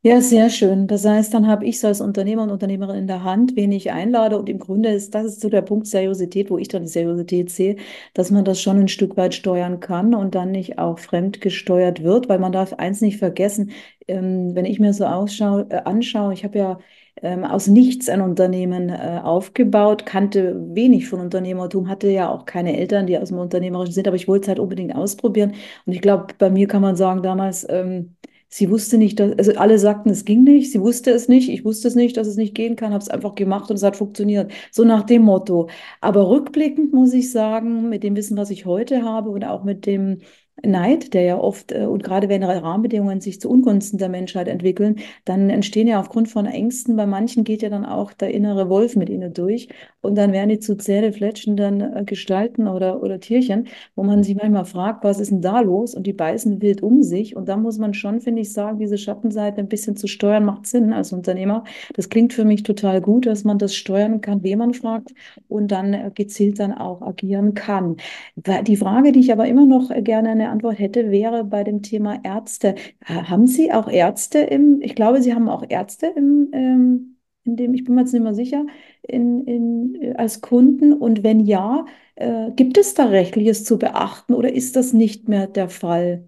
Ja, 0.07 0.21
sehr 0.21 0.51
schön. 0.51 0.85
Das 0.85 1.03
heißt, 1.03 1.33
dann 1.33 1.47
habe 1.47 1.65
ich 1.65 1.79
so 1.79 1.87
als 1.87 1.99
Unternehmer 1.99 2.43
und 2.43 2.51
Unternehmerin 2.51 2.95
in 2.95 3.07
der 3.07 3.23
Hand, 3.23 3.55
wen 3.55 3.71
ich 3.71 3.91
einlade. 3.91 4.37
Und 4.37 4.47
im 4.49 4.59
Grunde 4.59 4.89
ist 4.89 5.15
das 5.15 5.25
ist 5.25 5.41
so 5.41 5.49
der 5.49 5.63
Punkt 5.63 5.87
Seriosität, 5.87 6.51
wo 6.51 6.59
ich 6.59 6.67
dann 6.67 6.83
die 6.83 6.87
Seriosität 6.87 7.49
sehe, 7.49 7.77
dass 8.13 8.29
man 8.29 8.45
das 8.45 8.61
schon 8.61 8.77
ein 8.77 8.87
Stück 8.87 9.17
weit 9.17 9.33
steuern 9.33 9.79
kann 9.79 10.13
und 10.13 10.35
dann 10.35 10.51
nicht 10.51 10.77
auch 10.77 10.99
fremdgesteuert 10.99 12.03
wird, 12.03 12.29
weil 12.29 12.37
man 12.37 12.51
darf 12.51 12.73
eins 12.73 13.01
nicht 13.01 13.17
vergessen, 13.17 13.71
ähm, 14.07 14.53
wenn 14.53 14.65
ich 14.65 14.79
mir 14.79 14.93
so 14.93 15.05
ausschaue, 15.05 15.65
äh, 15.71 15.77
anschaue, 15.85 16.33
ich 16.33 16.43
habe 16.43 16.59
ja 16.59 16.79
ähm, 17.23 17.43
aus 17.43 17.65
nichts 17.65 18.07
ein 18.07 18.21
Unternehmen 18.21 18.89
äh, 18.89 19.19
aufgebaut, 19.23 20.05
kannte 20.05 20.55
wenig 20.75 21.07
von 21.09 21.19
Unternehmertum, 21.19 21.89
hatte 21.89 22.09
ja 22.11 22.29
auch 22.29 22.45
keine 22.45 22.77
Eltern, 22.77 23.07
die 23.07 23.17
aus 23.17 23.29
dem 23.29 23.39
Unternehmerischen 23.39 23.93
sind, 23.95 24.07
aber 24.07 24.17
ich 24.17 24.27
wollte 24.27 24.43
es 24.43 24.47
halt 24.49 24.59
unbedingt 24.59 24.93
ausprobieren. 24.95 25.53
Und 25.87 25.93
ich 25.93 26.01
glaube, 26.01 26.27
bei 26.37 26.51
mir 26.51 26.67
kann 26.67 26.83
man 26.83 26.95
sagen, 26.95 27.23
damals, 27.23 27.65
ähm, 27.69 28.15
Sie 28.55 28.69
wusste 28.69 28.97
nicht, 28.97 29.19
dass, 29.19 29.37
also 29.37 29.51
alle 29.59 29.77
sagten, 29.77 30.09
es 30.09 30.23
ging 30.23 30.45
nicht, 30.45 30.71
sie 30.71 30.79
wusste 30.79 31.11
es 31.11 31.27
nicht, 31.27 31.49
ich 31.49 31.65
wusste 31.65 31.89
es 31.89 31.95
nicht, 31.95 32.15
dass 32.15 32.25
es 32.25 32.37
nicht 32.37 32.55
gehen 32.55 32.77
kann, 32.77 32.93
habe 32.93 33.01
es 33.01 33.09
einfach 33.09 33.35
gemacht 33.35 33.69
und 33.69 33.75
es 33.75 33.83
hat 33.83 33.97
funktioniert. 33.97 34.49
So 34.71 34.85
nach 34.85 35.03
dem 35.03 35.23
Motto. 35.23 35.67
Aber 35.99 36.29
rückblickend 36.29 36.93
muss 36.93 37.11
ich 37.13 37.33
sagen, 37.33 37.89
mit 37.89 38.01
dem 38.03 38.15
Wissen, 38.15 38.37
was 38.37 38.51
ich 38.51 38.65
heute 38.65 39.03
habe 39.03 39.29
und 39.29 39.43
auch 39.43 39.65
mit 39.65 39.85
dem 39.85 40.19
Neid, 40.63 41.13
der 41.13 41.23
ja 41.23 41.37
oft 41.37 41.73
äh, 41.73 41.85
und 41.85 42.01
gerade 42.03 42.29
wenn 42.29 42.43
Rahmenbedingungen 42.45 43.19
sich 43.19 43.41
zu 43.41 43.49
Ungunsten 43.49 43.99
der 43.99 44.07
Menschheit 44.07 44.47
entwickeln, 44.47 44.99
dann 45.25 45.49
entstehen 45.49 45.87
ja 45.87 45.99
aufgrund 45.99 46.29
von 46.29 46.45
Ängsten, 46.45 46.95
bei 46.95 47.05
manchen 47.05 47.43
geht 47.43 47.61
ja 47.61 47.69
dann 47.69 47.85
auch 47.85 48.13
der 48.13 48.33
innere 48.33 48.69
Wolf 48.69 48.95
mit 48.95 49.09
ihnen 49.09 49.33
durch 49.33 49.67
und 50.05 50.15
dann 50.15 50.31
werden 50.31 50.49
die 50.49 50.59
zu 50.59 50.77
zähnefletschenden 50.77 51.81
äh, 51.81 52.03
Gestalten 52.05 52.67
oder, 52.67 53.01
oder 53.03 53.19
Tierchen, 53.19 53.67
wo 53.95 54.03
man 54.03 54.23
sich 54.23 54.35
manchmal 54.35 54.65
fragt, 54.65 55.03
was 55.03 55.19
ist 55.19 55.31
denn 55.31 55.41
da 55.41 55.59
los? 55.61 55.95
Und 55.95 56.07
die 56.07 56.13
beißen 56.13 56.61
wild 56.61 56.81
um 56.83 57.03
sich. 57.03 57.35
Und 57.35 57.49
da 57.49 57.57
muss 57.57 57.77
man 57.77 57.93
schon, 57.93 58.21
finde 58.21 58.41
ich, 58.41 58.53
sagen, 58.53 58.79
diese 58.79 58.97
Schattenseite 58.97 59.59
ein 59.59 59.67
bisschen 59.69 59.95
zu 59.95 60.07
steuern, 60.07 60.45
macht 60.45 60.67
Sinn 60.67 60.93
als 60.93 61.11
Unternehmer. 61.13 61.63
Das 61.95 62.09
klingt 62.09 62.33
für 62.33 62.45
mich 62.45 62.63
total 62.63 63.01
gut, 63.01 63.25
dass 63.25 63.43
man 63.43 63.57
das 63.57 63.75
steuern 63.75 64.21
kann, 64.21 64.43
wen 64.43 64.59
man 64.59 64.73
fragt 64.73 65.13
und 65.47 65.71
dann 65.71 65.93
äh, 65.93 66.11
gezielt 66.13 66.59
dann 66.59 66.73
auch 66.73 67.01
agieren 67.01 67.53
kann. 67.53 67.97
Die 68.35 68.77
Frage, 68.77 69.11
die 69.11 69.19
ich 69.19 69.31
aber 69.31 69.47
immer 69.47 69.65
noch 69.65 69.89
gerne 70.03 70.29
eine 70.29 70.49
Antwort 70.49 70.79
hätte, 70.79 71.11
wäre 71.11 71.43
bei 71.43 71.63
dem 71.63 71.81
Thema 71.81 72.19
Ärzte. 72.23 72.75
Ha- 73.05 73.29
Haben 73.29 73.47
Sie 73.47 73.71
auch 73.71 73.87
Ärzte 73.87 74.39
im, 74.39 74.81
ich 74.81 74.95
glaube, 74.95 75.21
Sie 75.21 75.33
haben 75.33 75.49
auch 75.49 75.63
Ärzte 75.67 76.07
im, 76.15 76.49
ähm, 76.53 77.14
in 77.45 77.55
dem, 77.57 77.73
ich 77.73 77.83
bin 77.83 77.95
mir 77.95 78.01
jetzt 78.01 78.13
nicht 78.13 78.23
mehr 78.23 78.33
sicher, 78.35 78.65
in, 79.03 79.45
in, 79.45 79.95
äh, 80.01 80.13
als 80.15 80.41
Kunden? 80.41 80.93
Und 80.93 81.23
wenn 81.23 81.39
ja, 81.41 81.85
äh, 82.15 82.51
gibt 82.55 82.77
es 82.77 82.93
da 82.93 83.05
Rechtliches 83.05 83.63
zu 83.63 83.77
beachten 83.79 84.33
oder 84.33 84.51
ist 84.53 84.75
das 84.75 84.93
nicht 84.93 85.27
mehr 85.29 85.47
der 85.47 85.69
Fall? 85.69 86.27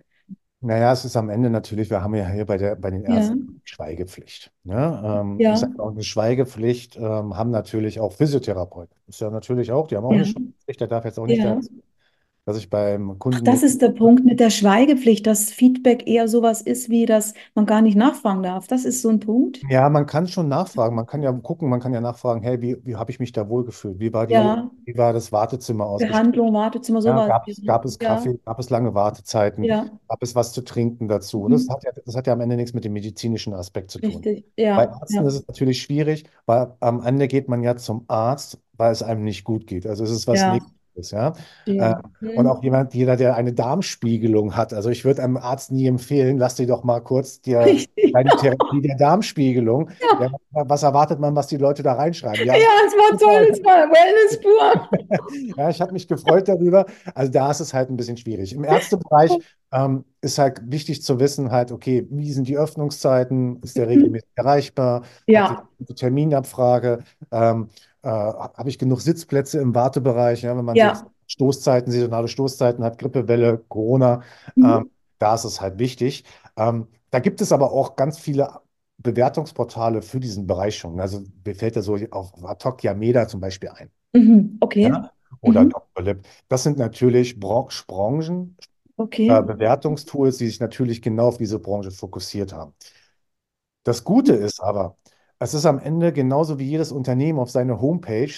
Naja, 0.59 0.91
es 0.91 1.05
ist 1.05 1.15
am 1.15 1.29
Ende 1.29 1.49
natürlich, 1.51 1.89
wir 1.91 2.01
haben 2.01 2.15
ja 2.15 2.27
hier 2.27 2.45
bei 2.45 2.57
der, 2.57 2.75
bei 2.75 2.89
den 2.89 3.03
Ja, 3.05 3.13
Ärzten 3.13 3.61
Schweigepflicht. 3.63 4.51
Ne? 4.63 5.01
Ähm, 5.05 5.45
ist 5.47 5.61
ja, 5.61 5.63
halt 5.63 5.79
auch 5.79 5.91
eine 5.91 6.03
Schweigepflicht, 6.03 6.97
ähm, 6.97 7.37
haben 7.37 7.51
natürlich 7.51 7.99
auch 7.99 8.11
Physiotherapeuten. 8.13 8.95
Ist 9.07 9.21
ja 9.21 9.29
natürlich 9.29 9.71
auch, 9.71 9.87
die 9.87 9.95
haben 9.97 10.05
auch 10.05 10.13
eine 10.15 10.25
ja, 10.25 10.25
Schweigepflicht, 10.25 10.81
der 10.81 10.87
darf 10.87 11.05
jetzt 11.05 11.19
auch 11.19 11.27
nicht 11.27 11.43
ja. 11.43 11.59
Dass 12.47 12.57
ich 12.57 12.69
beim 12.71 13.19
Ach, 13.33 13.39
Kunden 13.39 13.45
das 13.45 13.63
nicht 13.63 13.63
ist 13.63 13.81
der 13.81 13.89
Punkt 13.91 14.25
mit 14.25 14.39
der 14.41 14.49
Schweigepflicht, 14.49 15.25
dass 15.27 15.49
Feedback 15.51 16.07
eher 16.07 16.27
sowas 16.27 16.61
ist, 16.61 16.89
wie 16.89 17.05
dass 17.05 17.33
man 17.55 17.65
gar 17.65 17.81
nicht 17.81 17.95
nachfragen 17.95 18.43
darf. 18.43 18.67
Das 18.67 18.83
ist 18.85 19.01
so 19.01 19.07
ein 19.09 19.19
Punkt. 19.21 19.65
Ja, 19.69 19.89
man 19.89 20.05
kann 20.05 20.27
schon 20.27 20.47
nachfragen. 20.47 20.95
Man 20.95 21.05
kann 21.07 21.23
ja 21.23 21.31
gucken, 21.31 21.69
man 21.69 21.79
kann 21.79 21.93
ja 21.93 21.99
nachfragen, 22.01 22.41
hey, 22.43 22.61
wie, 22.61 22.77
wie 22.85 22.95
habe 22.95 23.11
ich 23.11 23.19
mich 23.19 23.31
da 23.31 23.49
wohlgefühlt? 23.49 23.99
Wie 23.99 24.13
war 24.13 24.27
die, 24.27 24.55
Ja, 24.55 24.71
wie 24.85 24.97
war 24.97 25.13
das 25.13 25.31
Wartezimmer 25.31 25.85
ausgestattet? 25.85 26.33
Behandlung, 26.33 26.53
Wartezimmer, 26.53 27.01
Ja, 27.03 27.21
sowas. 27.21 27.27
gab 27.27 27.47
es, 27.47 27.63
gab 27.65 27.85
es 27.85 27.99
Ja, 27.99 27.99
Kaffee, 27.99 28.37
gab 28.45 28.59
es 28.59 28.69
lange 28.69 28.93
Wartezeiten, 28.93 29.67
ja, 29.67 29.99
gab 30.07 30.21
es 30.23 30.35
was 30.35 30.53
zu 30.53 30.63
trinken 30.63 31.07
dazu? 31.07 31.47
Das 31.49 31.67
mhm. 31.67 31.69
hat 31.69 31.83
ja, 31.83 31.91
das 32.05 32.15
hat 32.15 32.27
ja 32.27 32.33
am 32.33 32.41
Ende 32.41 32.55
nichts 32.57 32.73
mit 32.73 32.85
dem 32.85 32.93
medizinischen 32.93 33.53
Aspekt 33.53 33.91
zu 33.91 33.99
tun. 34.01 34.25
Richtig. 34.25 34.45
Bei 34.73 34.83
Ja, 34.83 34.91
Ärzten 35.01 35.25
ja, 35.25 35.27
ist 35.27 35.35
es 35.35 35.47
natürlich 35.47 35.81
schwierig, 35.81 36.25
weil 36.45 36.75
am 36.81 37.01
Ende 37.03 37.27
geht 37.27 37.49
man 37.49 37.63
ja 37.63 37.75
zum 37.77 38.05
Arzt, 38.09 38.59
weil 38.77 38.91
es 38.91 39.03
einem 39.03 39.23
nicht 39.23 39.43
gut 39.43 39.67
geht. 39.67 39.87
Also 39.87 40.03
es 40.03 40.11
ist 40.11 40.27
was 40.27 40.45
ja, 40.45 40.47
Negatives, 40.47 40.76
ja. 40.97 41.33
Äh, 41.65 41.95
stimmt. 42.17 42.37
und 42.37 42.47
auch 42.47 42.63
jemand, 42.63 42.93
jeder, 42.93 43.15
der 43.15 43.35
eine 43.35 43.53
Darmspiegelung 43.53 44.55
hat. 44.55 44.73
Also 44.73 44.89
ich 44.89 45.05
würde 45.05 45.23
einem 45.23 45.37
Arzt 45.37 45.71
nie 45.71 45.87
empfehlen, 45.87 46.37
lass 46.37 46.55
dir 46.55 46.67
doch 46.67 46.83
mal 46.83 46.99
kurz 47.01 47.39
Richtig. 47.45 48.15
eine 48.15 48.29
Therapie 48.31 48.81
der 48.81 48.97
Darmspiegelung. 48.97 49.89
Ja, 50.19 50.25
Ja, 50.25 50.29
was 50.67 50.83
erwartet 50.83 51.19
man, 51.19 51.35
was 51.35 51.47
die 51.47 51.57
Leute 51.57 51.83
da 51.83 51.93
reinschreiben? 51.93 52.45
Ja, 52.45 52.53
ja, 52.55 52.67
es 52.85 52.93
war 52.93 53.17
toll, 53.17 53.47
es 53.51 53.63
war 53.63 53.87
Wellness 53.89 54.41
pur. 54.41 54.89
Ja, 55.57 55.69
ich 55.69 55.81
habe 55.81 55.93
mich 55.93 56.07
gefreut 56.07 56.47
darüber. 56.47 56.85
Also 57.13 57.31
da 57.31 57.51
ist 57.51 57.59
es 57.59 57.73
halt 57.73 57.89
ein 57.89 57.97
bisschen 57.97 58.17
schwierig. 58.17 58.53
Im 58.53 58.63
Ärztebereich 58.63 59.31
ähm, 59.71 60.05
ist 60.21 60.37
halt 60.37 60.61
wichtig 60.71 61.03
zu 61.03 61.19
wissen, 61.19 61.51
halt, 61.51 61.71
okay, 61.71 62.07
wie 62.09 62.31
sind 62.31 62.47
die 62.47 62.57
Öffnungszeiten? 62.57 63.59
Ist 63.61 63.77
der 63.77 63.85
Mhm. 63.85 63.91
regelmäßig 63.91 64.29
erreichbar? 64.35 65.03
Die, 65.27 65.33
Ja, 65.33 65.67
die 65.79 65.93
Terminabfrage? 65.93 66.99
Ähm, 67.31 67.69
äh, 68.07 68.11
habe 68.57 68.69
ich 68.69 68.79
genug 68.79 69.01
Sitzplätze 69.01 69.59
im 69.61 69.75
Wartebereich? 69.75 70.41
Ja, 70.43 70.57
wenn 70.57 70.65
man 70.65 70.79
ja. 70.79 71.07
Stoßzeiten, 71.27 71.91
saisonale 71.91 72.27
Stoßzeiten 72.27 72.83
hat, 72.83 72.99
Grippewelle, 72.99 73.59
Corona, 73.69 74.23
ähm, 74.61 74.81
Mhm. 74.81 74.89
da 75.19 75.35
ist 75.35 75.43
es 75.45 75.61
halt 75.61 75.79
wichtig. 75.79 76.23
Ähm, 76.57 76.87
da 77.11 77.19
gibt 77.19 77.41
es 77.41 77.51
aber 77.51 77.71
auch 77.71 77.95
ganz 77.95 78.19
viele 78.19 78.59
Bewertungsportale 78.99 80.01
für 80.01 80.19
diesen 80.19 80.47
Bereich 80.47 80.77
schon. 80.77 80.99
Also 80.99 81.23
mir 81.45 81.55
fällt 81.55 81.75
da 81.75 81.81
so 81.81 81.95
auf 82.11 82.33
ad 82.45 82.63
hoc 82.65 82.83
Yameda 82.83 83.27
zum 83.27 83.41
Beispiel 83.41 83.69
ein 83.69 83.91
Mhm. 84.13 84.57
Okay. 84.61 84.93
ja, 84.93 85.11
oder 85.41 85.65
Mhm. 85.65 85.71
Dr. 85.71 86.03
Lip. 86.03 86.25
Das 86.47 86.63
sind 86.63 86.77
natürlich 86.77 87.39
Bran 87.39 87.67
Branchen, 87.87 88.57
Okay. 88.99 89.27
äh, 89.27 89.43
Bewertungstools, 89.43 90.37
die 90.39 90.47
sich 90.47 90.59
natürlich 90.59 91.01
genau 91.01 91.29
auf 91.29 91.37
diese 91.39 91.59
Branche 91.59 91.91
fokussiert 91.91 92.53
haben. 92.53 92.73
Das 93.83 94.03
Gute 94.03 94.33
ist 94.33 94.59
aber, 94.61 94.97
es 95.39 95.53
ist 95.53 95.65
am 95.65 95.79
Ende 95.79 96.13
genauso 96.13 96.59
wie 96.59 96.65
jedes 96.65 96.91
Unternehmen 96.91 97.39
auf 97.39 97.49
seine 97.51 97.81
Homepage 97.81 98.31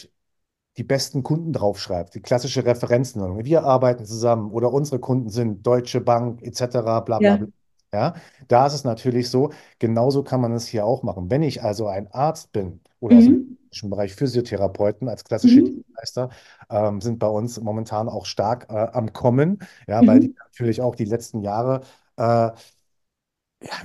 die 0.77 0.83
besten 0.83 1.23
Kunden 1.23 1.53
draufschreibt, 1.53 2.15
die 2.15 2.21
klassische 2.21 2.65
Referenznennung. 2.65 3.43
Wir 3.45 3.63
arbeiten 3.65 4.05
zusammen 4.05 4.51
oder 4.51 4.73
unsere 4.73 4.99
Kunden 4.99 5.29
sind 5.29 5.65
Deutsche 5.67 6.01
Bank 6.01 6.41
etc. 6.43 7.01
bla 7.01 7.19
bla 7.19 7.35
Ja. 7.35 7.37
bla. 7.37 7.47
Ja, 7.93 8.13
da 8.47 8.67
ist 8.67 8.73
es 8.73 8.83
natürlich 8.83 9.29
so, 9.29 9.51
genauso 9.79 10.23
kann 10.23 10.41
man 10.41 10.53
es 10.53 10.67
hier 10.67 10.85
auch 10.85 11.03
machen. 11.03 11.31
Wenn 11.31 11.43
ich 11.43 11.63
also 11.63 11.87
ein 11.87 12.07
Arzt 12.11 12.51
bin 12.51 12.81
oder 12.99 13.17
aus 13.17 13.25
dem 13.25 13.33
Mhm. 13.33 13.57
medizinischen 13.71 13.89
Bereich 13.89 14.15
Physiotherapeuten 14.15 15.09
als 15.09 15.23
klassische 15.23 15.63
Mhm. 15.63 15.63
Dienstleister, 15.63 16.29
ähm, 16.69 17.01
sind 17.01 17.19
bei 17.19 17.27
uns 17.27 17.59
momentan 17.59 18.09
auch 18.09 18.25
stark 18.27 18.67
äh, 18.69 18.75
am 18.75 19.13
Kommen, 19.13 19.59
ja, 19.87 20.05
weil 20.07 20.19
die 20.19 20.29
Mhm. 20.29 20.35
natürlich 20.45 20.81
auch 20.81 20.95
die 20.95 21.05
letzten 21.05 21.41
Jahre 21.41 21.81
äh, 22.17 22.21
ja, 22.23 22.53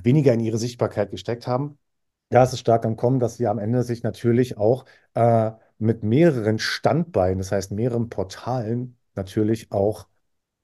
weniger 0.03 0.33
in 0.35 0.41
ihre 0.41 0.59
Sichtbarkeit 0.59 1.11
gesteckt 1.11 1.47
haben. 1.47 1.79
Ja, 2.35 2.45
es 2.45 2.53
ist 2.55 2.61
stark 2.61 2.87
am 2.87 2.97
Kommen, 2.97 3.21
dass 3.21 3.37
sie 3.39 3.47
am 3.49 3.59
Ende 3.61 3.85
sich 3.85 4.03
natürlich 4.03 4.59
auch 4.59 4.87
äh, 5.15 5.53
mit 5.79 6.03
mehreren 6.05 6.59
Standbeinen, 6.59 7.39
das 7.39 7.53
heißt 7.53 7.73
mehreren 7.73 8.11
Portalen, 8.11 8.99
natürlich 9.15 9.73
auch 9.73 10.09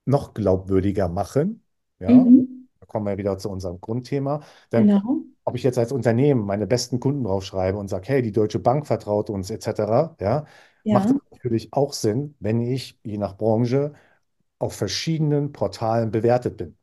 noch 0.06 0.34
glaubwürdiger 0.34 1.08
machen. 1.08 1.64
Ja, 2.00 2.30
Mhm. 2.30 2.68
da 2.80 2.86
kommen 2.86 3.06
wir 3.06 3.18
wieder 3.18 3.38
zu 3.38 3.50
unserem 3.50 3.80
Grundthema. 3.80 4.42
Denn 4.72 4.90
Genau. 4.90 5.24
ob 5.44 5.56
ich 5.56 5.62
jetzt 5.64 5.78
als 5.78 5.92
Unternehmen 5.92 6.44
meine 6.46 6.66
besten 6.66 7.00
Kunden 7.00 7.24
draufschreibe 7.24 7.78
und 7.78 7.88
sage, 7.88 8.08
hey, 8.08 8.22
die 8.22 8.32
Deutsche 8.32 8.58
Bank 8.60 8.86
vertraut 8.86 9.30
uns 9.30 9.50
etc., 9.50 10.16
ja, 10.20 10.46
macht 10.90 11.10
Ja, 11.10 11.14
es 11.14 11.16
natürlich 11.32 11.72
auch 11.74 11.92
Sinn, 11.94 12.36
wenn 12.40 12.60
ich 12.60 12.98
je 13.04 13.18
nach 13.18 13.36
Branche 13.38 13.94
auf 14.60 14.74
verschiedenen 14.76 15.52
Portalen 15.52 16.10
bewertet 16.12 16.56
bin. 16.58 16.76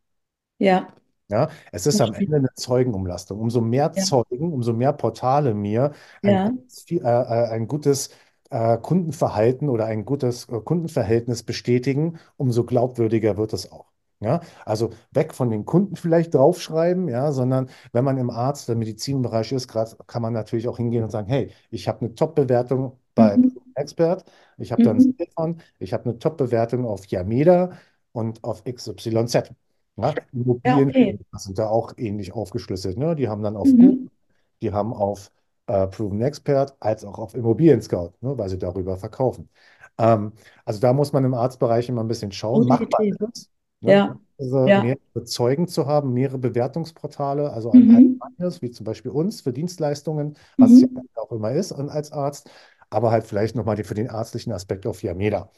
ja, 0.60 0.88
Ja, 1.30 1.50
es 1.74 1.86
ist 1.86 2.00
am. 2.00 2.14
Ende 2.14 2.38
eine 2.38 2.54
Zeugenumlastung. 2.56 3.40
Umso 3.40 3.60
mehr 3.60 3.92
Ja, 3.96 4.06
Zeugen, 4.06 4.54
umso 4.54 4.72
mehr 4.74 4.94
Portale 4.94 5.54
mir 5.54 5.92
ein 6.24 6.40
ja, 6.40 6.54
gutes, 6.54 6.86
äh, 6.90 6.96
äh, 7.00 7.50
ein 7.50 7.68
gutes 7.68 8.10
äh, 8.50 8.78
Kundenverhalten 8.78 9.68
oder 9.70 9.86
ein 9.88 10.06
gutes 10.06 10.48
äh, 10.50 10.60
Kundenverhältnis 10.62 11.44
bestätigen, 11.44 12.18
umso 12.38 12.64
glaubwürdiger 12.64 13.36
wird 13.38 13.52
es 13.54 13.70
auch. 13.72 13.88
Ja, 14.20 14.40
also 14.66 14.90
weg 15.12 15.34
von 15.34 15.52
den 15.52 15.66
Kunden 15.66 15.96
vielleicht 15.96 16.34
draufschreiben, 16.34 17.08
ja, 17.08 17.32
sondern 17.32 17.70
wenn 17.92 18.04
man 18.06 18.18
im 18.18 18.30
Arzt- 18.32 18.68
oder 18.70 18.78
Medizinbereich 18.80 19.52
ist, 19.52 19.68
grad, 19.68 19.96
kann 20.08 20.22
man 20.24 20.34
natürlich 20.34 20.68
auch 20.68 20.78
hingehen 20.78 21.04
und 21.04 21.12
sagen, 21.12 21.28
hey, 21.28 21.52
ich 21.70 21.88
habe 21.88 22.00
eine 22.02 22.16
Top-Bewertung 22.16 23.00
bei 23.14 23.38
mhm. 23.38 23.50
Expert, 23.76 24.26
ich 24.58 24.72
habe 24.72 24.82
dann 24.82 25.00
Mhm. 25.00 25.12
Stefan, 25.14 25.62
ich 25.78 25.94
habe 25.94 26.06
eine 26.06 26.18
Top-Bewertung 26.18 26.86
auf 26.86 27.06
Yameda 27.06 27.74
und 28.12 28.44
auf 28.44 28.66
XYZ. 28.66 29.54
Ja, 29.98 30.16
Ja, 30.64 30.78
Immobilien 30.82 30.92
okay. 30.92 31.18
sind 31.34 31.58
da 31.60 31.68
auch 31.70 31.94
ähnlich 31.98 32.34
aufgeschlüsselt. 32.34 32.98
Ne? 32.98 33.16
Die 33.16 33.28
haben 33.30 33.42
dann 33.44 33.58
auf 33.58 33.78
Google, 33.78 33.98
Mhm. 33.98 34.10
die 34.62 34.72
haben 34.74 34.94
auf 34.94 35.32
äh, 35.68 35.88
Proven 35.88 36.22
Expert 36.22 36.76
als 36.80 37.06
auch 37.06 37.20
auf 37.20 37.36
Immobilien 37.36 37.82
Scout, 37.82 38.14
ne? 38.22 38.38
Weil 38.38 38.50
sie 38.50 38.58
darüber 38.60 38.98
verkaufen. 38.98 39.50
Ähm, 39.98 40.34
also 40.66 40.80
da 40.80 40.94
muss 40.94 41.14
man 41.14 41.26
im 41.26 41.34
Arztbereich 41.34 41.90
immer 41.90 42.04
ein 42.04 42.08
bisschen 42.08 42.32
schauen. 42.32 42.68
Gute 42.78 43.04
ist 43.08 43.22
es, 43.22 43.50
ne? 43.82 43.94
Ja, 43.94 44.20
Also 44.38 44.70
ja. 44.70 44.76
mehrere 44.76 45.24
Zeugen 45.26 45.68
zu 45.68 45.88
haben, 45.88 46.14
mehrere 46.14 46.38
Bewertungsportale, 46.38 47.52
also 47.52 47.72
ein 47.72 47.88
Mhm. 47.90 48.20
wie 48.62 48.72
zum 48.72 48.86
Beispiel 48.86 49.12
uns 49.12 49.42
für 49.42 49.54
Dienstleistungen, 49.54 50.38
was 50.60 50.74
es 50.74 50.82
ja 50.82 50.88
Mhm. 50.88 51.08
auch 51.16 51.32
immer 51.32 51.52
ist 51.54 51.72
und 51.72 51.90
als 51.90 52.12
Arzt, 52.12 52.50
aber 52.90 53.12
halt 53.12 53.26
vielleicht 53.26 53.56
nochmal 53.56 53.84
für 53.84 53.96
den 53.96 54.08
ärztlichen 54.08 54.52
Aspekt 54.54 54.86
auf 54.88 55.04
Yameda. 55.04 55.52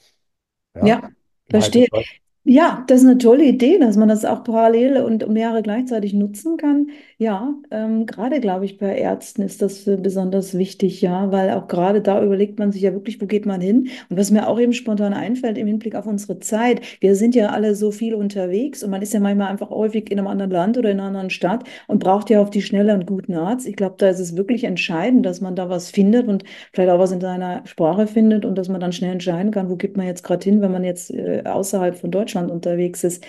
Ja, 0.75 0.97
Ja, 0.97 1.09
halt 1.55 1.75
verstehe. 1.75 1.87
Leute 1.91 2.11
Ja, 2.45 2.83
das 2.87 3.01
ist 3.01 3.05
eine 3.07 3.17
tolle 3.17 3.43
Idee, 3.45 3.77
dass 3.77 3.95
man 3.97 4.07
das 4.07 4.25
auch 4.25 4.43
parallel 4.43 4.97
und 5.03 5.27
mehrere 5.29 5.61
gleichzeitig 5.61 6.13
nutzen 6.13 6.57
kann. 6.57 6.87
Ja, 7.17 7.53
ähm, 7.69 8.05
gerade 8.07 8.39
glaube 8.39 8.65
ich, 8.65 8.77
bei 8.77 8.97
Ärzten 8.97 9.41
ist 9.43 9.61
das 9.61 9.85
äh, 9.87 9.97
besonders 9.97 10.57
wichtig, 10.57 11.01
ja, 11.01 11.31
weil 11.31 11.51
auch 11.51 11.67
gerade 11.67 12.01
da 12.01 12.23
überlegt 12.23 12.57
man 12.57 12.71
sich 12.71 12.81
ja 12.81 12.93
wirklich, 12.93 13.21
wo 13.21 13.25
geht 13.27 13.45
man 13.45 13.61
hin? 13.61 13.89
Und 14.09 14.17
was 14.17 14.31
mir 14.31 14.47
auch 14.47 14.59
eben 14.59 14.73
spontan 14.73 15.13
einfällt 15.13 15.57
im 15.57 15.67
Hinblick 15.67 15.95
auf 15.95 16.07
unsere 16.07 16.39
Zeit, 16.39 16.81
wir 17.01 17.15
sind 17.15 17.35
ja 17.35 17.49
alle 17.49 17.75
so 17.75 17.91
viel 17.91 18.15
unterwegs 18.15 18.83
und 18.83 18.89
man 18.89 19.01
ist 19.01 19.13
ja 19.13 19.19
manchmal 19.19 19.49
einfach 19.49 19.69
häufig 19.69 20.09
in 20.09 20.17
einem 20.17 20.27
anderen 20.27 20.51
Land 20.51 20.77
oder 20.77 20.89
in 20.89 20.99
einer 20.99 21.07
anderen 21.09 21.29
Stadt 21.29 21.65
und 21.87 21.99
braucht 21.99 22.29
ja 22.31 22.41
auf 22.41 22.49
die 22.49 22.61
Schnelle 22.61 22.93
einen 22.93 23.05
guten 23.05 23.33
Arzt. 23.35 23.67
Ich 23.67 23.75
glaube, 23.75 23.95
da 23.99 24.09
ist 24.09 24.19
es 24.19 24.35
wirklich 24.37 24.63
entscheidend, 24.63 25.25
dass 25.25 25.41
man 25.41 25.55
da 25.55 25.69
was 25.69 25.91
findet 25.91 26.27
und 26.27 26.45
vielleicht 26.73 26.89
auch 26.89 26.99
was 26.99 27.11
in 27.11 27.21
seiner 27.21 27.61
Sprache 27.67 28.07
findet 28.07 28.45
und 28.45 28.55
dass 28.57 28.69
man 28.69 28.79
dann 28.81 28.93
schnell 28.93 29.11
entscheiden 29.11 29.51
kann, 29.51 29.69
wo 29.69 29.75
geht 29.75 29.97
man 29.97 30.07
jetzt 30.07 30.23
gerade 30.23 30.43
hin, 30.43 30.61
wenn 30.61 30.71
man 30.71 30.83
jetzt 30.85 31.13
äh, 31.13 31.43
außerhalb 31.45 31.95
von 31.95 32.09
Deutschland 32.09 32.28
unterwegs 32.37 33.03
ist. 33.03 33.25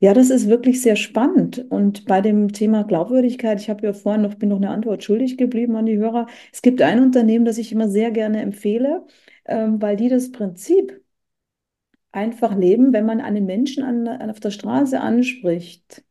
Ja, 0.00 0.14
das 0.14 0.30
ist 0.30 0.48
wirklich 0.48 0.82
sehr 0.82 0.96
spannend. 0.96 1.64
Und 1.70 2.06
bei 2.06 2.20
dem 2.20 2.52
Thema 2.52 2.82
Glaubwürdigkeit, 2.84 3.60
ich 3.60 3.70
habe 3.70 3.86
ja 3.86 3.92
vorhin 3.92 4.22
noch, 4.22 4.34
bin 4.34 4.48
noch 4.48 4.56
eine 4.56 4.70
Antwort 4.70 5.04
schuldig 5.04 5.36
geblieben 5.38 5.76
an 5.76 5.86
die 5.86 5.96
Hörer. 5.96 6.26
Es 6.52 6.60
gibt 6.62 6.82
ein 6.82 7.00
Unternehmen, 7.00 7.44
das 7.44 7.58
ich 7.58 7.70
immer 7.72 7.88
sehr 7.88 8.10
gerne 8.10 8.42
empfehle, 8.42 9.06
ähm, 9.46 9.80
weil 9.80 9.96
die 9.96 10.08
das 10.08 10.32
Prinzip 10.32 11.00
einfach 12.12 12.56
leben, 12.56 12.92
wenn 12.92 13.06
man 13.06 13.20
einen 13.20 13.46
Menschen 13.46 13.82
an, 13.84 14.06
an 14.08 14.30
auf 14.30 14.40
der 14.40 14.50
Straße 14.50 15.00
anspricht 15.00 16.04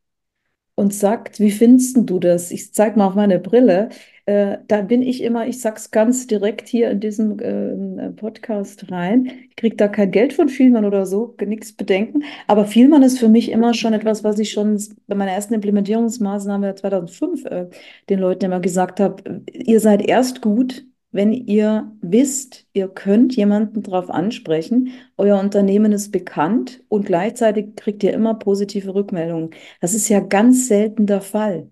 und 0.76 0.94
sagt, 0.94 1.40
wie 1.40 1.52
findest 1.52 1.98
du 1.98 2.20
das? 2.20 2.52
Ich 2.52 2.74
zeige 2.74 2.98
mal 2.98 3.08
auf 3.08 3.16
meine 3.16 3.40
Brille. 3.40 3.90
Äh, 4.26 4.58
da 4.68 4.82
bin 4.82 5.02
ich 5.02 5.24
immer, 5.24 5.48
ich 5.48 5.62
sag's 5.62 5.92
ganz 5.92 6.28
direkt 6.28 6.68
hier 6.68 6.90
in 6.92 7.00
diesem 7.00 7.40
äh, 7.40 8.10
Podcast 8.12 8.92
rein. 8.92 9.32
Ich 9.50 9.56
kriege 9.56 9.76
da 9.76 9.88
kein 9.88 10.12
Geld 10.12 10.34
von 10.34 10.50
Vielmann 10.50 10.86
oder 10.86 11.06
so, 11.06 11.36
nichts 11.46 11.74
bedenken. 11.74 12.24
Aber 12.48 12.66
Vielmann 12.66 13.04
ist 13.04 13.20
für 13.20 13.30
mich 13.30 13.52
immer 13.52 13.74
schon 13.74 13.94
etwas, 13.94 14.24
was 14.24 14.40
ich 14.40 14.52
schon 14.52 14.82
bei 15.08 15.16
meiner 15.16 15.32
ersten 15.32 15.54
Implementierungsmaßnahme 15.54 16.76
2005 16.76 17.46
äh, 17.46 17.70
den 18.10 18.20
Leuten 18.20 18.46
immer 18.46 18.60
gesagt 18.60 19.00
habe. 19.00 19.44
Ihr 19.52 19.80
seid 19.80 20.08
erst 20.08 20.42
gut, 20.42 20.86
wenn 21.12 21.34
ihr 21.34 21.92
wisst, 22.02 22.66
ihr 22.74 22.88
könnt 22.88 23.36
jemanden 23.36 23.84
darauf 23.84 24.10
ansprechen, 24.10 24.94
euer 25.18 25.40
Unternehmen 25.40 25.92
ist 25.92 26.12
bekannt 26.12 26.84
und 26.88 27.06
gleichzeitig 27.06 27.76
kriegt 27.76 28.04
ihr 28.04 28.14
immer 28.14 28.36
positive 28.36 28.96
Rückmeldungen. 28.96 29.52
Das 29.82 29.94
ist 29.94 30.08
ja 30.10 30.20
ganz 30.22 30.68
selten 30.68 31.08
der 31.08 31.22
Fall. 31.22 31.72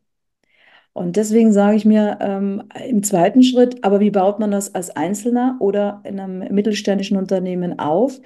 Und 0.99 1.15
deswegen 1.15 1.53
sage 1.53 1.77
ich 1.77 1.85
mir 1.85 2.17
ähm, 2.21 2.63
im 2.87 3.03
zweiten 3.03 3.41
Schritt, 3.43 3.83
aber 3.85 3.99
wie 4.01 4.11
baut 4.11 4.39
man 4.39 4.51
das 4.51 4.75
als 4.75 4.89
Einzelner 4.91 5.57
oder 5.61 6.01
in 6.05 6.19
einem 6.19 6.53
mittelständischen 6.53 7.17
Unternehmen 7.17 7.79
auf? 7.79 8.19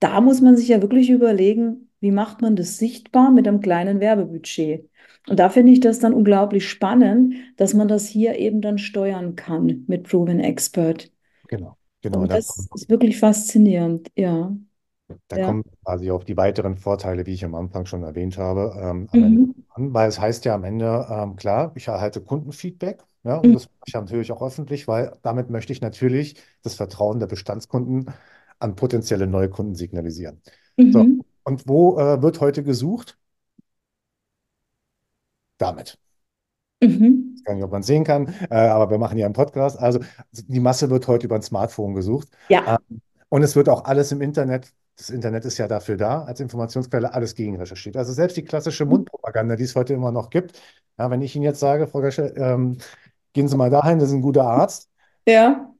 Da 0.00 0.20
muss 0.20 0.40
man 0.40 0.56
sich 0.56 0.68
ja 0.68 0.82
wirklich 0.82 1.10
überlegen, 1.10 1.84
Wie 2.00 2.12
macht 2.12 2.42
man 2.42 2.56
das 2.56 2.78
sichtbar 2.78 3.30
mit 3.32 3.48
einem 3.48 3.60
kleinen 3.60 4.00
Werbebudget? 4.00 4.88
Und 5.28 5.38
da 5.40 5.48
finde 5.50 5.72
ich 5.72 5.80
das 5.80 5.98
dann 6.00 6.14
unglaublich 6.14 6.68
spannend, 6.68 7.34
dass 7.56 7.74
man 7.74 7.88
das 7.88 8.06
hier 8.08 8.36
eben 8.38 8.60
dann 8.60 8.78
steuern 8.78 9.34
kann 9.36 9.84
mit 9.88 10.04
Proven 10.08 10.40
Expert. 10.40 11.10
Genau, 11.48 11.76
genau. 12.02 12.20
Und 12.22 12.30
Da 12.30 12.36
das 12.36 12.70
ist 12.74 12.88
wirklich 12.90 13.18
faszinierend, 13.18 14.10
ja. 14.16 14.56
Da 15.28 15.38
Ja. 15.38 15.46
kommen 15.46 15.64
quasi 15.84 16.10
auf 16.10 16.24
die 16.24 16.36
weiteren 16.36 16.76
Vorteile, 16.76 17.24
wie 17.26 17.32
ich 17.32 17.44
am 17.44 17.54
Anfang 17.54 17.86
schon 17.86 18.02
erwähnt 18.02 18.36
habe, 18.38 18.74
ähm, 18.78 19.08
Mhm. 19.12 19.54
an, 19.70 19.94
weil 19.94 20.08
es 20.08 20.20
heißt 20.20 20.44
ja 20.44 20.54
am 20.54 20.64
Ende, 20.64 21.06
ähm, 21.10 21.36
klar, 21.36 21.72
ich 21.76 21.88
erhalte 21.88 22.20
Kundenfeedback, 22.20 23.02
ja, 23.24 23.36
und 23.38 23.48
Mhm. 23.48 23.54
das 23.54 23.64
mache 23.66 23.84
ich 23.86 23.94
natürlich 23.94 24.32
auch 24.32 24.42
öffentlich, 24.42 24.86
weil 24.88 25.12
damit 25.22 25.50
möchte 25.50 25.72
ich 25.72 25.80
natürlich 25.80 26.36
das 26.62 26.74
Vertrauen 26.74 27.20
der 27.20 27.26
Bestandskunden 27.26 28.10
an 28.58 28.74
potenzielle 28.76 29.26
neue 29.26 29.48
Kunden 29.48 29.74
signalisieren. 29.74 30.42
So, 30.90 31.04
Mhm. 31.04 31.22
und 31.44 31.66
wo 31.68 31.98
äh, 31.98 32.20
wird 32.22 32.40
heute 32.40 32.62
gesucht? 32.62 33.18
Damit. 35.58 35.98
Mhm. 36.82 37.36
Ich 37.36 37.46
weiß 37.46 37.54
nicht, 37.54 37.64
ob 37.64 37.70
man 37.72 37.80
es 37.80 37.86
sehen 37.86 38.04
kann, 38.04 38.34
äh, 38.50 38.54
aber 38.56 38.90
wir 38.90 38.98
machen 38.98 39.18
ja 39.18 39.26
einen 39.26 39.34
Podcast. 39.34 39.78
Also 39.78 40.00
die 40.32 40.60
Masse 40.60 40.90
wird 40.90 41.06
heute 41.08 41.26
über 41.26 41.36
ein 41.36 41.42
Smartphone 41.42 41.94
gesucht. 41.94 42.28
Ja. 42.48 42.78
Ähm, 42.90 43.00
und 43.28 43.42
es 43.42 43.56
wird 43.56 43.68
auch 43.68 43.84
alles 43.84 44.12
im 44.12 44.20
Internet, 44.22 44.72
das 44.98 45.10
Internet 45.10 45.44
ist 45.44 45.58
ja 45.58 45.68
dafür 45.68 45.96
da, 45.96 46.24
als 46.24 46.40
Informationsquelle, 46.40 47.14
alles 47.14 47.34
gegenrecherchiert. 47.36 47.96
Also 47.96 48.12
selbst 48.12 48.36
die 48.36 48.44
klassische 48.44 48.84
Mundpropaganda, 48.84 49.54
die 49.56 49.62
es 49.64 49.76
heute 49.76 49.94
immer 49.94 50.10
noch 50.12 50.28
gibt. 50.28 50.60
Ja, 50.98 51.08
wenn 51.10 51.22
ich 51.22 51.36
Ihnen 51.36 51.44
jetzt 51.44 51.60
sage, 51.60 51.86
Frau 51.86 52.00
Göschel, 52.00 52.34
ähm, 52.36 52.78
gehen 53.32 53.46
Sie 53.46 53.56
mal 53.56 53.70
dahin, 53.70 54.00
das 54.00 54.08
ist 54.08 54.14
ein 54.16 54.22
guter 54.22 54.44
Arzt, 54.44 54.90
Ja. 55.26 55.72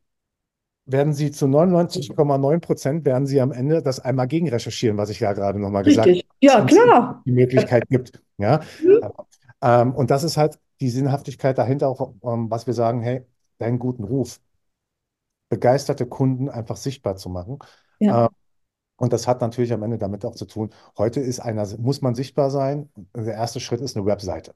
werden 0.86 1.12
Sie 1.12 1.32
zu 1.32 1.48
99,9 1.48 2.60
Prozent 2.60 3.04
werden 3.04 3.26
Sie 3.26 3.40
am 3.40 3.50
Ende 3.52 3.82
das 3.82 4.00
einmal 4.00 4.28
gegenrecherchieren, 4.28 4.96
was 4.96 5.10
ich 5.10 5.20
ja 5.20 5.32
gerade 5.32 5.58
nochmal 5.58 5.82
gesagt 5.82 6.08
habe. 6.08 6.22
Ja, 6.40 6.64
klar. 6.64 7.22
die 7.26 7.32
Möglichkeit 7.32 7.88
gibt. 7.88 8.22
Ja, 8.38 8.60
Mhm. 8.84 9.00
ähm, 9.60 9.94
und 9.94 10.10
das 10.12 10.22
ist 10.22 10.36
halt 10.36 10.58
die 10.80 10.90
Sinnhaftigkeit 10.90 11.58
dahinter, 11.58 11.88
auch, 11.88 12.14
ähm, 12.22 12.50
was 12.50 12.68
wir 12.68 12.74
sagen, 12.74 13.02
hey, 13.02 13.26
deinen 13.58 13.80
guten 13.80 14.04
Ruf, 14.04 14.40
begeisterte 15.48 16.06
Kunden 16.06 16.48
einfach 16.48 16.76
sichtbar 16.76 17.16
zu 17.16 17.28
machen. 17.28 17.58
Ja. 17.98 18.30
Und 18.98 19.14
das 19.14 19.28
hat 19.28 19.40
natürlich 19.42 19.72
am 19.74 19.82
Ende 19.84 19.98
damit 19.98 20.24
auch 20.26 20.36
zu 20.36 20.46
tun. 20.46 20.70
Heute 20.98 21.20
ist 21.20 21.40
einer, 21.40 21.66
muss 21.78 22.02
man 22.02 22.14
sichtbar 22.16 22.50
sein. 22.50 22.90
Der 23.16 23.34
erste 23.34 23.60
Schritt 23.60 23.80
ist 23.82 23.96
eine 23.96 24.06
Webseite. 24.06 24.54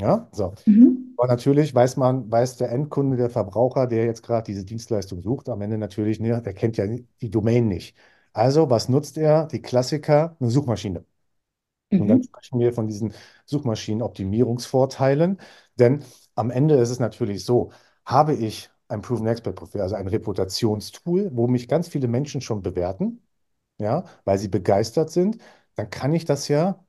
Ja, 0.00 0.28
so. 0.32 0.54
Mhm. 0.66 1.14
Aber 1.16 1.28
natürlich 1.28 1.74
weiß 1.74 1.96
man, 1.96 2.30
weiß 2.30 2.56
der 2.58 2.70
Endkunde, 2.72 3.16
der 3.16 3.30
Verbraucher, 3.30 3.86
der 3.86 4.04
jetzt 4.06 4.22
gerade 4.22 4.44
diese 4.46 4.64
Dienstleistung 4.64 5.22
sucht, 5.22 5.48
am 5.48 5.60
Ende 5.62 5.78
natürlich, 5.78 6.20
ne, 6.20 6.42
der 6.42 6.54
kennt 6.54 6.76
ja 6.76 6.86
die 6.88 7.30
Domain 7.30 7.68
nicht. 7.68 7.96
Also, 8.32 8.70
was 8.70 8.88
nutzt 8.88 9.16
er? 9.18 9.46
Die 9.48 9.62
Klassiker, 9.62 10.36
eine 10.40 10.50
Suchmaschine. 10.50 11.04
Und 11.96 12.08
dann 12.08 12.18
Mhm. 12.18 12.22
sprechen 12.22 12.58
wir 12.60 12.72
von 12.72 12.86
diesen 12.88 13.14
Suchmaschinenoptimierungsvorteilen. 13.46 15.40
Denn 15.78 16.04
am 16.34 16.50
Ende 16.50 16.74
ist 16.76 16.90
es 16.90 16.98
natürlich 16.98 17.44
so, 17.44 17.70
habe 18.04 18.34
ich 18.34 18.70
ein 18.88 19.00
Proven 19.02 19.26
Expert 19.26 19.56
Profil, 19.56 19.80
also 19.80 19.94
ein 19.94 20.08
Reputationstool, 20.08 21.30
wo 21.34 21.46
mich 21.48 21.68
ganz 21.68 21.88
viele 21.88 22.08
Menschen 22.08 22.40
schon 22.40 22.62
bewerten, 22.62 23.22
ja, 23.78 24.04
weil 24.24 24.38
sie 24.38 24.48
begeistert 24.48 25.10
sind, 25.10 25.38
dann 25.76 25.90
kann 25.90 26.12
ich 26.14 26.24
das 26.24 26.48
ja 26.48 26.84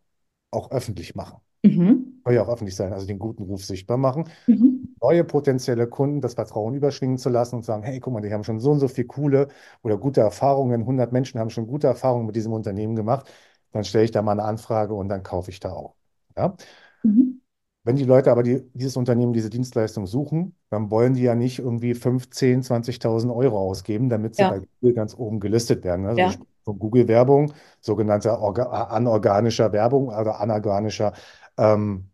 auch 0.52 0.72
öffentlich 0.72 1.16
machen. 1.16 1.40
Mhm. 1.64 2.22
Soll 2.26 2.36
ja 2.36 2.44
auch 2.44 2.50
öffentlich 2.50 2.76
sein, 2.76 2.94
also 2.94 3.06
den 3.08 3.20
guten 3.20 3.44
Ruf 3.44 3.66
sichtbar 3.66 3.98
machen, 3.98 4.30
Mhm. 4.48 4.96
neue 5.02 5.24
potenzielle 5.24 5.88
Kunden 5.88 6.22
das 6.22 6.36
Vertrauen 6.36 6.76
überschwingen 6.76 7.18
zu 7.18 7.30
lassen 7.30 7.56
und 7.58 7.66
sagen, 7.66 7.84
hey, 7.84 8.00
guck 8.00 8.14
mal, 8.14 8.22
die 8.22 8.34
haben 8.34 8.44
schon 8.44 8.60
so 8.60 8.72
und 8.72 8.80
so 8.80 8.88
viel 8.88 9.06
coole 9.06 9.50
oder 9.84 9.98
gute 9.98 10.22
Erfahrungen, 10.22 10.86
100 10.86 11.12
Menschen 11.14 11.40
haben 11.40 11.50
schon 11.52 11.68
gute 11.68 11.88
Erfahrungen 11.88 12.26
mit 12.28 12.36
diesem 12.36 12.54
Unternehmen 12.54 12.96
gemacht, 12.96 13.30
dann 13.72 13.84
stelle 13.84 14.06
ich 14.06 14.12
da 14.12 14.22
mal 14.24 14.34
eine 14.34 14.44
Anfrage 14.44 14.94
und 14.96 15.10
dann 15.10 15.24
kaufe 15.24 15.52
ich 15.52 15.60
da 15.60 15.72
auch. 15.74 15.96
Ja? 16.38 16.56
Mhm. 17.04 17.40
Wenn 17.84 17.96
die 17.98 18.04
Leute 18.04 18.32
aber 18.32 18.42
die, 18.44 18.64
dieses 18.74 18.98
Unternehmen 18.98 19.34
diese 19.34 19.50
Dienstleistung 19.52 20.08
suchen, 20.08 20.56
dann 20.72 20.90
wollen 20.90 21.14
die 21.14 21.22
ja 21.22 21.36
nicht 21.36 21.60
irgendwie 21.60 21.94
5, 21.94 22.30
10, 22.32 22.64
20.000 22.64 23.32
Euro 23.32 23.60
ausgeben, 23.60 24.10
damit 24.10 24.36
sie 24.36 24.44
Ja. 24.44 24.50
bei 24.50 24.60
Google 24.60 24.94
ganz 24.96 25.16
oben 25.16 25.40
gelistet 25.40 25.84
werden. 25.84 26.06
Also 26.08 26.22
Ja. 26.22 26.36
Von 26.66 26.80
Google-Werbung, 26.80 27.54
sogenannter 27.82 28.40
orga 28.42 28.66
anorganischer 28.90 29.72
Werbung 29.74 30.08
oder 30.10 30.40
anorganischer 30.42 31.14
ähm, 31.58 32.10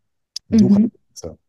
Mhm. 0.49 0.91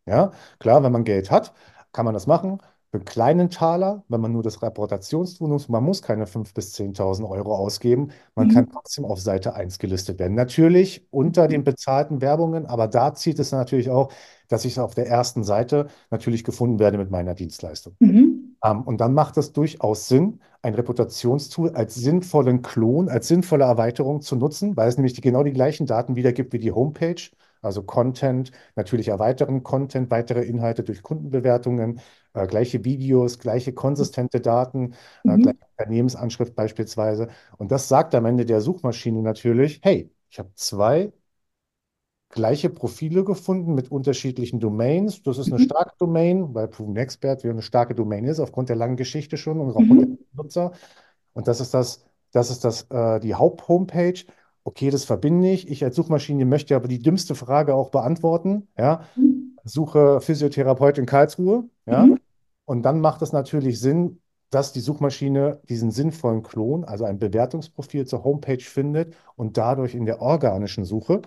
Ja, 0.07 0.33
klar, 0.59 0.83
wenn 0.83 0.93
man 0.93 1.05
Geld 1.05 1.31
hat, 1.31 1.53
kann 1.93 2.05
man 2.05 2.15
das 2.15 2.27
machen. 2.27 2.59
Für 2.91 2.99
einen 2.99 3.05
kleinen 3.05 3.51
Taler, 3.51 4.05
wenn 4.09 4.21
man 4.21 4.33
nur 4.33 4.43
das 4.43 4.63
Reputationstool 4.63 5.49
nutzt, 5.49 5.69
man 5.71 5.83
muss 5.83 6.03
keine 6.03 6.27
5.000 6.27 6.55
bis 6.55 6.73
10.000 6.75 7.29
Euro 7.29 7.55
ausgeben. 7.57 8.11
Man 8.35 8.49
kann 8.49 8.65
Mhm. 8.67 8.71
trotzdem 8.73 9.05
auf 9.05 9.21
Seite 9.21 9.55
1 9.55 9.79
gelistet 9.79 10.19
werden. 10.19 10.35
Natürlich 10.35 11.07
unter 11.11 11.49
den 11.49 11.65
bezahlten 11.65 12.21
Werbungen, 12.21 12.67
aber 12.67 12.89
da 12.89 13.15
zieht 13.15 13.39
es 13.39 13.53
natürlich 13.53 13.91
auch, 13.91 14.13
dass 14.49 14.65
ich 14.65 14.79
auf 14.79 14.95
der 14.95 15.07
ersten 15.09 15.43
Seite 15.45 15.89
natürlich 16.11 16.45
gefunden 16.45 16.79
werde 16.79 16.99
mit 16.99 17.11
meiner 17.11 17.35
Dienstleistung. 17.35 17.95
Mhm. 18.01 18.32
Ähm, 18.65 18.83
und 18.83 19.01
dann 19.01 19.15
macht 19.15 19.37
es 19.37 19.53
durchaus 19.53 20.09
Sinn, 20.09 20.41
ein 20.63 20.75
Reputationstool 20.75 21.71
als 21.71 21.95
sinnvollen 21.95 22.63
Klon, 22.63 23.09
als 23.09 23.29
sinnvolle 23.29 23.65
Erweiterung 23.65 24.21
zu 24.21 24.37
nutzen, 24.37 24.77
weil 24.77 24.89
es 24.89 24.97
nämlich 24.97 25.15
die, 25.15 25.21
genau 25.21 25.43
die 25.43 25.53
gleichen 25.53 25.87
Daten 25.87 26.15
wiedergibt 26.17 26.53
wie 26.53 26.59
die 26.59 26.73
Homepage, 26.73 27.21
also 27.63 27.83
Content, 27.83 28.53
natürlich 28.77 29.09
erweiteren 29.09 29.63
Content, 29.63 30.11
weitere 30.11 30.43
Inhalte 30.45 30.83
durch 30.85 31.03
Kundenbewertungen, 31.03 32.01
äh, 32.35 32.47
gleiche 32.47 32.85
Videos, 32.85 33.39
gleiche 33.39 33.73
konsistente 33.73 34.41
Daten, 34.41 34.95
äh, 35.27 35.39
Mhm. 35.39 35.43
gleiche 35.43 35.59
Unternehmensanschrift 35.79 36.55
beispielsweise. 36.55 37.29
Und 37.59 37.71
das 37.73 37.89
sagt 37.89 38.15
am 38.15 38.25
Ende 38.27 38.45
der 38.47 38.61
Suchmaschine 38.61 39.23
natürlich, 39.23 39.81
hey, 39.83 40.11
ich 40.31 40.39
habe 40.39 40.51
zwei 40.55 41.13
gleiche 42.33 42.71
Profile 42.71 43.25
gefunden 43.25 43.75
mit 43.75 43.93
unterschiedlichen 43.93 44.61
Domains. 44.61 45.23
Das 45.23 45.39
ist 45.39 45.53
eine 45.53 45.61
Mhm. 45.61 45.65
starke 45.67 45.95
Domain, 45.99 46.55
weil 46.55 46.69
Proven 46.69 46.97
Expert 46.97 47.45
wie 47.45 47.51
eine 47.51 47.63
starke 47.63 47.95
Domain 47.95 48.25
ist, 48.25 48.41
aufgrund 48.41 48.71
der 48.71 48.77
langen 48.77 48.97
Geschichte 48.97 49.37
schon 49.37 49.61
und 49.61 49.75
der 49.75 49.85
Mhm. 49.85 50.19
Nutzer. 50.35 50.73
Und 51.35 51.49
das 51.49 51.61
ist 51.61 51.75
das, 51.75 52.05
das 52.33 52.51
ist 52.51 52.65
das, 52.65 52.83
äh, 52.91 53.21
die 53.21 53.35
Haupt-Homepage. 53.35 54.25
Okay, 54.65 54.91
das 54.91 55.05
verbinde 55.05 55.51
ich. 55.51 55.69
Ich 55.71 55.85
als 55.85 55.97
Suchmaschine 55.97 56.45
möchte 56.45 56.77
aber 56.77 56.89
die 56.89 57.01
dümmste 57.01 57.35
Frage 57.35 57.75
auch 57.75 57.91
beantworten. 57.91 58.69
Ja, 58.79 59.03
Mhm. 59.17 59.57
suche 59.65 60.21
Physiotherapeut 60.21 60.99
in 60.99 61.07
Karlsruhe. 61.07 61.65
Ja, 61.87 62.07
Mhm. 62.07 62.19
und 62.65 62.83
dann 62.83 63.01
macht 63.01 63.23
es 63.23 63.33
natürlich 63.33 63.81
Sinn, 63.81 64.21
dass 64.51 64.73
die 64.73 64.81
Suchmaschine 64.81 65.61
diesen 65.69 65.91
sinnvollen 65.91 66.43
Klon, 66.43 66.85
also 66.85 67.05
ein 67.05 67.19
Bewertungsprofil 67.19 68.07
zur 68.07 68.25
Homepage 68.25 68.61
findet 68.61 69.15
und 69.37 69.57
dadurch 69.57 69.95
in 69.95 70.05
der 70.07 70.21
organischen 70.21 70.85
Suche 70.85 71.23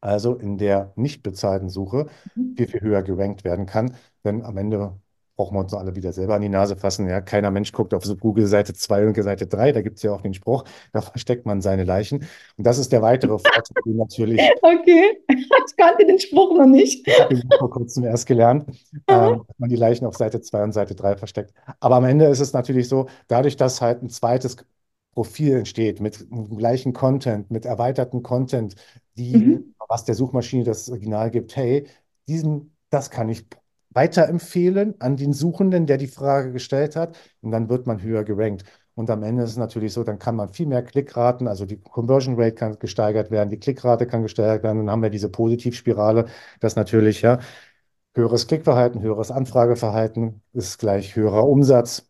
also 0.00 0.34
in 0.36 0.58
der 0.58 0.92
nicht 0.96 1.22
bezahlten 1.22 1.68
Suche, 1.68 2.06
Mhm. 2.36 2.54
viel, 2.56 2.68
viel 2.68 2.80
höher 2.80 3.02
gerankt 3.02 3.44
werden 3.44 3.66
kann. 3.66 3.94
Denn 4.24 4.42
am 4.44 4.56
Ende 4.56 4.98
brauchen 5.36 5.54
wir 5.56 5.60
uns 5.60 5.72
alle 5.74 5.94
wieder 5.96 6.12
selber 6.12 6.34
an 6.34 6.42
die 6.42 6.48
Nase 6.48 6.76
fassen. 6.76 7.08
Ja, 7.08 7.20
keiner 7.20 7.50
Mensch 7.50 7.72
guckt 7.72 7.94
auf 7.94 8.04
so 8.04 8.16
Google 8.16 8.46
Seite 8.46 8.74
2 8.74 9.06
und 9.06 9.14
Seite 9.22 9.46
3. 9.46 9.72
Da 9.72 9.82
gibt 9.82 9.96
es 9.96 10.02
ja 10.02 10.12
auch 10.12 10.20
den 10.22 10.34
Spruch, 10.34 10.64
da 10.92 11.00
versteckt 11.00 11.46
man 11.46 11.60
seine 11.62 11.84
Leichen. 11.84 12.26
Und 12.56 12.66
das 12.66 12.78
ist 12.78 12.92
der 12.92 13.02
weitere 13.02 13.38
Vorteil, 13.38 13.76
den 13.84 13.96
natürlich, 13.96 14.40
Okay, 14.62 15.18
ich 15.28 15.76
kannte 15.76 16.06
den 16.06 16.18
Spruch 16.18 16.56
noch 16.56 16.66
nicht. 16.66 17.06
ich 17.06 17.18
habe 17.20 17.34
ihn 17.34 17.54
vor 17.58 17.70
kurzem 17.70 18.04
erst 18.04 18.26
gelernt, 18.26 18.66
ähm, 19.08 19.44
dass 19.46 19.58
man 19.58 19.68
die 19.70 19.76
Leichen 19.76 20.06
auf 20.06 20.16
Seite 20.16 20.40
2 20.40 20.62
und 20.62 20.72
Seite 20.72 20.94
3 20.94 21.16
versteckt. 21.16 21.52
Aber 21.80 21.96
am 21.96 22.04
Ende 22.04 22.26
ist 22.26 22.40
es 22.40 22.52
natürlich 22.52 22.88
so, 22.88 23.08
dadurch, 23.28 23.56
dass 23.56 23.80
halt 23.80 24.02
ein 24.02 24.08
zweites 24.10 24.56
Profil 25.14 25.56
entsteht 25.58 26.00
mit 26.00 26.24
gleichen 26.56 26.92
Content, 26.92 27.50
mit 27.50 27.64
erweiterten 27.66 28.22
Content, 28.22 28.76
die, 29.16 29.56
Mhm. 29.56 29.74
was 29.88 30.04
der 30.04 30.14
Suchmaschine 30.14 30.64
das 30.64 30.86
Signal 30.86 31.30
gibt, 31.30 31.56
hey, 31.56 31.86
diesen, 32.28 32.76
das 32.90 33.10
kann 33.10 33.28
ich 33.28 33.46
weiterempfehlen 33.90 35.00
an 35.00 35.16
den 35.16 35.32
Suchenden, 35.32 35.86
der 35.86 35.96
die 35.98 36.06
Frage 36.06 36.52
gestellt 36.52 36.94
hat, 36.96 37.16
und 37.40 37.50
dann 37.50 37.68
wird 37.68 37.86
man 37.86 38.02
höher 38.02 38.24
gerankt. 38.24 38.64
Und 38.94 39.10
am 39.10 39.22
Ende 39.22 39.42
ist 39.44 39.50
es 39.50 39.56
natürlich 39.56 39.92
so, 39.92 40.04
dann 40.04 40.18
kann 40.18 40.36
man 40.36 40.52
viel 40.52 40.66
mehr 40.66 40.82
Klickraten, 40.84 41.48
also 41.48 41.64
die 41.66 41.80
Conversion 41.80 42.34
Rate 42.36 42.54
kann 42.54 42.78
gesteigert 42.78 43.30
werden, 43.30 43.50
die 43.50 43.58
Klickrate 43.58 44.06
kann 44.06 44.22
gesteigert 44.22 44.62
werden, 44.62 44.78
und 44.80 44.86
dann 44.86 44.92
haben 44.92 45.02
wir 45.02 45.10
diese 45.10 45.28
Positivspirale, 45.30 46.26
dass 46.60 46.76
natürlich, 46.76 47.22
ja, 47.22 47.40
höheres 48.14 48.46
Klickverhalten, 48.46 49.02
höheres 49.02 49.30
Anfrageverhalten 49.30 50.42
ist 50.52 50.78
gleich 50.78 51.16
höherer 51.16 51.46
Umsatz. 51.48 52.08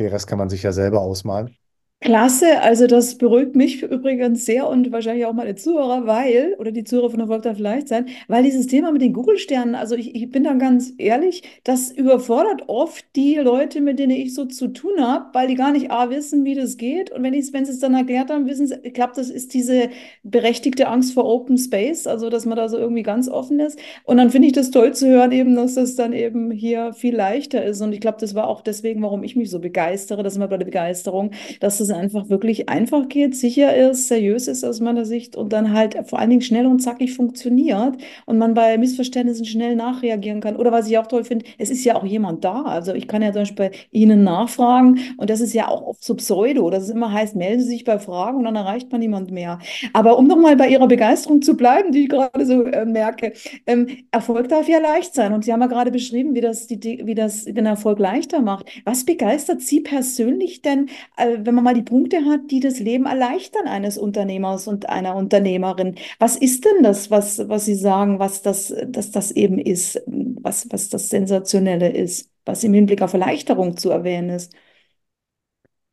Den 0.00 0.08
Rest 0.10 0.26
kann 0.28 0.38
man 0.38 0.50
sich 0.50 0.62
ja 0.64 0.72
selber 0.72 1.00
ausmalen. 1.02 1.56
Klasse, 2.02 2.60
also 2.62 2.88
das 2.88 3.14
beruhigt 3.14 3.54
mich 3.54 3.80
übrigens 3.84 4.44
sehr 4.44 4.68
und 4.68 4.90
wahrscheinlich 4.90 5.24
auch 5.24 5.34
meine 5.34 5.54
Zuhörer, 5.54 6.04
weil, 6.04 6.56
oder 6.58 6.72
die 6.72 6.82
Zuhörer 6.82 7.10
von 7.10 7.20
Erfolg 7.20 7.42
darf 7.42 7.60
leicht 7.60 7.86
sein, 7.86 8.06
weil 8.26 8.42
dieses 8.42 8.66
Thema 8.66 8.90
mit 8.90 9.02
den 9.02 9.12
Google-Sternen, 9.12 9.76
also 9.76 9.94
ich, 9.94 10.12
ich 10.16 10.28
bin 10.28 10.42
da 10.42 10.54
ganz 10.54 10.92
ehrlich, 10.98 11.44
das 11.62 11.92
überfordert 11.92 12.64
oft 12.66 13.04
die 13.14 13.36
Leute, 13.36 13.80
mit 13.80 14.00
denen 14.00 14.10
ich 14.10 14.34
so 14.34 14.46
zu 14.46 14.66
tun 14.68 15.00
habe, 15.00 15.26
weil 15.32 15.46
die 15.46 15.54
gar 15.54 15.70
nicht 15.70 15.92
A 15.92 16.10
wissen, 16.10 16.44
wie 16.44 16.56
das 16.56 16.76
geht. 16.76 17.12
Und 17.12 17.22
wenn 17.22 17.34
ich, 17.34 17.52
wenn 17.52 17.64
sie 17.64 17.70
es 17.70 17.78
dann 17.78 17.94
erklärt 17.94 18.30
haben, 18.30 18.48
wissen 18.48 18.66
sie, 18.66 18.74
ich 18.82 18.94
glaube, 18.94 19.12
das 19.14 19.30
ist 19.30 19.54
diese 19.54 19.88
berechtigte 20.24 20.88
Angst 20.88 21.14
vor 21.14 21.24
Open 21.24 21.56
Space, 21.56 22.08
also 22.08 22.30
dass 22.30 22.46
man 22.46 22.56
da 22.56 22.68
so 22.68 22.78
irgendwie 22.78 23.04
ganz 23.04 23.28
offen 23.28 23.60
ist. 23.60 23.78
Und 24.02 24.16
dann 24.16 24.30
finde 24.30 24.48
ich 24.48 24.52
das 24.52 24.72
toll 24.72 24.92
zu 24.92 25.06
hören, 25.06 25.30
eben, 25.30 25.54
dass 25.54 25.74
das 25.74 25.94
dann 25.94 26.12
eben 26.12 26.50
hier 26.50 26.94
viel 26.94 27.14
leichter 27.14 27.64
ist. 27.64 27.80
Und 27.80 27.92
ich 27.92 28.00
glaube, 28.00 28.18
das 28.20 28.34
war 28.34 28.48
auch 28.48 28.60
deswegen, 28.60 29.02
warum 29.02 29.22
ich 29.22 29.36
mich 29.36 29.50
so 29.50 29.60
begeistere, 29.60 30.24
das 30.24 30.32
ist 30.32 30.38
immer 30.38 30.48
bei 30.48 30.56
der 30.56 30.64
Begeisterung, 30.64 31.30
dass 31.60 31.78
das 31.78 31.91
einfach 31.92 32.28
wirklich 32.28 32.68
einfach 32.68 33.08
geht, 33.08 33.36
sicher 33.36 33.74
ist, 33.76 34.08
seriös 34.08 34.48
ist 34.48 34.64
aus 34.64 34.80
meiner 34.80 35.04
Sicht 35.04 35.36
und 35.36 35.52
dann 35.52 35.72
halt 35.72 35.96
vor 36.08 36.18
allen 36.18 36.30
Dingen 36.30 36.42
schnell 36.42 36.66
und 36.66 36.80
zackig 36.80 37.14
funktioniert 37.14 37.96
und 38.26 38.38
man 38.38 38.54
bei 38.54 38.78
Missverständnissen 38.78 39.44
schnell 39.44 39.76
nachreagieren 39.76 40.40
kann. 40.40 40.56
Oder 40.56 40.72
was 40.72 40.88
ich 40.88 40.98
auch 40.98 41.06
toll 41.06 41.24
finde, 41.24 41.44
es 41.58 41.70
ist 41.70 41.84
ja 41.84 41.96
auch 41.96 42.04
jemand 42.04 42.44
da. 42.44 42.62
Also 42.62 42.94
ich 42.94 43.08
kann 43.08 43.22
ja 43.22 43.32
zum 43.32 43.42
Beispiel 43.42 43.56
bei 43.56 43.70
Ihnen 43.90 44.24
nachfragen 44.24 45.00
und 45.16 45.30
das 45.30 45.40
ist 45.40 45.52
ja 45.52 45.68
auch 45.68 45.82
oft 45.82 46.04
so 46.04 46.14
Pseudo, 46.14 46.70
dass 46.70 46.84
es 46.84 46.90
immer 46.90 47.12
heißt, 47.12 47.36
melden 47.36 47.60
Sie 47.60 47.68
sich 47.68 47.84
bei 47.84 47.98
Fragen 47.98 48.38
und 48.38 48.44
dann 48.44 48.56
erreicht 48.56 48.90
man 48.90 49.00
niemand 49.00 49.30
mehr. 49.30 49.58
Aber 49.92 50.18
um 50.18 50.26
nochmal 50.26 50.56
bei 50.56 50.68
Ihrer 50.68 50.88
Begeisterung 50.88 51.42
zu 51.42 51.56
bleiben, 51.56 51.92
die 51.92 52.04
ich 52.04 52.08
gerade 52.08 52.46
so 52.46 52.64
äh, 52.64 52.84
merke, 52.84 53.32
ähm, 53.66 53.88
Erfolg 54.10 54.48
darf 54.48 54.68
ja 54.68 54.78
leicht 54.78 55.14
sein 55.14 55.32
und 55.32 55.44
Sie 55.44 55.52
haben 55.52 55.60
ja 55.60 55.66
gerade 55.66 55.90
beschrieben, 55.90 56.34
wie 56.34 56.40
das, 56.40 56.66
die, 56.66 57.02
wie 57.04 57.14
das 57.14 57.44
den 57.44 57.66
Erfolg 57.66 57.98
leichter 57.98 58.40
macht. 58.40 58.66
Was 58.84 59.04
begeistert 59.04 59.60
Sie 59.62 59.80
persönlich 59.80 60.62
denn, 60.62 60.88
äh, 61.16 61.38
wenn 61.40 61.54
man 61.54 61.64
mal 61.64 61.74
die 61.74 61.81
Punkte 61.84 62.24
hat, 62.24 62.50
die 62.50 62.60
das 62.60 62.78
Leben 62.78 63.06
erleichtern 63.06 63.66
eines 63.66 63.98
Unternehmers 63.98 64.66
und 64.68 64.88
einer 64.88 65.14
Unternehmerin? 65.16 65.96
Was 66.18 66.36
ist 66.36 66.64
denn 66.64 66.82
das, 66.82 67.10
was, 67.10 67.48
was 67.48 67.64
Sie 67.64 67.74
sagen, 67.74 68.18
was 68.18 68.42
das, 68.42 68.74
dass 68.86 69.10
das 69.10 69.30
eben 69.32 69.58
ist, 69.58 70.00
was, 70.06 70.66
was 70.70 70.88
das 70.88 71.08
Sensationelle 71.10 71.90
ist, 71.90 72.30
was 72.44 72.64
im 72.64 72.74
Hinblick 72.74 73.02
auf 73.02 73.12
Erleichterung 73.14 73.76
zu 73.76 73.90
erwähnen 73.90 74.30
ist? 74.30 74.52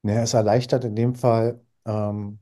Naja, 0.02 0.24
es 0.24 0.34
erleichtert 0.34 0.84
in 0.86 0.96
dem 0.96 1.16
Fall, 1.16 1.62
ähm, 1.86 2.40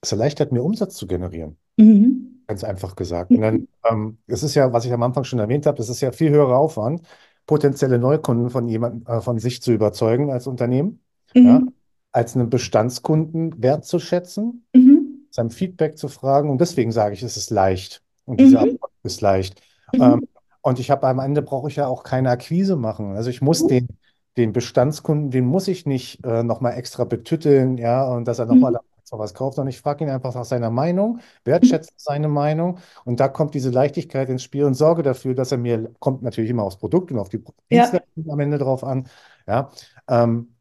es 0.00 0.12
erleichtert 0.12 0.52
mir 0.52 0.62
Umsatz 0.62 0.96
zu 0.96 1.06
generieren. 1.06 1.56
Mhm. 1.76 2.44
Ganz 2.48 2.64
einfach 2.64 2.96
gesagt. 2.96 3.34
Und 3.34 3.42
dann, 3.42 3.68
ähm, 3.90 4.18
es 4.26 4.42
ist 4.42 4.54
ja, 4.54 4.72
was 4.72 4.84
ich 4.84 4.92
am 4.92 5.02
Anfang 5.02 5.24
schon 5.24 5.38
erwähnt 5.38 5.66
habe, 5.66 5.82
es 5.82 5.88
ist 5.88 6.00
ja 6.00 6.12
viel 6.12 6.30
höherer 6.30 6.58
Aufwand, 6.58 7.02
potenzielle 7.46 7.98
Neukunden 7.98 8.50
von 8.50 8.68
jemandem, 8.68 9.06
äh, 9.06 9.20
von 9.20 9.38
sich 9.38 9.62
zu 9.62 9.72
überzeugen 9.72 10.30
als 10.32 10.46
Unternehmen, 10.46 11.02
ja, 11.42 11.60
Mhm. 11.60 11.74
Als 12.12 12.34
einen 12.36 12.50
Bestandskunden 12.50 13.62
wertzuschätzen, 13.62 14.64
Mhm. 14.74 15.26
seinem 15.30 15.50
Feedback 15.50 15.96
zu 15.98 16.08
fragen. 16.08 16.50
Und 16.50 16.60
deswegen 16.60 16.92
sage 16.92 17.14
ich, 17.14 17.22
es 17.22 17.36
ist 17.36 17.50
leicht. 17.50 18.02
Und 18.24 18.40
diese 18.40 18.58
Mhm. 18.58 18.62
Antwort 18.62 18.92
ist 19.02 19.20
leicht. 19.20 19.60
Ähm, 19.98 20.14
Mhm. 20.16 20.28
und 20.62 20.78
ich 20.78 20.90
habe 20.90 21.06
am 21.06 21.18
Ende 21.18 21.42
brauche 21.42 21.68
ich 21.68 21.76
ja 21.76 21.86
auch 21.86 22.02
keine 22.02 22.30
Akquise 22.30 22.76
machen. 22.76 23.16
Also 23.16 23.30
ich 23.30 23.40
muss 23.40 23.66
den, 23.66 23.88
den 24.36 24.52
Bestandskunden, 24.52 25.30
den 25.30 25.44
muss 25.46 25.68
ich 25.68 25.86
nicht 25.86 26.24
äh, 26.24 26.42
nochmal 26.42 26.74
extra 26.76 27.04
betütteln, 27.04 27.78
ja, 27.78 28.04
und 28.04 28.26
dass 28.26 28.38
er 28.38 28.46
nochmal 28.46 28.72
Mhm. 28.72 28.78
was 29.12 29.34
kauft, 29.34 29.56
sondern 29.56 29.70
ich 29.70 29.80
frage 29.80 30.04
ihn 30.04 30.10
einfach 30.10 30.34
nach 30.36 30.44
seiner 30.44 30.70
Meinung, 30.70 31.16
Mhm. 31.16 31.20
wertschätze 31.44 31.90
seine 31.96 32.28
Meinung 32.28 32.78
und 33.04 33.18
da 33.18 33.26
kommt 33.26 33.54
diese 33.54 33.70
Leichtigkeit 33.70 34.28
ins 34.28 34.44
Spiel 34.44 34.64
und 34.64 34.74
sorge 34.74 35.02
dafür, 35.02 35.34
dass 35.34 35.50
er 35.50 35.58
mir, 35.58 35.92
kommt 35.98 36.22
natürlich 36.22 36.50
immer 36.50 36.62
aufs 36.62 36.76
Produkt 36.78 37.10
und 37.10 37.18
auf 37.18 37.28
die 37.28 37.38
Ja. 37.70 37.78
Dienstleistung 37.82 38.30
am 38.30 38.38
Ende 38.40 38.58
drauf 38.58 38.84
an, 38.84 39.08
ja, 39.48 39.70
ähm, 40.08 40.54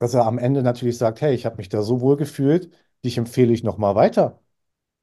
dass 0.00 0.14
er 0.14 0.26
am 0.26 0.38
Ende 0.38 0.62
natürlich 0.64 0.98
sagt, 0.98 1.22
hey, 1.22 1.34
ich 1.34 1.46
habe 1.46 1.58
mich 1.58 1.70
da 1.70 1.82
so 1.82 2.02
wohl 2.02 2.16
gefühlt, 2.18 2.72
dich 3.04 3.18
empfehle 3.18 3.52
ich 3.54 3.64
nochmal 3.64 3.96
weiter. 3.96 4.40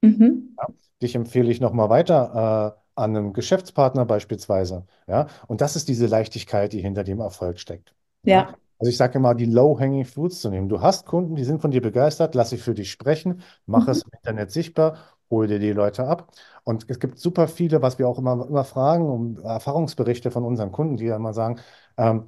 Mhm. 0.03 0.57
Ja? 0.57 0.67
Dich 1.01 1.15
empfehle 1.15 1.51
ich 1.51 1.61
nochmal 1.61 1.89
weiter 1.89 2.77
äh, 2.77 3.01
an 3.01 3.15
einen 3.15 3.33
Geschäftspartner 3.33 4.05
beispielsweise. 4.05 4.85
Ja? 5.07 5.27
Und 5.47 5.61
das 5.61 5.75
ist 5.75 5.87
diese 5.87 6.07
Leichtigkeit, 6.07 6.73
die 6.73 6.81
hinter 6.81 7.03
dem 7.03 7.19
Erfolg 7.19 7.59
steckt. 7.59 7.93
Ja? 8.23 8.55
Also 8.79 8.89
ich 8.91 8.97
sage 8.97 9.17
immer, 9.17 9.33
die 9.35 9.45
low-hanging 9.45 10.05
fruits 10.05 10.41
zu 10.41 10.49
nehmen. 10.49 10.69
Du 10.69 10.81
hast 10.81 11.05
Kunden, 11.07 11.35
die 11.35 11.43
sind 11.43 11.61
von 11.61 11.71
dir 11.71 11.81
begeistert, 11.81 12.35
lass 12.35 12.51
sie 12.51 12.57
für 12.57 12.75
dich 12.75 12.91
sprechen, 12.91 13.41
mach 13.65 13.87
Mhm. 13.87 13.91
es 13.91 14.03
im 14.03 14.11
Internet 14.13 14.51
sichtbar, 14.51 14.97
hol 15.31 15.47
dir 15.47 15.59
die 15.59 15.71
Leute 15.73 16.05
ab. 16.07 16.31
Und 16.63 16.85
es 16.89 16.99
gibt 16.99 17.19
super 17.19 17.47
viele, 17.47 17.81
was 17.81 17.97
wir 17.99 18.07
auch 18.07 18.19
immer, 18.19 18.45
immer 18.47 18.63
fragen, 18.65 19.09
um 19.09 19.39
Erfahrungsberichte 19.43 20.29
von 20.31 20.45
unseren 20.45 20.71
Kunden, 20.71 20.97
die 20.97 21.05
ja 21.05 21.15
immer 21.15 21.33
sagen, 21.33 21.59
ähm, 21.97 22.25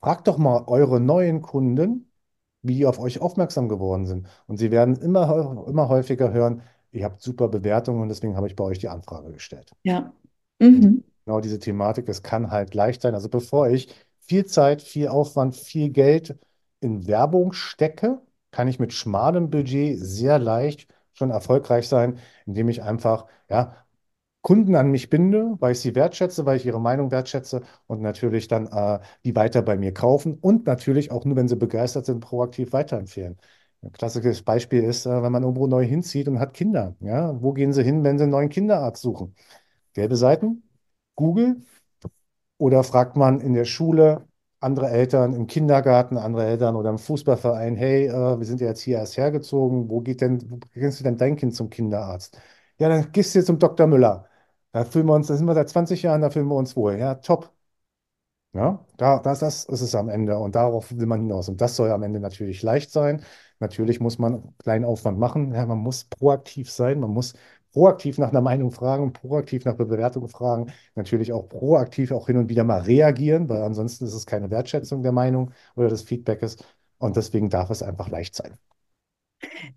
fragt 0.00 0.28
doch 0.28 0.38
mal 0.38 0.64
eure 0.66 1.00
neuen 1.00 1.42
Kunden, 1.42 2.10
wie 2.62 2.74
die 2.74 2.86
auf 2.86 2.98
euch 2.98 3.20
aufmerksam 3.20 3.68
geworden 3.68 4.06
sind. 4.06 4.28
Und 4.46 4.58
sie 4.58 4.70
werden 4.70 4.96
immer, 4.96 5.64
immer 5.66 5.88
häufiger 5.88 6.32
hören, 6.32 6.62
ihr 6.92 7.04
habt 7.04 7.22
super 7.22 7.48
Bewertungen 7.48 8.02
und 8.02 8.08
deswegen 8.08 8.36
habe 8.36 8.46
ich 8.46 8.56
bei 8.56 8.64
euch 8.64 8.78
die 8.78 8.88
Anfrage 8.88 9.32
gestellt. 9.32 9.70
Ja. 9.82 10.12
Mhm. 10.58 11.04
genau 11.24 11.40
diese 11.40 11.58
Thematik, 11.58 12.08
es 12.08 12.22
kann 12.22 12.50
halt 12.50 12.74
leicht 12.74 13.02
sein. 13.02 13.14
Also 13.14 13.28
bevor 13.28 13.68
ich 13.68 13.94
viel 14.20 14.46
Zeit, 14.46 14.82
viel 14.82 15.08
Aufwand, 15.08 15.56
viel 15.56 15.90
Geld 15.90 16.38
in 16.80 17.06
Werbung 17.06 17.52
stecke, 17.52 18.20
kann 18.50 18.68
ich 18.68 18.78
mit 18.78 18.92
schmalem 18.92 19.50
Budget 19.50 19.98
sehr 19.98 20.38
leicht 20.38 20.92
schon 21.12 21.30
erfolgreich 21.30 21.88
sein, 21.88 22.18
indem 22.46 22.68
ich 22.68 22.82
einfach, 22.82 23.26
ja, 23.48 23.76
Kunden 24.42 24.74
an 24.74 24.90
mich 24.90 25.10
binde, 25.10 25.56
weil 25.60 25.72
ich 25.72 25.80
sie 25.80 25.94
wertschätze, 25.94 26.46
weil 26.46 26.56
ich 26.56 26.64
ihre 26.66 26.80
Meinung 26.80 27.10
wertschätze 27.10 27.62
und 27.86 28.00
natürlich 28.00 28.48
dann 28.48 28.66
äh, 28.68 29.00
die 29.24 29.36
weiter 29.36 29.60
bei 29.62 29.76
mir 29.76 29.92
kaufen 29.92 30.38
und 30.40 30.66
natürlich 30.66 31.10
auch 31.12 31.24
nur, 31.26 31.36
wenn 31.36 31.48
sie 31.48 31.56
begeistert 31.56 32.06
sind, 32.06 32.20
proaktiv 32.20 32.72
weiterempfehlen. 32.72 33.36
Ein 33.82 33.92
klassisches 33.92 34.42
Beispiel 34.42 34.82
ist, 34.84 35.06
äh, 35.06 35.22
wenn 35.22 35.32
man 35.32 35.42
irgendwo 35.42 35.66
neu 35.66 35.84
hinzieht 35.84 36.26
und 36.28 36.38
hat 36.40 36.54
Kinder. 36.54 36.96
Ja? 37.00 37.40
Wo 37.42 37.52
gehen 37.52 37.72
sie 37.72 37.82
hin, 37.84 38.02
wenn 38.04 38.16
sie 38.18 38.24
einen 38.24 38.32
neuen 38.32 38.48
Kinderarzt 38.48 39.02
suchen? 39.02 39.34
Gelbe 39.94 40.16
Seiten, 40.16 40.62
Google 41.16 41.62
oder 42.58 42.84
fragt 42.84 43.16
man 43.16 43.40
in 43.40 43.54
der 43.54 43.64
Schule 43.64 44.26
andere 44.60 44.90
Eltern, 44.90 45.32
im 45.32 45.46
Kindergarten, 45.46 46.18
andere 46.18 46.44
Eltern 46.46 46.76
oder 46.76 46.90
im 46.90 46.98
Fußballverein, 46.98 47.76
hey, 47.76 48.06
äh, 48.08 48.38
wir 48.38 48.44
sind 48.46 48.60
ja 48.60 48.68
jetzt 48.68 48.82
hier 48.82 48.98
erst 48.98 49.16
hergezogen, 49.16 49.88
wo 49.88 50.00
geht 50.02 50.20
denn, 50.20 50.50
wo 50.50 50.58
bringst 50.74 51.00
du 51.00 51.04
denn 51.04 51.16
dein 51.16 51.36
Kind 51.36 51.54
zum 51.54 51.70
Kinderarzt? 51.70 52.38
Ja, 52.78 52.88
dann 52.90 53.10
gehst 53.12 53.34
du 53.34 53.38
jetzt 53.38 53.46
zum 53.46 53.58
Dr. 53.58 53.86
Müller. 53.86 54.26
Da 54.72 54.84
fühlen 54.84 55.06
wir 55.06 55.14
uns, 55.14 55.26
da 55.28 55.36
sind 55.36 55.46
wir 55.46 55.54
seit 55.54 55.68
20 55.68 56.02
Jahren, 56.02 56.20
da 56.22 56.30
fühlen 56.30 56.48
wir 56.48 56.56
uns 56.56 56.76
wohl. 56.76 56.96
Ja, 56.98 57.14
top. 57.16 57.52
Ja, 58.52 58.84
da, 58.96 59.20
das, 59.20 59.38
das 59.40 59.64
ist 59.66 59.80
es 59.80 59.94
am 59.94 60.08
Ende 60.08 60.36
und 60.38 60.56
darauf 60.56 60.90
will 60.96 61.06
man 61.06 61.20
hinaus. 61.20 61.48
Und 61.48 61.60
das 61.60 61.76
soll 61.76 61.90
am 61.92 62.02
Ende 62.02 62.18
natürlich 62.18 62.62
leicht 62.64 62.90
sein. 62.90 63.22
Natürlich 63.60 64.00
muss 64.00 64.18
man 64.18 64.34
einen 64.34 64.54
kleinen 64.58 64.84
Aufwand 64.84 65.18
machen. 65.20 65.54
Ja, 65.54 65.66
man 65.66 65.78
muss 65.78 66.04
proaktiv 66.04 66.68
sein, 66.68 66.98
man 66.98 67.10
muss 67.10 67.34
proaktiv 67.72 68.18
nach 68.18 68.30
einer 68.30 68.40
Meinung 68.40 68.72
fragen, 68.72 69.12
proaktiv 69.12 69.64
nach 69.64 69.76
Bewertung 69.76 70.26
fragen, 70.26 70.72
natürlich 70.96 71.32
auch 71.32 71.48
proaktiv 71.48 72.10
auch 72.10 72.26
hin 72.26 72.38
und 72.38 72.48
wieder 72.48 72.64
mal 72.64 72.80
reagieren, 72.80 73.48
weil 73.48 73.62
ansonsten 73.62 74.04
ist 74.04 74.14
es 74.14 74.26
keine 74.26 74.50
Wertschätzung 74.50 75.04
der 75.04 75.12
Meinung 75.12 75.52
oder 75.76 75.88
des 75.88 76.02
Feedbacks. 76.02 76.56
Und 76.98 77.14
deswegen 77.16 77.50
darf 77.50 77.70
es 77.70 77.82
einfach 77.84 78.08
leicht 78.08 78.34
sein. 78.34 78.58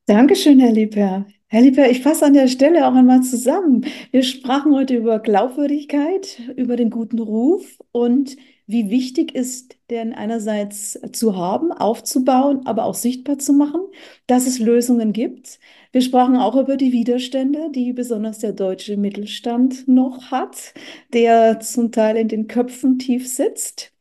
Dankeschön, 0.06 0.60
Herr 0.60 0.72
Liebherr. 0.72 1.26
Herr 1.54 1.62
Liebherr, 1.62 1.91
ich 1.91 2.01
fasse 2.01 2.26
an 2.26 2.34
der 2.34 2.47
Stelle 2.47 2.88
auch 2.88 2.95
einmal 2.95 3.22
zusammen. 3.22 3.86
Wir 4.10 4.24
sprachen 4.24 4.74
heute 4.74 4.95
über 4.95 5.20
Glaubwürdigkeit, 5.20 6.41
über 6.56 6.76
den 6.76 6.89
guten 6.89 7.20
Ruf 7.20 7.80
und 7.91 8.38
wie 8.66 8.89
wichtig 8.89 9.36
ist 9.36 9.78
denn 9.91 10.14
einerseits 10.14 10.99
zu 11.12 11.38
haben, 11.38 11.72
aufzubauen, 11.72 12.66
aber 12.66 12.86
auch 12.86 12.95
sichtbar 12.95 13.38
zu 13.38 13.54
machen, 13.54 13.82
dass 14.26 14.47
es 14.47 14.58
Lösungen 14.58 15.14
gibt. 15.14 15.60
Wir 15.91 16.01
sprachen 16.01 16.38
auch 16.38 16.56
über 16.56 16.76
die 16.76 16.91
Widerstände, 16.91 17.70
die 17.70 17.93
besonders 17.93 18.39
der 18.39 18.54
deutsche 18.54 18.97
Mittelstand 18.97 19.88
noch 19.88 20.32
hat, 20.32 20.74
der 21.14 21.60
zum 21.60 21.91
Teil 21.91 22.18
in 22.18 22.30
den 22.30 22.47
Köpfen 22.47 22.97
tief 22.97 23.30
sitzt 23.30 23.93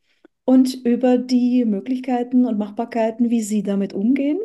und 0.43 0.73
über 0.85 1.19
die 1.19 1.65
Möglichkeiten 1.65 2.45
und 2.45 2.57
Machbarkeiten, 2.57 3.29
wie 3.29 3.43
Sie 3.43 3.61
damit 3.61 3.93
umgehen. 3.93 4.39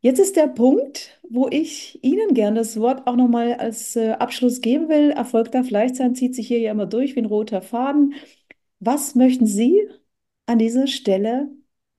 Jetzt 0.00 0.18
ist 0.18 0.36
der 0.36 0.48
Punkt, 0.48 1.20
wo 1.32 1.48
ich 1.50 2.02
Ihnen 2.04 2.34
gern 2.34 2.54
das 2.54 2.78
Wort 2.78 3.06
auch 3.06 3.16
nochmal 3.16 3.54
als 3.54 3.96
äh, 3.96 4.12
Abschluss 4.12 4.60
geben 4.60 4.88
will. 4.88 5.10
Erfolg 5.10 5.50
darf 5.52 5.70
leicht 5.70 5.96
sein, 5.96 6.14
zieht 6.14 6.34
sich 6.34 6.48
hier 6.48 6.58
ja 6.60 6.70
immer 6.72 6.86
durch 6.86 7.16
wie 7.16 7.20
ein 7.20 7.26
roter 7.26 7.62
Faden. 7.62 8.14
Was 8.80 9.14
möchten 9.14 9.46
Sie 9.46 9.88
an 10.46 10.58
dieser 10.58 10.86
Stelle 10.86 11.50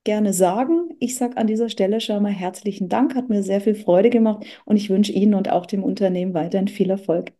gerne 0.04 0.34
sagen? 0.34 0.96
Ich 1.00 1.16
sage 1.18 1.38
an 1.38 1.48
dieser 1.48 1.70
Stelle 1.70 2.02
schon 2.02 2.24
mal 2.24 2.32
herzlichen 2.32 2.90
Dank, 2.90 3.16
hat 3.16 3.30
mir 3.30 3.44
sehr 3.44 3.62
viel 3.62 3.76
Freude 3.76 4.10
gemacht 4.10 4.46
und 4.66 4.78
ich 4.78 4.90
wünsche 4.90 5.14
Ihnen 5.14 5.34
und 5.36 5.50
auch 5.50 5.66
dem 5.66 5.84
Unternehmen 5.84 6.34
weiterhin 6.34 6.68
viel 6.68 6.90
Erfolg. 6.90 7.34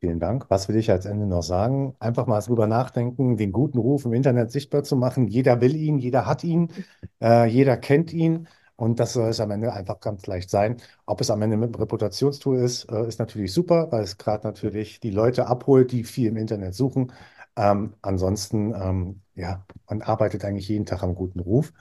Vielen 0.00 0.18
Dank. 0.18 0.46
Was 0.50 0.68
will 0.68 0.76
ich 0.76 0.90
als 0.90 1.04
Ende 1.06 1.26
noch 1.26 1.42
sagen? 1.42 1.94
Einfach 2.00 2.26
mal 2.26 2.40
drüber 2.40 2.66
nachdenken, 2.66 3.36
den 3.36 3.52
guten 3.52 3.78
Ruf 3.78 4.04
im 4.04 4.12
Internet 4.14 4.50
sichtbar 4.50 4.82
zu 4.82 4.96
machen. 4.96 5.28
Jeder 5.28 5.60
will 5.60 5.76
ihn, 5.76 5.98
jeder 5.98 6.26
hat 6.26 6.42
ihn, 6.44 6.72
äh, 7.20 7.46
jeder 7.46 7.76
kennt 7.76 8.12
ihn. 8.12 8.48
Und 8.82 8.98
das 8.98 9.12
soll 9.12 9.28
es 9.28 9.38
am 9.40 9.50
Ende 9.52 9.72
einfach 9.72 10.00
ganz 10.00 10.26
leicht 10.26 10.50
sein. 10.50 10.76
Ob 11.06 11.20
es 11.20 11.30
am 11.30 11.40
Ende 11.42 11.56
mit 11.56 11.68
einem 11.68 11.76
Reputationstool 11.76 12.58
ist, 12.58 12.90
äh, 12.90 13.06
ist 13.06 13.20
natürlich 13.20 13.52
super, 13.52 13.92
weil 13.92 14.02
es 14.02 14.18
gerade 14.18 14.44
natürlich 14.46 14.98
die 15.00 15.10
Leute 15.10 15.46
abholt, 15.46 15.92
die 15.92 16.02
viel 16.04 16.28
im 16.28 16.36
Internet 16.36 16.74
suchen. 16.74 17.12
Ähm, 17.56 17.94
ansonsten, 18.02 18.74
ähm, 18.74 19.22
ja, 19.34 19.64
man 19.88 20.02
arbeitet 20.02 20.44
eigentlich 20.44 20.68
jeden 20.68 20.84
Tag 20.86 21.02
am 21.04 21.14
guten 21.14 21.38
Ruf. 21.40 21.72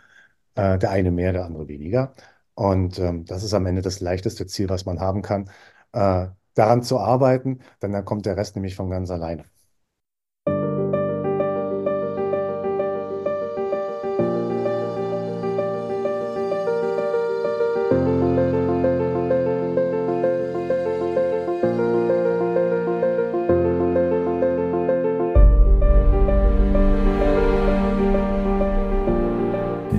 Äh, 0.55 0.77
der 0.79 0.91
eine 0.91 1.11
mehr, 1.11 1.33
der 1.33 1.45
andere 1.45 1.67
weniger. 1.67 2.13
Und 2.55 2.99
ähm, 2.99 3.25
das 3.25 3.43
ist 3.43 3.53
am 3.53 3.65
Ende 3.65 3.81
das 3.81 3.99
leichteste 4.01 4.45
Ziel, 4.47 4.69
was 4.69 4.85
man 4.85 4.99
haben 4.99 5.21
kann, 5.23 5.49
äh, 5.93 6.27
daran 6.55 6.83
zu 6.83 6.99
arbeiten, 6.99 7.61
denn 7.81 7.93
dann 7.93 8.05
kommt 8.05 8.25
der 8.27 8.37
Rest 8.37 8.55
nämlich 8.55 8.75
von 8.75 8.89
ganz 8.89 9.09
alleine. 9.11 9.45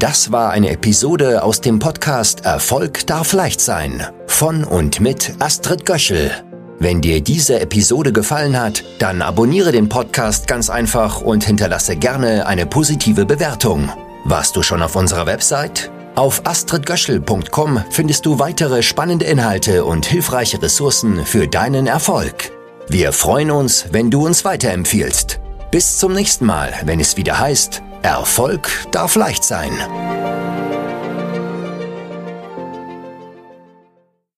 Das 0.03 0.33
war 0.33 0.51
eine 0.51 0.71
Episode 0.71 1.45
aus 1.45 1.61
dem 1.61 1.79
Podcast 1.79 2.45
Erfolg 2.45 3.07
darf 3.07 3.33
leicht 3.33 3.61
sein 3.61 4.05
von 4.27 4.65
und 4.65 4.99
mit 4.99 5.35
Astrid 5.39 5.87
Göschel. 5.87 6.33
Wenn 6.81 7.01
dir 7.01 7.21
diese 7.21 7.61
Episode 7.61 8.13
gefallen 8.13 8.61
hat, 8.61 8.83
dann 8.99 9.23
abonniere 9.23 9.71
den 9.71 9.89
Podcast 9.89 10.49
ganz 10.49 10.71
einfach 10.71 11.21
und 11.21 11.45
hinterlasse 11.45 11.95
gerne 11.95 12.49
eine 12.49 12.67
positive 12.67 13.25
Bewertung. 13.27 13.93
Warst 14.25 14.57
du 14.57 14.65
schon 14.65 14.83
auf 14.83 14.97
unserer 14.97 15.27
Website? 15.27 15.89
Auf 16.17 16.45
astridgöschel.com 16.47 17.85
findest 17.91 18.27
du 18.27 18.41
weitere 18.41 18.83
spannende 18.83 19.27
Inhalte 19.27 19.85
und 19.85 20.05
hilfreiche 20.05 20.61
Ressourcen 20.61 21.25
für 21.25 21.47
deinen 21.47 21.87
Erfolg. 21.87 22.51
Wir 22.89 23.13
freuen 23.13 23.53
uns, 23.53 23.87
wenn 23.93 24.11
du 24.11 24.27
uns 24.27 24.45
weiterempfiehlst. 24.45 25.39
Bis 25.71 25.99
zum 25.99 26.13
nächsten 26.13 26.45
Mal, 26.45 26.73
wenn 26.87 26.99
es 26.99 27.17
wieder 27.17 27.39
heißt, 27.39 27.83
Erfolg 28.03 28.87
darf 28.91 29.15
leicht 29.15 29.45
sein. 29.45 29.73